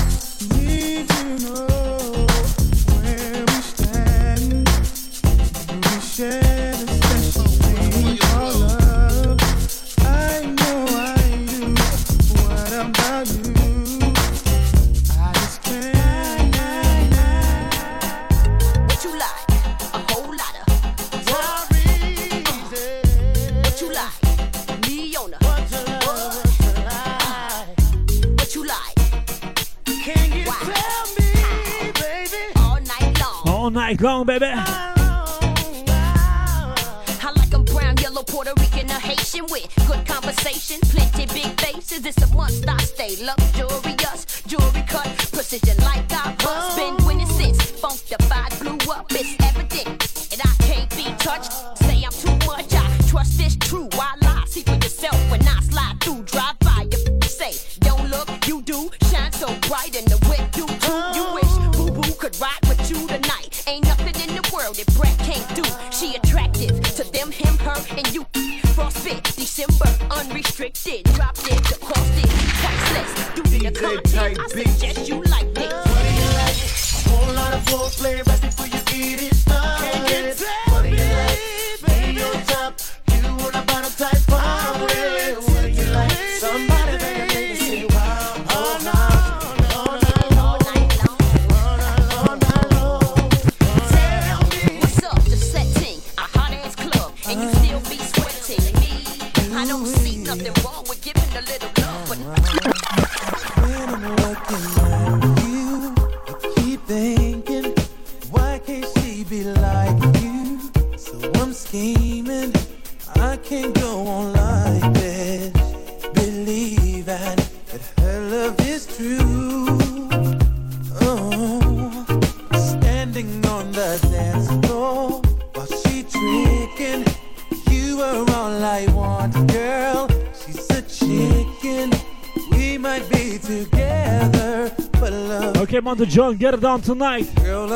John, 136.08 136.36
get 136.36 136.54
it 136.54 136.60
down 136.60 136.80
tonight. 136.80 137.28
Girl, 137.36 137.68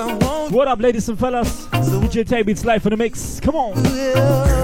what 0.51 0.69
up, 0.69 0.81
ladies 0.81 1.09
and 1.09 1.19
fellas? 1.19 1.65
So 1.65 2.01
DJ 2.01 2.27
Tabby, 2.27 2.53
it's 2.53 2.65
Life 2.65 2.87
in 2.87 2.91
the 2.91 2.97
mix. 2.97 3.41
Come 3.41 3.57
on. 3.57 3.85
Yeah. 3.85 4.60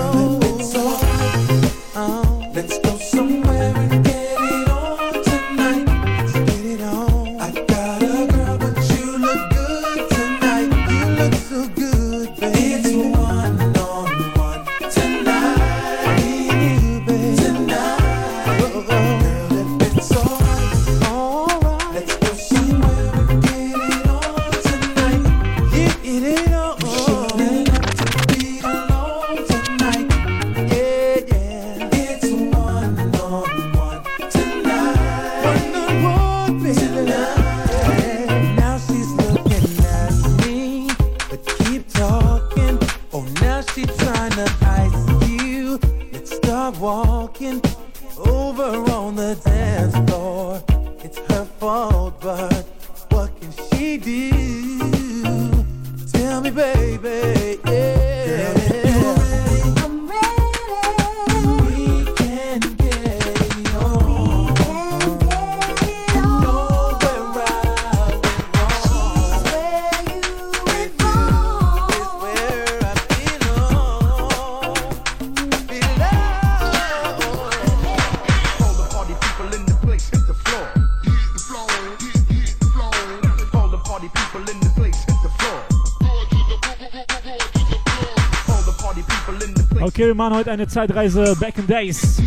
wir 90.07 90.15
machen 90.15 90.37
heute 90.37 90.53
eine 90.53 90.69
Zeitreise 90.69 91.35
back 91.41 91.59
in 91.59 91.66
days. 91.66 92.23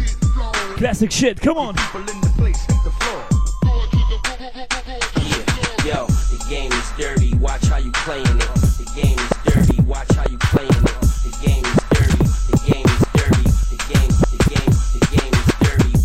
Classic 0.77 1.11
shit, 1.11 1.41
come 1.41 1.57
on! 1.57 1.75
Yo, 5.85 6.05
the 6.07 6.37
game 6.49 6.71
is 6.71 6.91
dirty, 6.97 7.33
watch 7.37 7.65
how 7.67 7.77
you 7.77 7.91
playing 8.03 8.25
it. 8.25 8.53
The 8.77 8.85
game 8.95 9.17
is 9.17 9.29
dirty, 9.45 9.81
watch 9.83 10.11
how 10.13 10.25
you 10.29 10.37
playing 10.39 10.69
it. 10.69 10.99
The 11.23 11.31
game 11.45 11.63
is 11.63 11.79
dirty, 11.89 12.17
the 12.51 12.57
game 12.67 12.85
is 12.85 13.05
dirty, 13.13 13.47
the 13.71 13.77
game, 13.87 14.11
the 14.31 14.37
game, 14.49 14.73
the 14.93 15.01
game 15.15 15.33
is 15.33 15.47
dirty. 15.63 15.95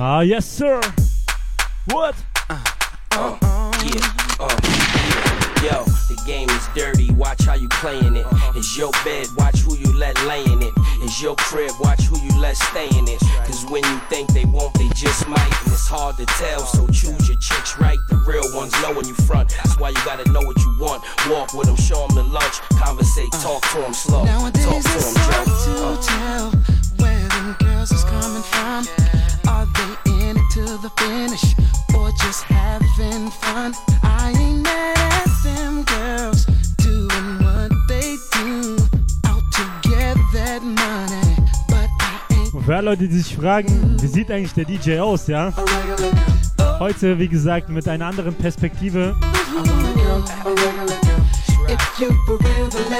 Ah, 0.00 0.20
yes, 0.20 0.44
sir. 0.46 0.80
What? 1.86 2.16
Playing 7.84 8.16
it. 8.16 8.26
It's 8.56 8.78
your 8.78 8.90
bed, 9.04 9.28
watch 9.36 9.58
who 9.60 9.76
you 9.76 9.92
let 9.92 10.16
lay 10.24 10.42
in 10.44 10.62
it. 10.62 10.72
It's 11.04 11.20
your 11.20 11.36
crib, 11.36 11.70
watch 11.80 12.00
who 12.04 12.16
you 12.18 12.32
let 12.40 12.56
stay 12.56 12.88
in 12.96 13.06
it. 13.06 13.20
Cause 13.44 13.66
when 13.66 13.84
you 13.84 13.98
think 14.08 14.32
they 14.32 14.46
won't, 14.46 14.72
they 14.72 14.88
just 14.96 15.28
might. 15.28 15.52
And 15.64 15.72
it's 15.76 15.86
hard 15.86 16.16
to 16.16 16.24
tell, 16.40 16.60
so 16.60 16.86
choose 16.86 17.28
your 17.28 17.36
chicks 17.36 17.78
right. 17.78 17.98
The 18.08 18.16
real 18.26 18.48
ones 18.56 18.72
know 18.80 18.94
when 18.94 19.06
you 19.06 19.12
front. 19.28 19.50
That's 19.50 19.78
why 19.78 19.90
you 19.90 20.00
gotta 20.06 20.24
know 20.32 20.40
what 20.40 20.56
you 20.56 20.70
want. 20.80 21.04
Walk 21.28 21.52
with 21.52 21.66
them, 21.66 21.76
show 21.76 22.06
them 22.06 22.16
the 22.16 22.22
lunch. 22.22 22.56
Conversate, 22.80 23.30
talk 23.44 23.60
to 23.72 23.78
them 23.82 23.92
slow. 23.92 24.24
Talk 24.24 24.32
Nowadays 24.32 24.64
to 24.64 24.76
it's 24.96 25.12
them, 25.12 25.22
hard 25.28 25.46
to 25.46 25.72
Uh. 25.84 26.02
tell 26.08 26.50
where 27.04 27.28
them 27.28 27.56
girls 27.60 27.92
is 27.92 28.04
coming 28.04 28.44
from. 28.54 28.80
Are 29.52 29.68
they 29.76 29.92
in 30.24 30.38
it 30.38 30.48
to 30.56 30.64
the 30.80 30.90
finish 30.96 31.44
or 31.94 32.08
just 32.24 32.44
having 32.44 33.28
fun? 33.30 33.74
I 34.02 34.32
ain't 34.40 34.62
mad 34.62 35.03
für 42.64 42.76
alle 42.76 42.90
Leute, 42.90 43.08
die 43.08 43.18
sich 43.18 43.36
fragen, 43.36 43.96
wie 44.00 44.06
sieht 44.06 44.30
eigentlich 44.30 44.54
der 44.54 44.64
DJ 44.64 44.98
aus, 45.00 45.26
ja? 45.26 45.52
Heute, 46.78 47.18
wie 47.18 47.28
gesagt, 47.28 47.68
mit 47.68 47.86
einer 47.88 48.06
anderen 48.06 48.34
Perspektive. 48.34 49.14
If 51.66 52.00
you 52.00 52.08
for 52.26 52.38
real, 52.40 52.68
then 52.68 52.92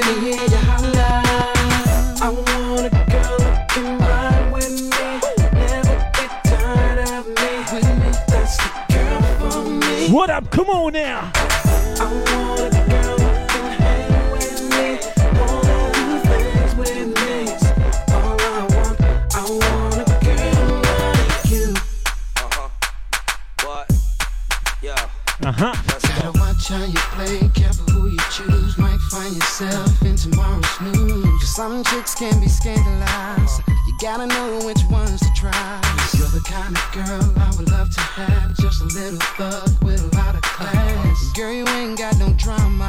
Yeah. 25.44 25.50
Aha. 25.50 25.84
Gotta 26.08 26.38
watch 26.40 26.68
how 26.68 26.84
you 26.84 27.00
play, 27.12 27.50
careful 27.52 27.84
who 27.92 28.08
you 28.08 28.18
choose. 28.30 28.78
Might 28.78 28.98
find 29.12 29.34
yourself 29.34 30.00
in 30.00 30.16
tomorrow's 30.16 30.66
snooze. 30.70 31.24
Cause 31.40 31.54
some 31.54 31.84
chicks 31.84 32.14
can 32.14 32.40
be 32.40 32.48
scandalized. 32.48 33.60
You 33.68 33.94
gotta 34.00 34.26
know 34.26 34.64
which 34.64 34.80
ones 34.88 35.20
to 35.20 35.28
try. 35.36 35.52
you 36.12 36.20
you're 36.20 36.32
the 36.32 36.40
kind 36.48 36.74
of 36.74 36.84
girl 36.96 37.28
I 37.36 37.52
would 37.58 37.70
love 37.70 37.90
to 37.92 38.00
have. 38.00 38.56
Just 38.56 38.80
a 38.80 38.86
little 38.86 39.20
thug 39.36 39.84
with 39.84 40.00
a 40.00 40.16
lot 40.16 40.34
of 40.34 40.40
class. 40.40 41.32
Girl, 41.36 41.52
you 41.52 41.68
ain't 41.76 41.98
got 41.98 42.16
no 42.16 42.32
drama. 42.38 42.88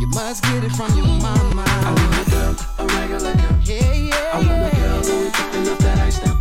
You 0.00 0.06
must 0.16 0.44
get 0.44 0.64
it 0.64 0.72
from 0.72 0.96
your 0.96 1.12
mama. 1.20 1.64
I 1.68 1.92
want 1.92 2.26
a 2.26 2.30
girl, 2.30 2.56
a 2.78 2.86
regular 2.96 3.34
girl. 3.36 3.58
Yeah, 3.64 3.92
yeah. 3.92 4.30
I 4.32 4.38
want 4.38 4.72
a 4.72 4.76
girl 4.76 5.02
who 5.04 5.24
ain't 5.24 5.34
tripping 5.34 5.68
up 5.68 5.78
that 5.80 5.98
ice 5.98 6.24
now. 6.24 6.35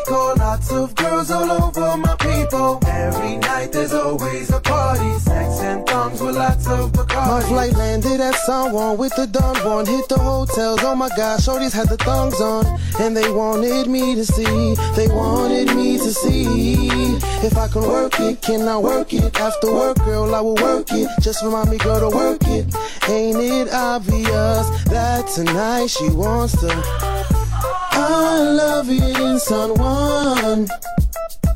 Rico. 0.00 0.34
Lots 0.36 0.72
of 0.72 0.94
girls 0.94 1.30
all 1.30 1.50
over 1.50 1.96
my 1.96 2.16
people. 2.16 2.80
Every 2.86 3.36
night 3.36 3.72
there's 3.72 3.92
always 3.92 4.50
a 4.50 4.60
party. 4.60 5.18
Sex 5.18 5.60
and 5.60 5.86
tongues 5.86 6.20
with 6.20 6.36
lots 6.36 6.66
of 6.66 6.92
Bacardi. 6.92 7.28
My 7.28 7.42
flight 7.42 7.72
landed 7.74 8.20
at 8.20 8.34
San 8.34 8.72
Juan 8.72 8.98
with 8.98 9.14
the 9.16 9.26
Don 9.26 9.56
Juan. 9.56 9.86
Hit 9.86 10.08
the 10.08 10.18
hotels, 10.18 10.80
oh 10.82 10.94
my 10.94 11.08
gosh, 11.16 11.46
shorties 11.46 11.72
had 11.72 11.88
the 11.88 11.96
thongs 11.98 12.40
on. 12.40 12.66
And 12.98 13.16
they 13.16 13.30
wanted 13.30 13.88
me 13.88 14.14
to 14.14 14.24
see, 14.24 14.74
they 14.96 15.08
wanted 15.08 15.74
me 15.74 15.98
to 15.98 16.12
see. 16.12 16.88
If 17.42 17.56
I 17.56 17.68
can 17.68 17.82
work 17.82 18.18
it, 18.20 18.40
can 18.42 18.68
I 18.68 18.78
work 18.78 19.12
it? 19.12 19.38
After 19.40 19.72
work, 19.72 19.98
girl, 19.98 20.34
I 20.34 20.40
will 20.40 20.56
work 20.56 20.86
it. 20.92 21.08
Just 21.20 21.42
remind 21.42 21.70
me, 21.70 21.78
girl, 21.78 22.10
to 22.10 22.16
work 22.16 22.42
it. 22.44 22.66
Ain't 23.08 23.38
it 23.38 23.72
obvious 23.72 24.64
that 24.84 25.26
tonight 25.34 25.88
she 25.88 26.08
wants 26.10 26.58
to? 26.60 27.29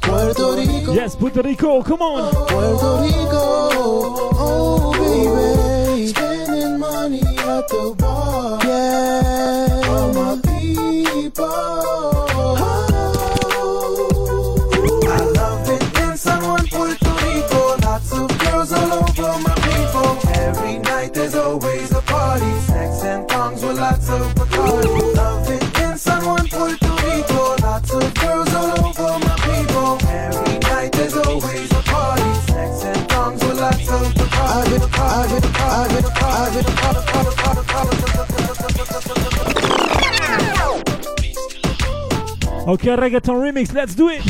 Puerto 0.01 0.57
Rico. 0.57 0.93
Yes, 0.93 1.17
Puerto 1.17 1.43
Rico, 1.43 1.83
come 1.83 2.03
on! 2.03 2.33
Puerto 2.47 3.01
Rico, 3.03 3.41
oh 4.37 4.93
baby, 4.93 6.09
spending 6.09 6.79
money 6.79 7.21
at 7.21 7.69
the 7.69 7.95
bar. 7.99 8.59
Yeah, 8.65 9.83
all 9.89 10.13
my 10.13 10.41
people. 10.43 11.45
I 15.07 15.21
love 15.35 15.69
it 15.69 15.83
in 16.01 16.17
San 16.17 16.43
Juan, 16.43 16.67
Puerto 16.69 17.11
Rico. 17.25 17.77
Lots 17.83 18.13
of 18.13 18.39
girls 18.39 18.73
all 18.73 18.93
over 18.93 19.39
my 19.43 19.55
people. 19.55 20.19
Every 20.35 20.79
night 20.79 21.15
there's 21.15 21.35
always 21.35 21.93
a 21.93 22.03
party. 22.03 22.53
Sex 22.61 23.03
and 23.05 23.29
tongues 23.29 23.63
with 23.63 23.79
lots 23.79 24.09
of 24.09 24.35
Bacardi. 24.35 25.04
Okay, 42.67 42.97
Reggaeton 42.97 43.37
Remix, 43.37 43.75
let's 43.75 43.95
do 43.95 44.09
it! 44.09 44.25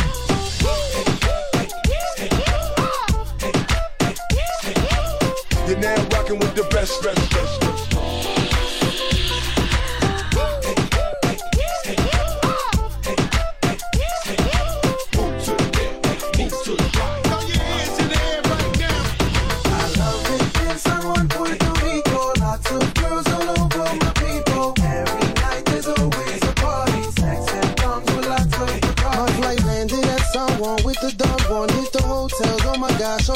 You're 5.68 5.78
now 5.78 5.94
rocking 6.10 6.40
with 6.40 6.54
the 6.56 6.66
best, 6.70 7.00
best, 7.02 7.30
best. 7.30 7.53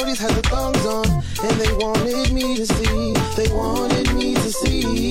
Shorties 0.09 0.19
had 0.19 0.31
the 0.31 0.41
thongs 0.43 0.85
on. 0.85 1.05
And 1.43 1.61
they 1.61 1.73
wanted 1.73 2.31
me 2.31 2.55
to 2.55 2.65
see, 2.65 3.13
they 3.35 3.51
wanted 3.53 4.13
me 4.13 4.33
to 4.35 4.51
see. 4.51 5.09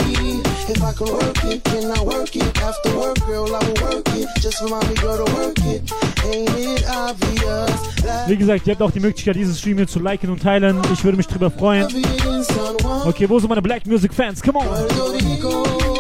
If 0.70 0.82
I 0.82 0.92
can 0.92 1.06
work 1.06 1.44
it, 1.44 1.64
can 1.64 1.90
I 1.90 2.02
work 2.02 2.36
it? 2.36 2.62
After 2.62 2.96
work, 2.96 3.18
girl, 3.26 3.54
I 3.54 3.64
will 3.64 3.82
work 3.82 4.08
it. 4.08 4.28
Just 4.40 4.62
remind 4.62 4.88
me, 4.88 4.94
girl, 4.96 5.24
to 5.24 5.34
work 5.34 5.58
it. 5.60 5.90
Ain't 6.24 6.50
it 6.56 6.84
obvious 6.88 8.28
Wie 8.28 8.36
gesagt, 8.36 8.66
ihr 8.66 8.74
habt 8.74 8.82
auch 8.82 8.90
die 8.90 9.00
Möglichkeit, 9.00 9.36
dieses 9.36 9.58
Stream 9.58 9.78
hier 9.78 9.86
zu 9.86 10.00
liken 10.00 10.30
und 10.30 10.42
teilen. 10.42 10.80
Ich 10.92 11.02
würde 11.04 11.16
mich 11.16 11.26
drüber 11.26 11.50
freuen. 11.50 11.86
Okay, 13.04 13.28
wo 13.28 13.38
sind 13.38 13.48
meine 13.48 13.62
Black 13.62 13.86
Music 13.86 14.12
Fans? 14.12 14.42
Come 14.42 14.58
on! 14.58 15.97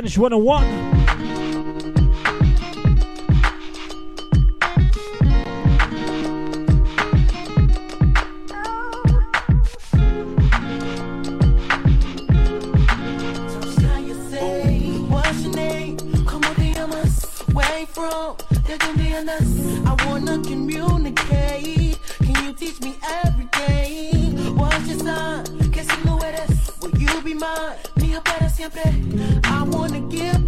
Vanish 0.00 0.16
101. 0.16 0.89
siempre. 28.60 28.82
I 29.44 29.62
wanna 29.62 30.00
give 30.10 30.39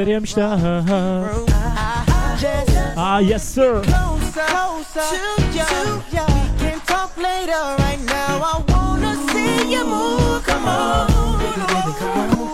stadium 0.00 0.24
star. 0.24 0.58
Ah, 2.96 3.18
yes, 3.18 3.46
sir. 3.46 3.82
Closer, 3.82 4.46
closer 4.46 5.00
to. 5.00 5.20
To. 5.52 6.00
We 6.08 6.58
can 6.58 6.80
talk 6.86 7.14
later. 7.18 7.60
Right 7.84 8.00
now, 8.06 8.40
I 8.40 8.64
wanna 8.68 9.14
see 9.28 9.70
you 9.70 9.84
move. 9.84 10.42
Come 10.44 10.66
on, 10.66 11.06
come 11.06 11.26
on, 11.36 11.52
come 11.52 11.76
on, 11.76 11.94
come 11.96 12.34
on. 12.34 12.50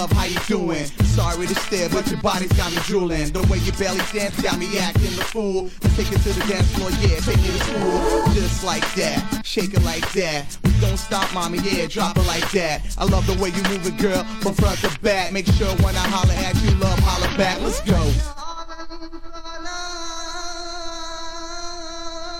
love, 0.00 0.12
how 0.12 0.24
you 0.24 0.38
doing? 0.46 0.86
Sorry 1.04 1.46
to 1.46 1.54
stare, 1.54 1.88
but 1.90 2.08
your 2.10 2.20
body's 2.22 2.52
got 2.54 2.72
me 2.72 2.78
drooling. 2.84 3.32
The 3.32 3.42
way 3.50 3.58
your 3.58 3.76
belly 3.76 4.00
dance 4.12 4.40
got 4.40 4.58
me 4.58 4.78
acting 4.78 5.14
the 5.16 5.24
fool. 5.24 5.68
Take 5.94 6.10
it 6.12 6.20
to 6.24 6.32
the 6.32 6.44
dance 6.48 6.72
floor, 6.74 6.90
yeah, 7.02 7.20
take 7.20 7.36
it 7.36 7.52
to 7.52 7.60
school. 7.68 8.32
Just 8.32 8.64
like 8.64 8.86
that, 8.94 9.42
shake 9.44 9.74
it 9.74 9.82
like 9.82 10.10
that. 10.12 10.56
We 10.64 10.72
don't 10.80 10.96
stop, 10.96 11.32
mommy, 11.34 11.58
yeah, 11.58 11.86
drop 11.86 12.16
it 12.16 12.26
like 12.26 12.50
that. 12.52 12.80
I 12.96 13.04
love 13.04 13.26
the 13.26 13.36
way 13.42 13.50
you 13.50 13.62
move 13.64 13.86
it, 13.86 13.98
girl, 13.98 14.24
from 14.40 14.54
front 14.54 14.78
to 14.80 15.00
back. 15.00 15.32
Make 15.32 15.46
sure 15.46 15.74
when 15.84 15.94
I 15.94 16.06
holler 16.08 16.38
at 16.48 16.56
you, 16.64 16.70
love, 16.78 16.98
holler 17.00 17.36
back. 17.36 17.60
Let's 17.60 17.80
go. 17.82 18.00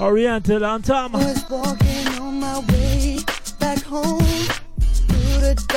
Oriental 0.02 0.64
on 0.64 0.80
time. 0.80 1.12
Was 1.12 1.44
walking 1.50 2.08
on 2.20 2.40
my 2.40 2.60
way 2.70 3.18
back 3.58 3.82
home. 3.82 4.39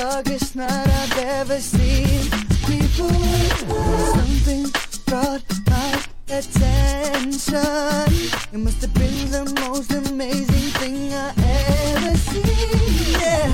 Darkest 0.03 0.57
night 0.57 0.69
I've 0.69 1.17
ever 1.17 1.59
seen 1.61 2.30
People, 2.67 3.07
Something 4.11 4.65
brought 5.05 5.41
my 5.69 6.03
attention. 6.27 7.61
It 8.51 8.59
must 8.59 8.81
have 8.81 8.93
been 8.95 9.31
the 9.31 9.45
most 9.61 9.93
amazing 9.93 10.71
thing 10.81 11.13
I 11.13 11.31
ever 11.38 12.17
seen. 12.17 13.21
Yeah, 13.21 13.47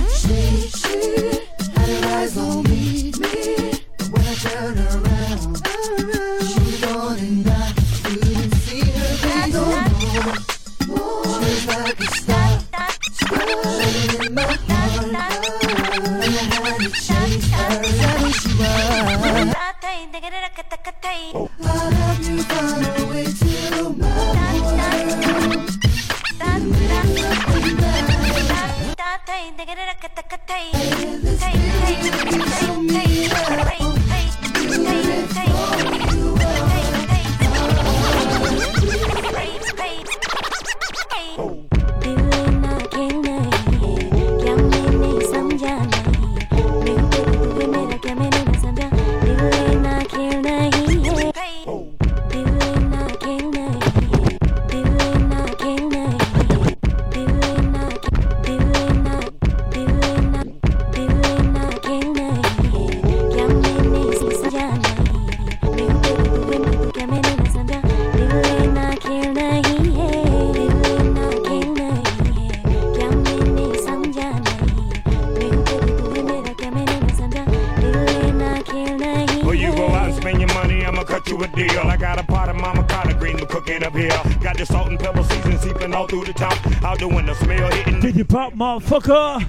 motherfucker. 88.80 89.49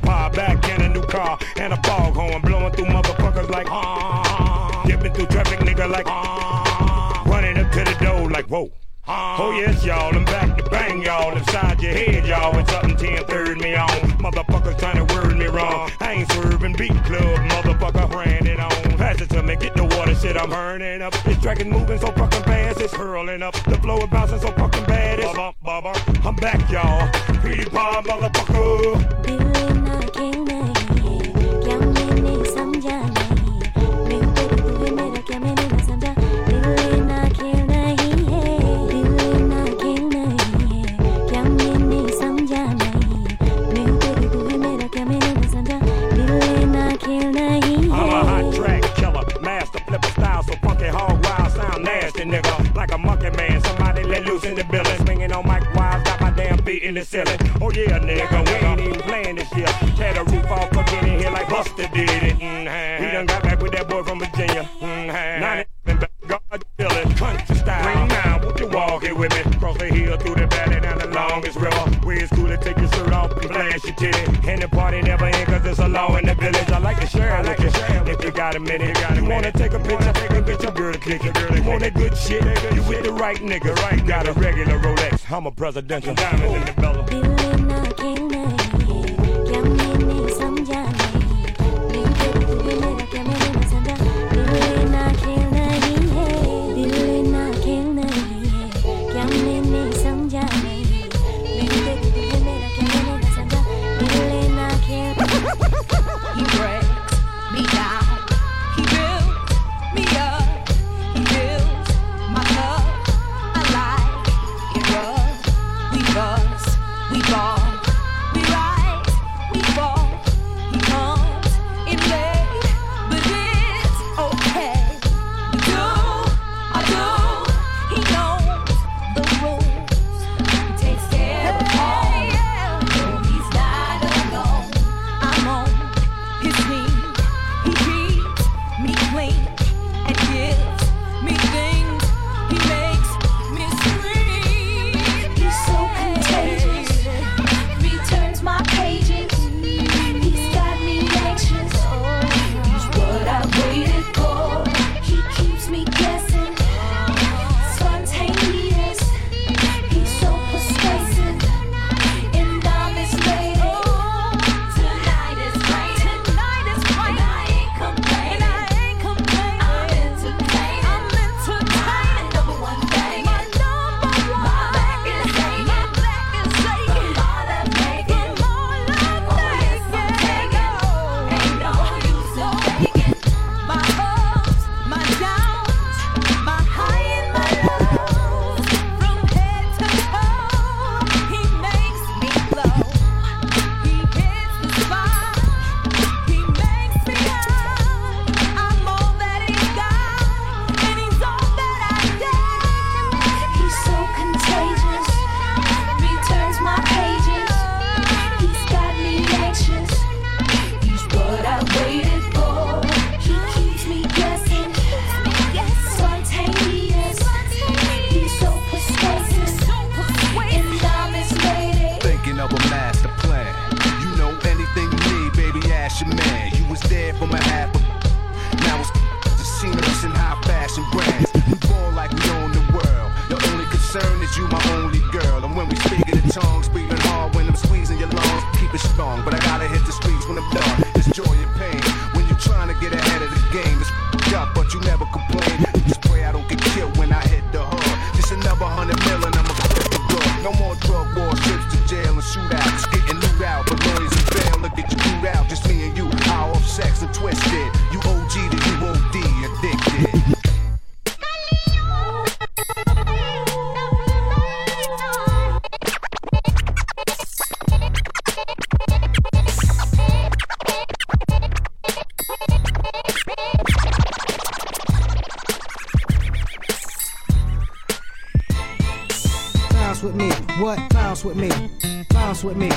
bounce 281.20 281.36
with 281.36 281.36
me, 281.36 282.04
bounce 282.08 282.44
with 282.44 282.56
me. 282.56 282.70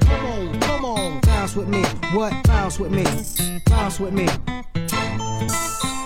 Come 0.00 0.26
on, 0.26 0.60
come 0.60 0.84
on, 0.84 1.20
bounce 1.22 1.56
with 1.56 1.66
me. 1.66 1.82
What? 2.14 2.32
Bounce 2.44 2.78
with 2.78 2.92
me, 2.92 3.02
bounce 3.66 3.98
with 3.98 4.12
me. 4.12 4.28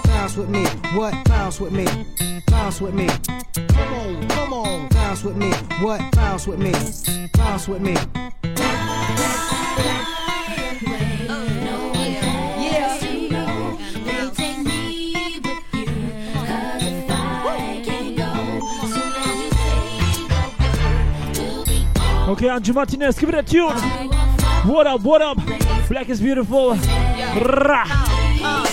Bounce 0.05 0.37
with 0.39 0.49
me, 0.49 0.65
what? 0.95 1.13
Bounce 1.27 1.61
with 1.61 1.73
me, 1.73 1.85
bounce 2.47 2.81
with 2.81 2.95
me. 2.95 3.09
Come 3.69 3.93
on, 3.93 4.29
come 4.29 4.53
on, 4.55 4.89
bounce 4.89 5.25
with 5.25 5.37
me. 5.37 5.51
What? 5.83 6.01
Bounce 6.13 6.47
with 6.47 6.59
me, 6.59 6.73
bounce 7.35 7.69
with 7.69 7.83
me. 7.83 7.95
Okay, 22.45 22.53
Angie 22.53 22.73
Martinez, 22.73 23.19
give 23.19 23.31
it 23.31 23.35
a 23.37 23.43
tune. 23.43 23.73
What 24.69 24.87
up, 24.87 25.01
what 25.01 25.23
up? 25.23 25.39
Black 25.89 26.11
is 26.11 26.21
beautiful. 26.21 26.75
Rah. 26.75 27.87
Uh, 27.89 28.67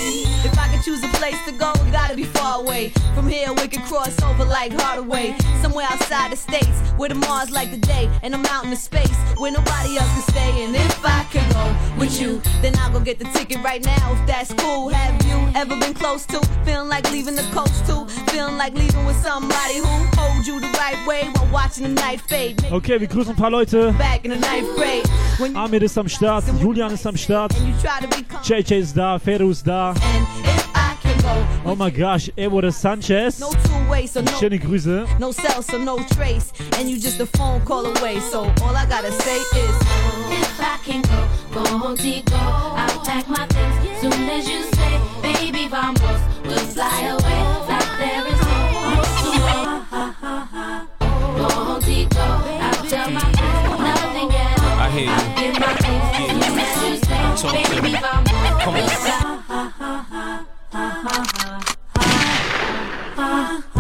if 0.44 0.60
I 0.60 0.76
could 0.76 0.84
choose 0.84 1.02
a 1.06 1.08
place 1.08 1.38
to 1.46 1.54
go, 1.54 1.72
it 1.72 1.92
gotta 1.94 2.14
be 2.14 2.26
far 2.26 2.60
away. 2.60 2.92
From 3.22 3.30
here, 3.30 3.54
we 3.54 3.68
could 3.68 3.84
cross 3.84 4.20
over 4.24 4.44
like 4.46 4.72
Hardaway. 4.74 5.36
Somewhere 5.62 5.86
outside 5.88 6.32
the 6.32 6.36
states, 6.36 6.80
where 6.98 7.10
the 7.10 7.14
Mars 7.14 7.52
like 7.52 7.70
the 7.70 7.78
day, 7.78 8.10
and 8.24 8.34
I'm 8.34 8.44
out 8.48 8.64
in 8.64 8.72
the 8.72 8.76
space 8.76 9.16
where 9.38 9.52
nobody 9.52 9.96
else 10.00 10.12
can 10.14 10.24
stay. 10.24 10.64
And 10.64 10.76
if 10.76 11.06
I 11.06 11.24
could 11.26 11.48
go 11.54 12.00
with 12.00 12.20
you, 12.20 12.42
then 12.64 12.74
I'll 12.80 12.92
go 12.92 13.00
get 13.00 13.20
the 13.20 13.26
ticket 13.26 13.64
right 13.64 13.86
now. 13.86 14.14
If 14.14 14.26
that's 14.26 14.52
cool, 14.54 14.90
have 14.90 15.24
you 15.28 15.38
ever 15.54 15.78
been 15.78 15.94
close 15.94 16.26
to 16.34 16.40
feeling 16.66 16.90
like 16.90 17.12
leaving 17.12 17.36
the 17.36 17.48
coast 17.54 17.86
too? 17.86 18.08
Feeling 18.32 18.58
like 18.58 18.74
leaving 18.74 19.06
with 19.06 19.18
somebody 19.18 19.78
who 19.78 19.94
holds 20.18 20.48
you 20.48 20.60
the 20.60 20.72
right 20.80 20.98
way 21.06 21.30
while 21.36 21.48
watching 21.54 21.84
the 21.84 22.02
night 22.02 22.22
fade. 22.22 22.58
Okay, 22.72 23.00
wir 23.00 23.08
grüßen 23.08 23.34
ein 23.34 23.36
paar 23.36 23.52
Leute. 23.52 23.94
back 24.00 24.26
in 24.26 24.32
the 24.32 24.40
ninth 24.40 24.76
grade. 24.76 25.08
Ahmed 25.56 25.84
ist 25.84 25.96
am 25.96 26.10
Start, 26.10 26.46
Julian 26.60 26.92
ist 26.92 27.06
am 27.06 27.18
Start, 27.18 27.54
JJ 28.44 28.80
ist 28.80 28.98
da, 28.98 29.20
Feru 29.20 29.52
ist 29.52 29.68
da. 29.68 29.94
Can 29.94 30.44
go. 30.44 30.51
Oh 31.64 31.76
my 31.76 31.90
gosh, 31.92 32.30
Evo 32.38 32.60
de 32.62 32.72
Sanchez. 32.72 33.40
No 33.40 33.52
two 33.52 33.90
ways, 33.90 34.12
so 34.12 34.22
no 34.22 34.32
Schöne 34.32 34.58
Grüße. 34.60 35.06
No 35.20 35.32
cell, 35.32 35.62
so 35.62 35.78
no 35.78 35.98
trace. 36.16 36.52
And 36.78 36.90
you 36.90 36.98
just 37.00 37.20
a 37.20 37.26
phone 37.26 37.62
call 37.62 37.86
away. 37.86 38.20
So 38.20 38.40
all 38.64 38.76
I 38.76 38.86
gotta 38.88 39.12
say 39.12 39.38
is 39.38 39.76
If 40.32 40.60
I 40.60 40.78
can 40.84 41.02
go, 41.04 41.28
go, 41.64 41.96
deep, 41.96 42.26
go. 42.26 42.36
I'll 42.38 43.00
pack 43.06 43.28
my 43.30 43.46
things 43.48 44.00
soon 44.02 44.28
as 44.30 44.48
you 44.50 44.64
say, 44.74 45.00
baby, 45.22 45.68
vamos. 45.68 46.02
We'll 46.46 46.58
fly 46.74 47.02
away 47.14 47.44
like 47.70 47.92
there 48.00 48.26
is 48.28 48.42
no 48.42 48.58
tomorrow. 49.22 49.82
Go, 51.38 51.80
deep, 51.82 52.10
go. 52.10 52.22
I'll 52.22 52.86
tell 52.90 53.12
my 53.12 53.22
friends 53.22 53.80
nothing 53.80 54.32
else. 54.32 54.62
I 54.82 54.90
hear 54.90 55.04
you. 55.06 55.12
I'll 55.12 55.36
give 55.40 55.60
my 55.60 55.74
things 55.78 56.06
soon 56.18 56.42
as 56.42 56.74
you 56.84 56.96
Talk 57.38 57.52
say, 57.56 57.64
to 57.64 57.70
baby, 57.82 57.94
me. 57.94 58.00
vamos. 58.02 58.32
Come 60.72 61.04
We'll 61.04 61.20
on. 61.20 61.26
fly. 61.26 61.62
Whatever 63.16 63.71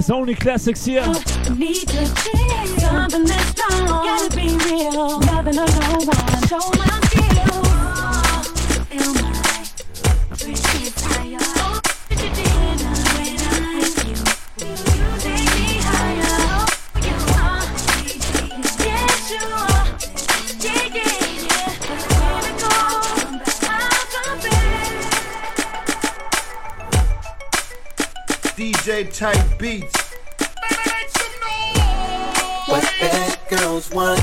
making 0.00 0.08
me 0.08 0.10
Yes, 0.10 0.10
only 0.10 0.34
classics 0.34 0.84
here. 0.86 1.06
need 1.56 1.86
to 1.88 2.14
change. 2.24 2.80
Something 2.80 3.24
that's 3.24 3.48
strong. 3.50 3.86
Gotta 3.86 4.34
be 4.34 4.48
real. 4.64 5.20
Nothing 5.20 5.58
or 5.58 5.66
no 5.66 6.04
one. 6.06 6.48
Show 6.48 6.70
my 6.78 7.00
skills. 7.04 7.68
Feel 8.88 9.12
my 9.14 9.30
fire. 10.96 11.38
Oh. 11.40 11.80
DJ 28.56 29.10
Ty 29.12 29.49
beats. 29.60 30.14
What 32.66 32.82
bad 32.98 33.38
girls 33.50 33.90
want, 33.90 34.20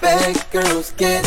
bad 0.00 0.44
girls 0.50 0.90
get. 0.92 1.25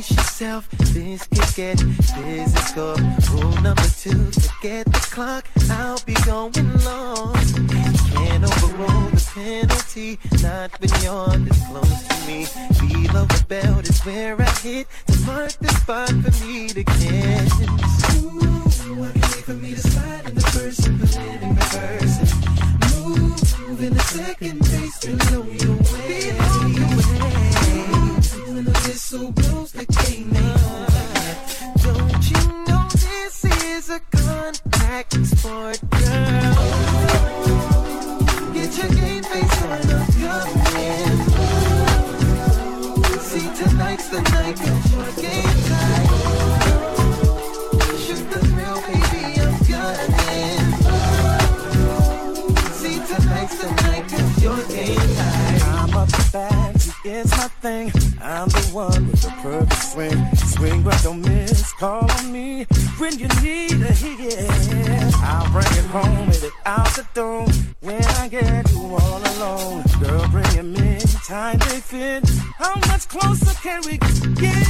Brace 0.00 0.16
yourself. 0.16 0.68
This 0.94 1.26
could 1.26 1.54
get 1.56 1.80
physical. 1.80 2.94
Rule 3.32 3.62
number 3.62 3.88
two, 4.00 4.30
forget 4.32 4.86
the 4.86 5.06
clock. 5.10 5.46
I'll 5.70 6.00
be 6.06 6.14
going 6.24 6.52
long. 6.84 7.34
Can't 8.14 8.44
overrule 8.44 9.10
the 9.10 9.30
penalty. 9.34 10.18
Not 10.42 10.70
when 10.80 10.90
you're 11.02 11.36
this 11.44 11.66
close 11.66 12.02
to 12.08 12.16
me. 12.26 12.46
Below 13.08 13.26
the 13.26 13.44
belt 13.48 13.88
is 13.88 14.00
where 14.00 14.40
I 14.40 14.50
hit 14.62 14.86
to 15.08 15.20
mark 15.26 15.52
the 15.60 15.68
spot 15.68 16.08
for 16.08 16.46
me 16.46 16.68
to. 16.68 16.80
Ooh, 18.16 19.04
I 19.04 19.10
for 19.42 19.54
me 19.54 19.74
to 19.74 19.80
slide 19.80 20.28
in 20.28 20.34
the 20.34 20.40
first 20.52 20.86
and 20.86 21.00
put 21.00 21.16
it 21.16 21.42
in 21.42 21.54
reverse. 21.56 22.16
Move 23.68 23.82
in 23.82 23.94
the 23.94 24.02
second 24.02 24.60
base 24.60 24.98
below 25.04 25.44
your 25.44 25.76
way. 25.76 25.79
so 29.10 29.18
rules. 29.18 29.72
Don't 31.82 32.30
you 32.30 32.42
know 32.68 32.86
this 32.92 33.44
is 33.44 33.90
a 33.90 33.98
contact 34.12 35.14
sport, 35.26 35.80
girl? 35.90 36.54
Get 38.54 38.70
your 38.78 38.90
game 38.94 39.24
face 39.24 39.62
on. 39.62 39.82
See, 43.18 43.48
tonight's 43.60 44.08
the 44.10 44.20
your. 44.30 44.56
Shoot 48.04 48.24
the 48.30 48.38
thrill, 48.46 48.78
baby, 48.86 49.22
I'm 49.42 49.54
gunning. 49.70 50.66
See, 52.78 52.98
tonight's 53.12 53.56
the 53.58 53.68
your. 54.40 54.60
I'm 55.66 55.94
up 55.96 56.08
to 56.10 56.22
it's 57.04 57.30
my 57.36 57.48
thing 57.60 58.09
the 58.70 58.76
one 58.76 59.06
with 59.08 59.22
the 59.22 59.30
perfect 59.42 59.82
swing. 59.82 60.36
Swing, 60.36 60.82
but 60.82 61.02
don't 61.02 61.22
miss. 61.22 61.72
Call 61.72 62.08
on 62.08 62.32
me 62.32 62.64
when 62.98 63.18
you 63.18 63.26
need 63.42 63.72
a 63.82 63.92
hit. 63.92 65.14
I'll 65.16 65.50
bring 65.50 65.66
it 65.66 65.86
home 65.86 66.26
with 66.28 66.44
it 66.44 66.52
out 66.66 66.86
the 66.94 67.04
door. 67.12 67.46
When 67.80 68.04
I 68.04 68.28
get 68.28 68.70
you 68.70 68.94
all 68.94 69.22
alone, 69.34 69.82
girl, 70.00 70.28
bring 70.28 70.54
it 70.56 70.62
me. 70.62 70.98
Time 71.26 71.58
they 71.58 71.80
fit. 71.80 72.28
How 72.58 72.76
much 72.86 73.08
closer 73.08 73.54
can 73.60 73.82
we 73.86 73.98
get? 73.98 74.66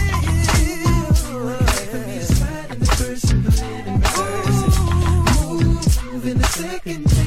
Move 6.07 6.27
in 6.27 6.41
a 6.41 6.45
second, 6.45 7.20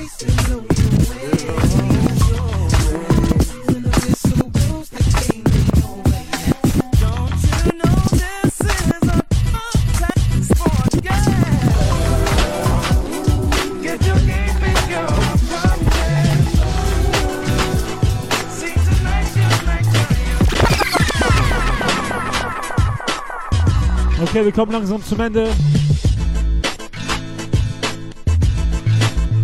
Okay, 24.33 24.45
wir 24.45 24.51
kommen 24.51 24.71
langsam 24.71 25.03
zum 25.03 25.19
Ende. 25.19 25.47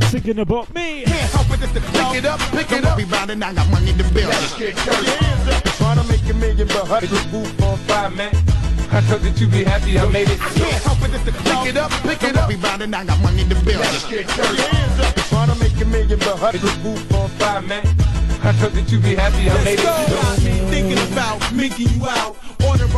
Thinking 0.09 0.39
about 0.39 0.73
me. 0.73 1.03
Can't 1.05 1.31
help 1.31 1.45
it 1.53 1.61
if 1.61 1.73
the 1.75 1.79
pick 1.79 2.15
it 2.17 2.25
up, 2.25 2.39
pick 2.49 2.71
it 2.71 2.83
up. 2.83 2.97
Rebound 2.97 3.29
and 3.29 3.43
I 3.43 3.53
got 3.53 3.69
money 3.69 3.93
to 3.93 4.03
build. 4.05 4.33
Trying 5.77 5.95
to 5.95 6.03
make 6.09 6.27
a 6.27 6.33
million, 6.33 6.67
but 6.69 7.01
to 7.01 7.07
man. 8.15 8.31
I 8.89 9.01
you'd 9.39 9.51
be 9.51 9.63
happy 9.63 9.99
I 9.99 10.09
made 10.09 10.27
it. 10.27 10.39
Can't 10.39 10.81
help 10.81 11.03
it 11.03 11.13
the 11.23 11.33
pick 11.33 11.67
it 11.67 11.77
up, 11.77 11.91
pick 12.01 12.23
it 12.23 12.35
up. 12.35 12.49
And 12.49 12.95
I 12.95 13.05
got 13.05 13.19
money 13.21 13.43
to 13.45 13.55
build. 13.61 13.85
Trying 15.29 15.49
to 15.49 15.55
make 15.61 15.79
a 15.79 15.85
million, 15.85 16.17
but 16.17 16.51
to 16.53 17.61
man. 17.61 17.85
I 18.41 18.51
you'd 18.89 19.03
be 19.03 19.13
happy 19.13 19.51
I 19.51 19.63
made 19.63 19.79
it. 19.79 20.69
Thinking 20.71 21.13
about 21.13 21.41
minking 21.53 21.95
you 21.95 22.07
out. 22.07 22.48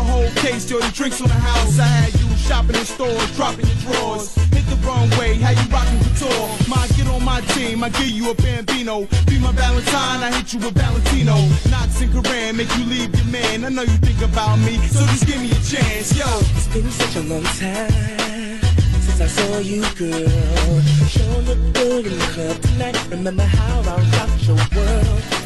A 0.01 0.03
whole 0.03 0.31
case, 0.41 0.67
yo, 0.67 0.79
the 0.79 0.89
drinks 0.89 1.21
on 1.21 1.27
the 1.27 1.35
house. 1.35 1.77
I 1.77 1.83
had 1.83 2.19
you 2.19 2.27
shopping 2.35 2.75
in 2.75 2.85
stores, 2.85 3.35
dropping 3.35 3.67
your 3.67 3.77
drawers. 3.85 4.33
Hit 4.49 4.65
the 4.65 4.75
wrong 4.81 5.07
way, 5.11 5.35
how 5.35 5.51
you 5.51 5.67
rocking 5.69 6.01
couture? 6.01 6.49
My 6.67 6.87
get 6.97 7.05
on 7.07 7.23
my 7.23 7.41
team, 7.53 7.83
I 7.83 7.89
give 7.89 8.09
you 8.09 8.31
a 8.31 8.33
bambino. 8.33 9.05
Be 9.27 9.37
my 9.37 9.51
Valentine, 9.51 10.23
I 10.25 10.31
hit 10.33 10.53
you 10.53 10.59
with 10.59 10.73
Valentino. 10.73 11.37
Knots 11.69 12.01
and 12.01 12.11
Koran 12.11 12.57
make 12.57 12.75
you 12.77 12.85
leave 12.85 13.13
your 13.13 13.29
man. 13.29 13.63
I 13.63 13.69
know 13.69 13.83
you 13.83 13.97
think 14.01 14.21
about 14.23 14.57
me, 14.65 14.77
so 14.89 15.05
just 15.05 15.27
give 15.27 15.39
me 15.39 15.51
a 15.51 15.61
chance, 15.61 16.17
yo. 16.17 16.25
It's 16.57 16.67
been 16.73 16.89
such 16.89 17.15
a 17.17 17.21
long 17.21 17.45
time 17.61 18.57
since 19.05 19.21
I 19.21 19.27
saw 19.27 19.59
you, 19.59 19.85
girl. 20.01 20.81
Sure 21.13 21.41
look 21.45 21.61
good 21.77 22.07
in 22.07 22.17
the 22.17 22.25
club 22.33 22.59
tonight. 22.59 22.97
Remember 23.11 23.45
how 23.45 23.81
I 23.81 24.01
rocked 24.17 24.47
your 24.47 24.57
world. 24.73 25.40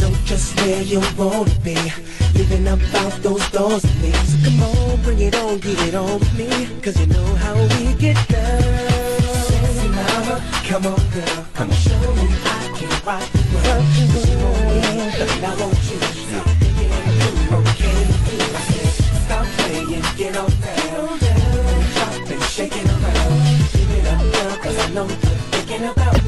Know 0.00 0.12
just 0.24 0.54
where 0.60 0.82
you 0.82 1.00
wanna 1.16 1.50
be. 1.64 1.74
Living 2.34 2.68
up 2.68 2.78
out 2.94 3.12
those 3.22 3.48
doors 3.50 3.82
with 3.82 4.02
me. 4.02 4.12
So 4.12 4.36
come 4.44 4.62
on, 4.62 5.02
bring 5.02 5.20
it 5.20 5.34
on, 5.34 5.58
get 5.58 5.78
it 5.88 5.94
on 5.94 6.18
with 6.20 6.34
me. 6.38 6.48
Cause 6.82 6.98
you 7.00 7.06
know 7.06 7.26
how 7.36 7.54
we 7.54 7.94
get 7.94 8.16
down. 8.28 8.62
Sexy 9.48 9.88
mama, 9.88 10.40
come 10.68 10.86
on, 10.86 11.00
girl. 11.14 11.44
Come 11.54 11.70
on, 11.70 11.76
show 11.76 12.14
me 12.14 12.26
I 12.44 12.72
can 12.76 12.90
rock 13.06 13.24
the 13.32 13.40
world. 13.54 13.84
Cause 14.12 14.26
you 14.30 14.38
want 14.38 14.58
me, 14.68 14.80
and 15.24 15.44
I 15.44 15.54
want 15.60 15.82
you. 15.90 15.98
Thinking 16.60 16.92
you 17.18 17.56
okay. 17.58 18.00
I 18.54 18.62
said, 18.68 18.92
stop 19.24 19.46
playing, 19.56 20.04
get 20.16 20.36
on 20.36 20.50
down. 20.62 21.18
Drop 21.94 22.30
and 22.30 22.42
shake 22.44 22.76
it 22.76 22.86
around. 22.86 23.36
Give 23.72 23.92
it 23.98 24.06
up, 24.06 24.20
girl, 24.32 24.54
cause 24.62 24.78
I 24.78 24.90
know 24.90 25.06
you're 25.08 25.40
thinking 25.52 25.84
about 25.84 26.24
me. 26.24 26.27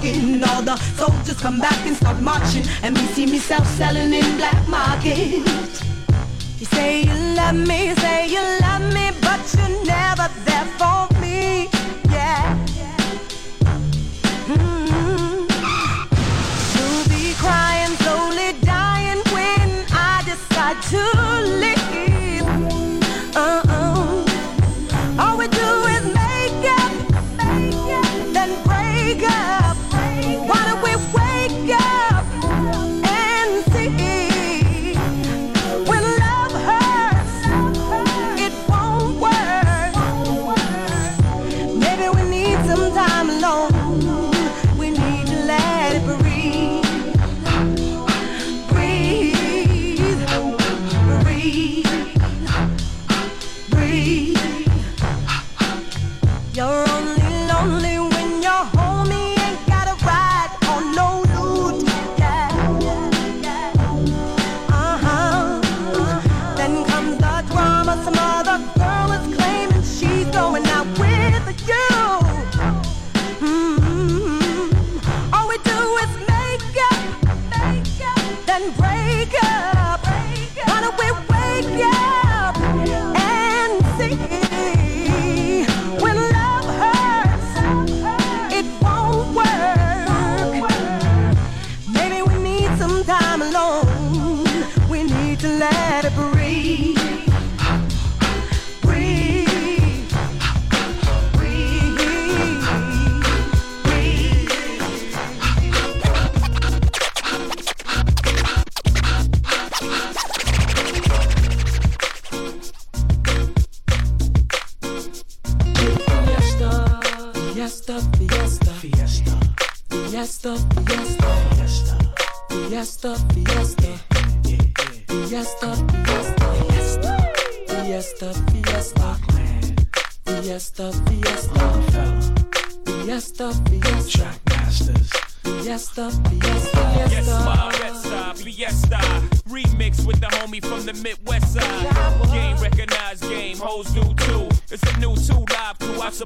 starts. 0.00 0.50
All 0.50 0.62
the 0.62 0.76
soldiers 0.76 1.40
come 1.40 1.58
back 1.58 1.69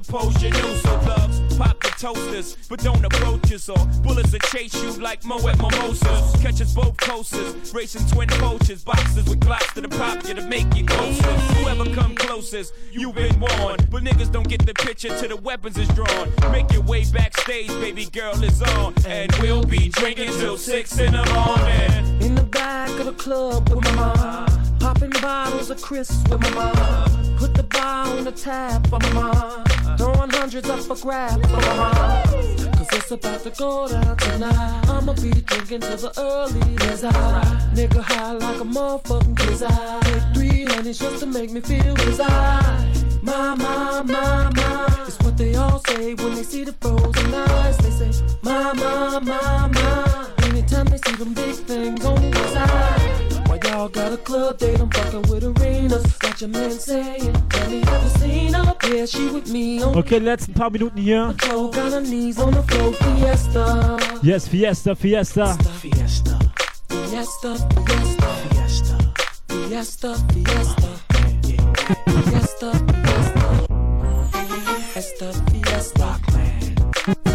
suppose 0.05 0.41
you 0.43 0.51
knew. 0.51 0.75
So 0.77 0.93
loves, 1.07 1.57
pop 1.57 1.81
the 1.81 1.89
toasters, 1.97 2.57
but 2.69 2.79
don't 2.79 3.03
approach 3.03 3.51
us 3.51 3.69
or 3.69 3.77
bullets 4.03 4.31
will 4.31 4.39
chase 4.39 4.73
you 4.81 4.91
like 5.01 5.25
Moet 5.25 5.57
Mimosas. 5.57 6.41
Catch 6.41 6.61
us 6.61 6.73
both 6.73 6.95
coasters, 6.97 7.73
racing 7.73 8.05
twin 8.07 8.29
coaches, 8.29 8.83
boxes 8.83 9.25
with 9.25 9.39
glocks 9.39 9.73
to 9.73 9.81
the 9.81 9.89
pop 9.89 10.23
you 10.27 10.33
to 10.35 10.41
make 10.43 10.73
you 10.75 10.85
closer. 10.85 11.31
Whoever 11.57 11.85
come 11.95 12.15
closest, 12.15 12.73
you've 12.91 13.15
been 13.15 13.39
warned. 13.39 13.89
But 13.89 14.03
niggas 14.03 14.31
don't 14.31 14.47
get 14.47 14.65
the 14.65 14.73
picture 14.73 15.09
till 15.19 15.29
the 15.29 15.37
weapons 15.37 15.77
is 15.77 15.87
drawn. 15.89 16.31
Make 16.51 16.71
your 16.71 16.83
way 16.83 17.05
backstage, 17.11 17.67
baby 17.67 18.05
girl 18.05 18.41
is 18.43 18.61
on. 18.61 18.93
And 19.07 19.31
we'll 19.41 19.63
be 19.63 19.89
drinking 19.89 20.31
till 20.39 20.57
six 20.57 20.99
in 20.99 21.13
the 21.13 21.25
morning. 21.33 22.21
In 22.21 22.35
the 22.35 22.43
back 22.43 22.89
of 22.99 23.05
the 23.05 23.13
club 23.13 23.69
with 23.69 23.83
my 23.83 23.95
mom. 23.95 24.64
Popping 24.85 25.09
bottles 25.19 25.71
of 25.71 25.81
crisps 25.81 26.21
with 26.29 26.39
my 26.41 26.51
mom. 26.51 27.37
Put 27.37 27.55
the 27.55 27.63
bar 27.63 28.05
on 28.05 28.23
the 28.23 28.31
tap 28.31 28.85
for 28.85 28.99
my 28.99 29.13
mom. 29.13 29.65
Throwing 29.97 30.29
hundreds 30.29 30.69
up 30.69 30.79
for 30.81 30.95
grab 30.95 31.41
for 31.41 31.57
my 31.57 31.75
mom. 31.75 32.23
Cause 32.77 32.87
it's 32.93 33.09
about 33.09 33.41
to 33.41 33.49
go 33.49 33.87
down 33.87 34.15
tonight. 34.15 34.87
I'ma 34.87 35.13
be 35.13 35.31
drinking 35.31 35.81
till 35.81 35.97
the 35.97 36.13
early 36.19 36.75
days. 36.75 37.03
I 37.03 37.11
nigga 37.73 37.99
high 37.99 38.33
like 38.33 38.61
a 38.61 38.63
motherfucking 38.63 39.37
kiss. 39.39 39.63
I 39.63 40.01
take 40.03 40.35
three 40.35 40.65
honeys 40.65 40.99
just 40.99 41.19
to 41.21 41.25
make 41.25 41.49
me 41.49 41.61
feel 41.61 41.95
his 41.95 42.19
eye. 42.19 42.93
My, 43.23 43.55
my, 43.55 44.03
my, 44.03 44.51
my. 44.51 45.03
It's 45.07 45.17
what 45.21 45.35
they 45.35 45.55
all 45.55 45.79
say 45.87 46.13
when 46.13 46.35
they 46.35 46.43
see 46.43 46.63
the 46.63 46.73
frozen 46.73 47.33
eyes. 47.33 47.77
They 47.79 47.89
say, 47.89 48.23
my, 48.43 48.71
my, 48.73 49.17
my, 49.17 49.67
my. 49.67 50.29
Anytime 50.43 50.85
they 50.85 50.99
see 50.99 51.15
them 51.15 51.33
big 51.33 51.55
things 51.55 52.05
on 52.05 52.29
the 52.29 52.47
side. 52.49 53.04
Y'all 53.75 53.89
got 53.89 54.13
a 54.13 54.17
club 54.17 54.57
date? 54.57 54.79
I'm 54.79 54.89
fucking 54.89 55.23
with 55.23 55.43
arenas. 55.43 56.05
Got 56.19 56.39
your 56.39 56.49
man 56.49 56.71
saying, 56.71 57.33
Tell 57.49 57.69
me, 57.69 57.81
have 57.81 58.03
you 58.03 58.09
seen 58.21 58.53
her? 58.53 58.73
Yeah, 58.87 59.05
she 59.05 59.27
with 59.27 59.51
me 59.51 59.83
on 59.83 59.97
Okay, 59.97 60.17
letzten 60.17 60.53
paar 60.53 60.69
Minuten 60.69 60.97
hier. 60.97 61.33
Got 61.37 61.91
her 61.91 61.99
knees 61.99 62.39
on 62.39 62.53
the 62.53 62.63
floor. 62.63 62.93
Fiesta. 62.93 63.97
Yes, 64.23 64.47
Fiesta, 64.47 64.95
Fiesta. 64.95 65.57
Fiesta. 65.81 66.39
Fiesta. 66.87 67.57
Fiesta. 67.85 68.29
Fiesta. 69.49 70.15
Fiesta. 70.15 70.15
Fiesta. 72.07 72.71
Fiesta. 72.71 72.71
Fiesta. 74.85 75.33
Fiesta. 75.51 76.13
Fiesta. 76.13 76.13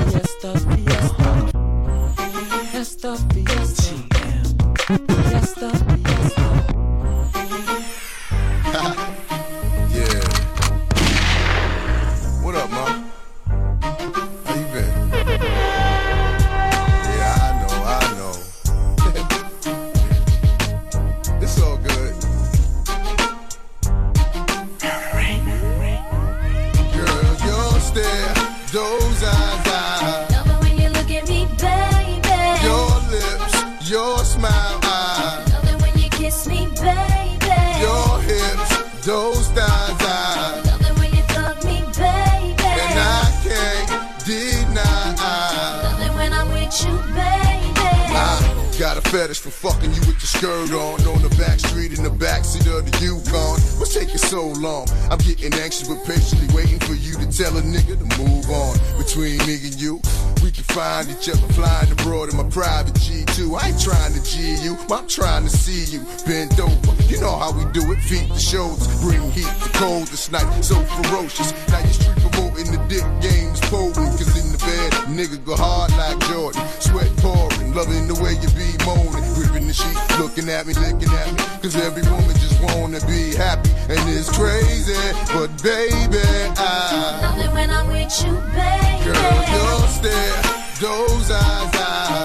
Fiesta. 0.08 0.56
Fiesta. 2.72 3.16
Fiesta. 3.28 3.76
Fiesta. 5.28 5.70
yeah. 5.88 5.99
Fetish 49.10 49.40
for 49.40 49.50
fucking 49.50 49.90
you 49.90 49.98
with 50.06 50.22
your 50.22 50.30
skirt 50.30 50.70
on 50.70 51.02
on 51.02 51.20
the 51.20 51.34
back 51.34 51.58
street 51.58 51.90
in 51.90 52.04
the 52.04 52.14
backseat 52.14 52.62
of 52.70 52.86
the 52.86 52.94
Yukon. 53.02 53.58
What's 53.82 53.92
taking 53.92 54.22
so 54.22 54.54
long? 54.62 54.86
I'm 55.10 55.18
getting 55.18 55.52
anxious 55.58 55.88
but 55.88 55.98
patiently 56.06 56.46
waiting 56.54 56.78
for 56.78 56.94
you 56.94 57.18
to 57.18 57.26
tell 57.26 57.50
a 57.58 57.62
nigga 57.62 57.98
to 57.98 58.06
move 58.22 58.46
on. 58.48 58.78
Between 59.02 59.38
me 59.50 59.58
and 59.66 59.74
you, 59.74 59.98
we 60.46 60.54
can 60.54 60.62
find 60.70 61.10
each 61.10 61.26
other 61.26 61.42
flying 61.58 61.90
abroad 61.90 62.30
in 62.30 62.36
my 62.38 62.46
private 62.54 62.94
G2. 63.02 63.58
I 63.58 63.74
ain't 63.74 63.82
trying 63.82 64.14
to 64.14 64.22
G 64.22 64.54
you, 64.62 64.78
I'm 64.86 65.08
trying 65.08 65.42
to 65.42 65.50
see 65.50 65.90
you 65.90 66.06
bend 66.22 66.54
over. 66.60 66.94
You 67.10 67.18
know 67.18 67.34
how 67.34 67.50
we 67.50 67.66
do 67.74 67.82
it, 67.90 67.98
feet 68.06 68.30
to 68.30 68.38
shoulders, 68.38 68.86
bring 69.02 69.26
heat 69.34 69.50
to 69.66 69.70
cold 69.74 70.06
this 70.06 70.30
night, 70.30 70.46
so 70.62 70.78
ferocious. 71.02 71.50
Now 71.66 71.82
you 71.82 71.90
street 71.98 72.14
promoting 72.30 72.70
the 72.70 72.78
dick 72.86 73.02
games 73.18 73.58
potent, 73.66 74.06
cause 74.22 74.29
in 74.29 74.29
nigga 75.10 75.42
go 75.44 75.56
hard 75.56 75.90
like 75.98 76.18
Jordan, 76.28 76.62
sweat 76.80 77.10
pouring, 77.18 77.74
loving 77.74 78.06
the 78.06 78.14
way 78.22 78.34
you 78.38 78.48
be 78.54 78.68
moaning, 78.86 79.24
gripping 79.34 79.66
the 79.66 79.74
sheet, 79.74 79.96
looking 80.18 80.48
at 80.48 80.66
me, 80.66 80.74
licking 80.74 81.10
at 81.12 81.28
me, 81.32 81.38
cause 81.62 81.76
every 81.76 82.02
woman 82.10 82.34
just 82.38 82.60
wanna 82.62 83.00
be 83.06 83.34
happy, 83.34 83.70
and 83.90 84.00
it's 84.10 84.30
crazy, 84.30 84.94
but 85.34 85.48
baby, 85.62 86.22
I, 86.56 87.20
Love 87.22 87.38
it 87.46 87.52
when 87.52 87.70
I'm 87.70 87.88
with 87.88 88.12
you, 88.24 88.32
baby. 88.54 89.04
girl, 89.04 89.38
your 89.54 89.88
stare, 89.88 90.42
those 90.80 91.30
eyes, 91.30 91.74
I, 91.74 92.19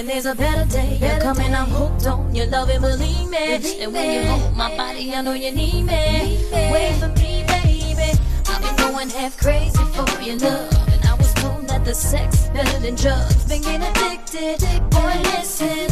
when 0.00 0.06
there's 0.06 0.24
a 0.24 0.34
better 0.34 0.64
day. 0.64 0.96
You're 0.98 1.20
coming, 1.20 1.54
I'm 1.54 1.66
hooked 1.66 2.06
on 2.06 2.34
your 2.34 2.46
love 2.46 2.70
and 2.70 2.80
believe 2.80 3.28
me. 3.28 3.82
And 3.82 3.92
when 3.92 4.10
you 4.14 4.22
hold 4.30 4.56
my 4.56 4.74
body, 4.74 5.14
I 5.14 5.20
know 5.20 5.34
you 5.34 5.52
need 5.52 5.82
me. 5.82 6.40
Wait 6.50 6.94
for 6.98 7.08
me, 7.20 7.44
baby. 7.46 8.18
I've 8.48 8.62
been 8.62 8.76
going 8.76 9.10
half 9.10 9.36
crazy 9.36 9.84
for 9.92 10.22
your 10.22 10.38
love. 10.38 10.88
And 10.88 11.04
I 11.04 11.14
was 11.16 11.34
told 11.34 11.68
that 11.68 11.84
the 11.84 11.94
sex 11.94 12.48
better 12.48 12.78
than 12.78 12.94
drugs. 12.94 13.44
Been 13.44 13.60
getting 13.60 13.82
addicted, 13.82 14.60
boy, 14.88 15.16
listen. 15.36 15.88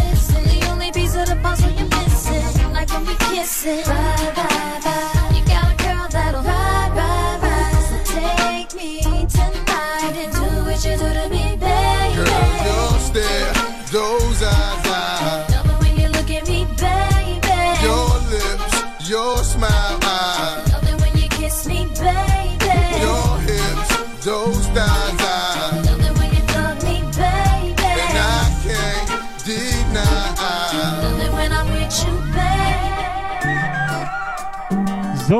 The 0.48 0.68
only 0.70 0.90
piece 0.90 1.14
of 1.14 1.26
the 1.26 1.36
puzzle 1.42 1.70
you're 1.72 1.88
missing. 1.88 2.72
Like 2.72 2.88
when 2.90 3.04
we 3.04 3.14
kissing. 3.16 3.84
Bye, 3.84 4.32
bye, 4.34 4.80
bye. 4.84 5.17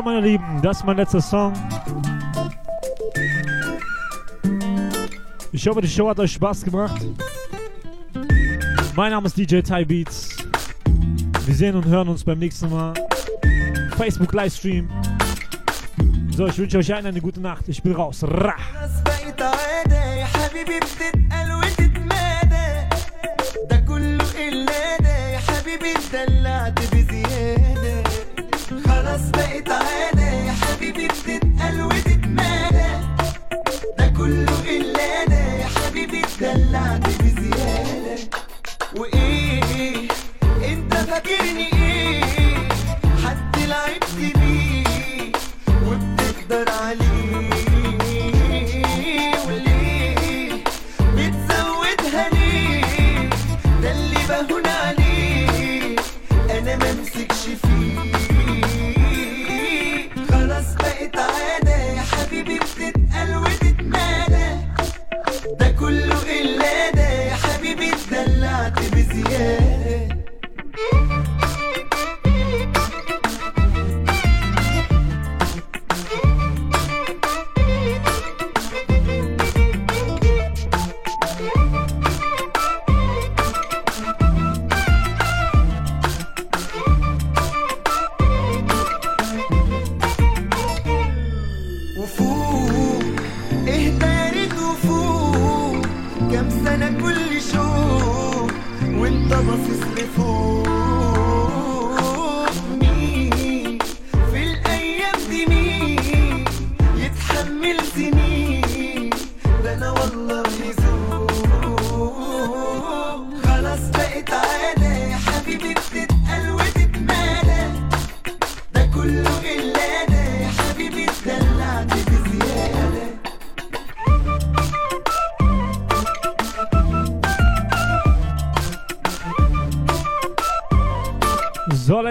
Meine 0.09 0.26
Lieben, 0.26 0.62
das 0.62 0.78
ist 0.78 0.85
mein 0.86 0.97
letzter 0.97 1.20
Song. 1.20 1.52
Ich 5.52 5.68
hoffe, 5.68 5.82
die 5.82 5.89
Show 5.89 6.09
hat 6.09 6.18
euch 6.18 6.32
Spaß 6.32 6.64
gemacht. 6.64 7.05
Mein 8.97 9.10
Name 9.10 9.26
ist 9.26 9.36
DJ 9.36 9.60
Ty 9.60 9.85
Beats. 9.85 10.35
Wir 11.44 11.55
sehen 11.55 11.76
und 11.76 11.85
hören 11.85 12.09
uns 12.09 12.24
beim 12.24 12.39
nächsten 12.39 12.70
Mal. 12.70 12.94
Facebook 13.98 14.32
Livestream. 14.32 14.89
So, 16.35 16.47
ich 16.47 16.56
wünsche 16.56 16.78
euch 16.78 16.94
allen 16.94 17.05
eine 17.05 17.20
gute 17.20 17.40
Nacht. 17.40 17.68
Ich 17.68 17.82
bin 17.82 17.93
raus. 17.93 18.22
Ra. 18.22 18.55
أسبقت 29.19 29.69
عيني. 29.70 30.53
حبيبي 30.53 31.09
بدت 31.09 31.45
وتتمالى 31.86 32.90
ده 33.99 34.07
كله 34.16 34.61
إلا 34.77 35.23
يا 35.61 35.66
حبيبي 35.66 36.23
اتدلعت 36.24 37.07
بزيادة 37.23 38.19
وإيه 38.97 39.27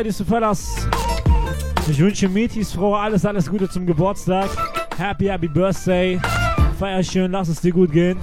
Ladies 0.08 0.22
and 0.22 0.30
Fellas. 0.30 0.88
Ich 1.90 2.00
wünsche 2.00 2.30
Metis 2.30 2.72
Frau 2.72 2.96
alles, 2.96 3.26
alles 3.26 3.50
Gute 3.50 3.68
zum 3.70 3.86
Geburtstag. 3.86 4.50
Happy, 4.98 5.26
happy 5.26 5.50
Birthday. 5.50 6.18
Feier 6.80 7.04
schön, 7.04 7.34
lass 7.34 7.50
es 7.50 7.60
dir 7.60 7.74
gut 7.74 7.92
gehen. 7.92 8.18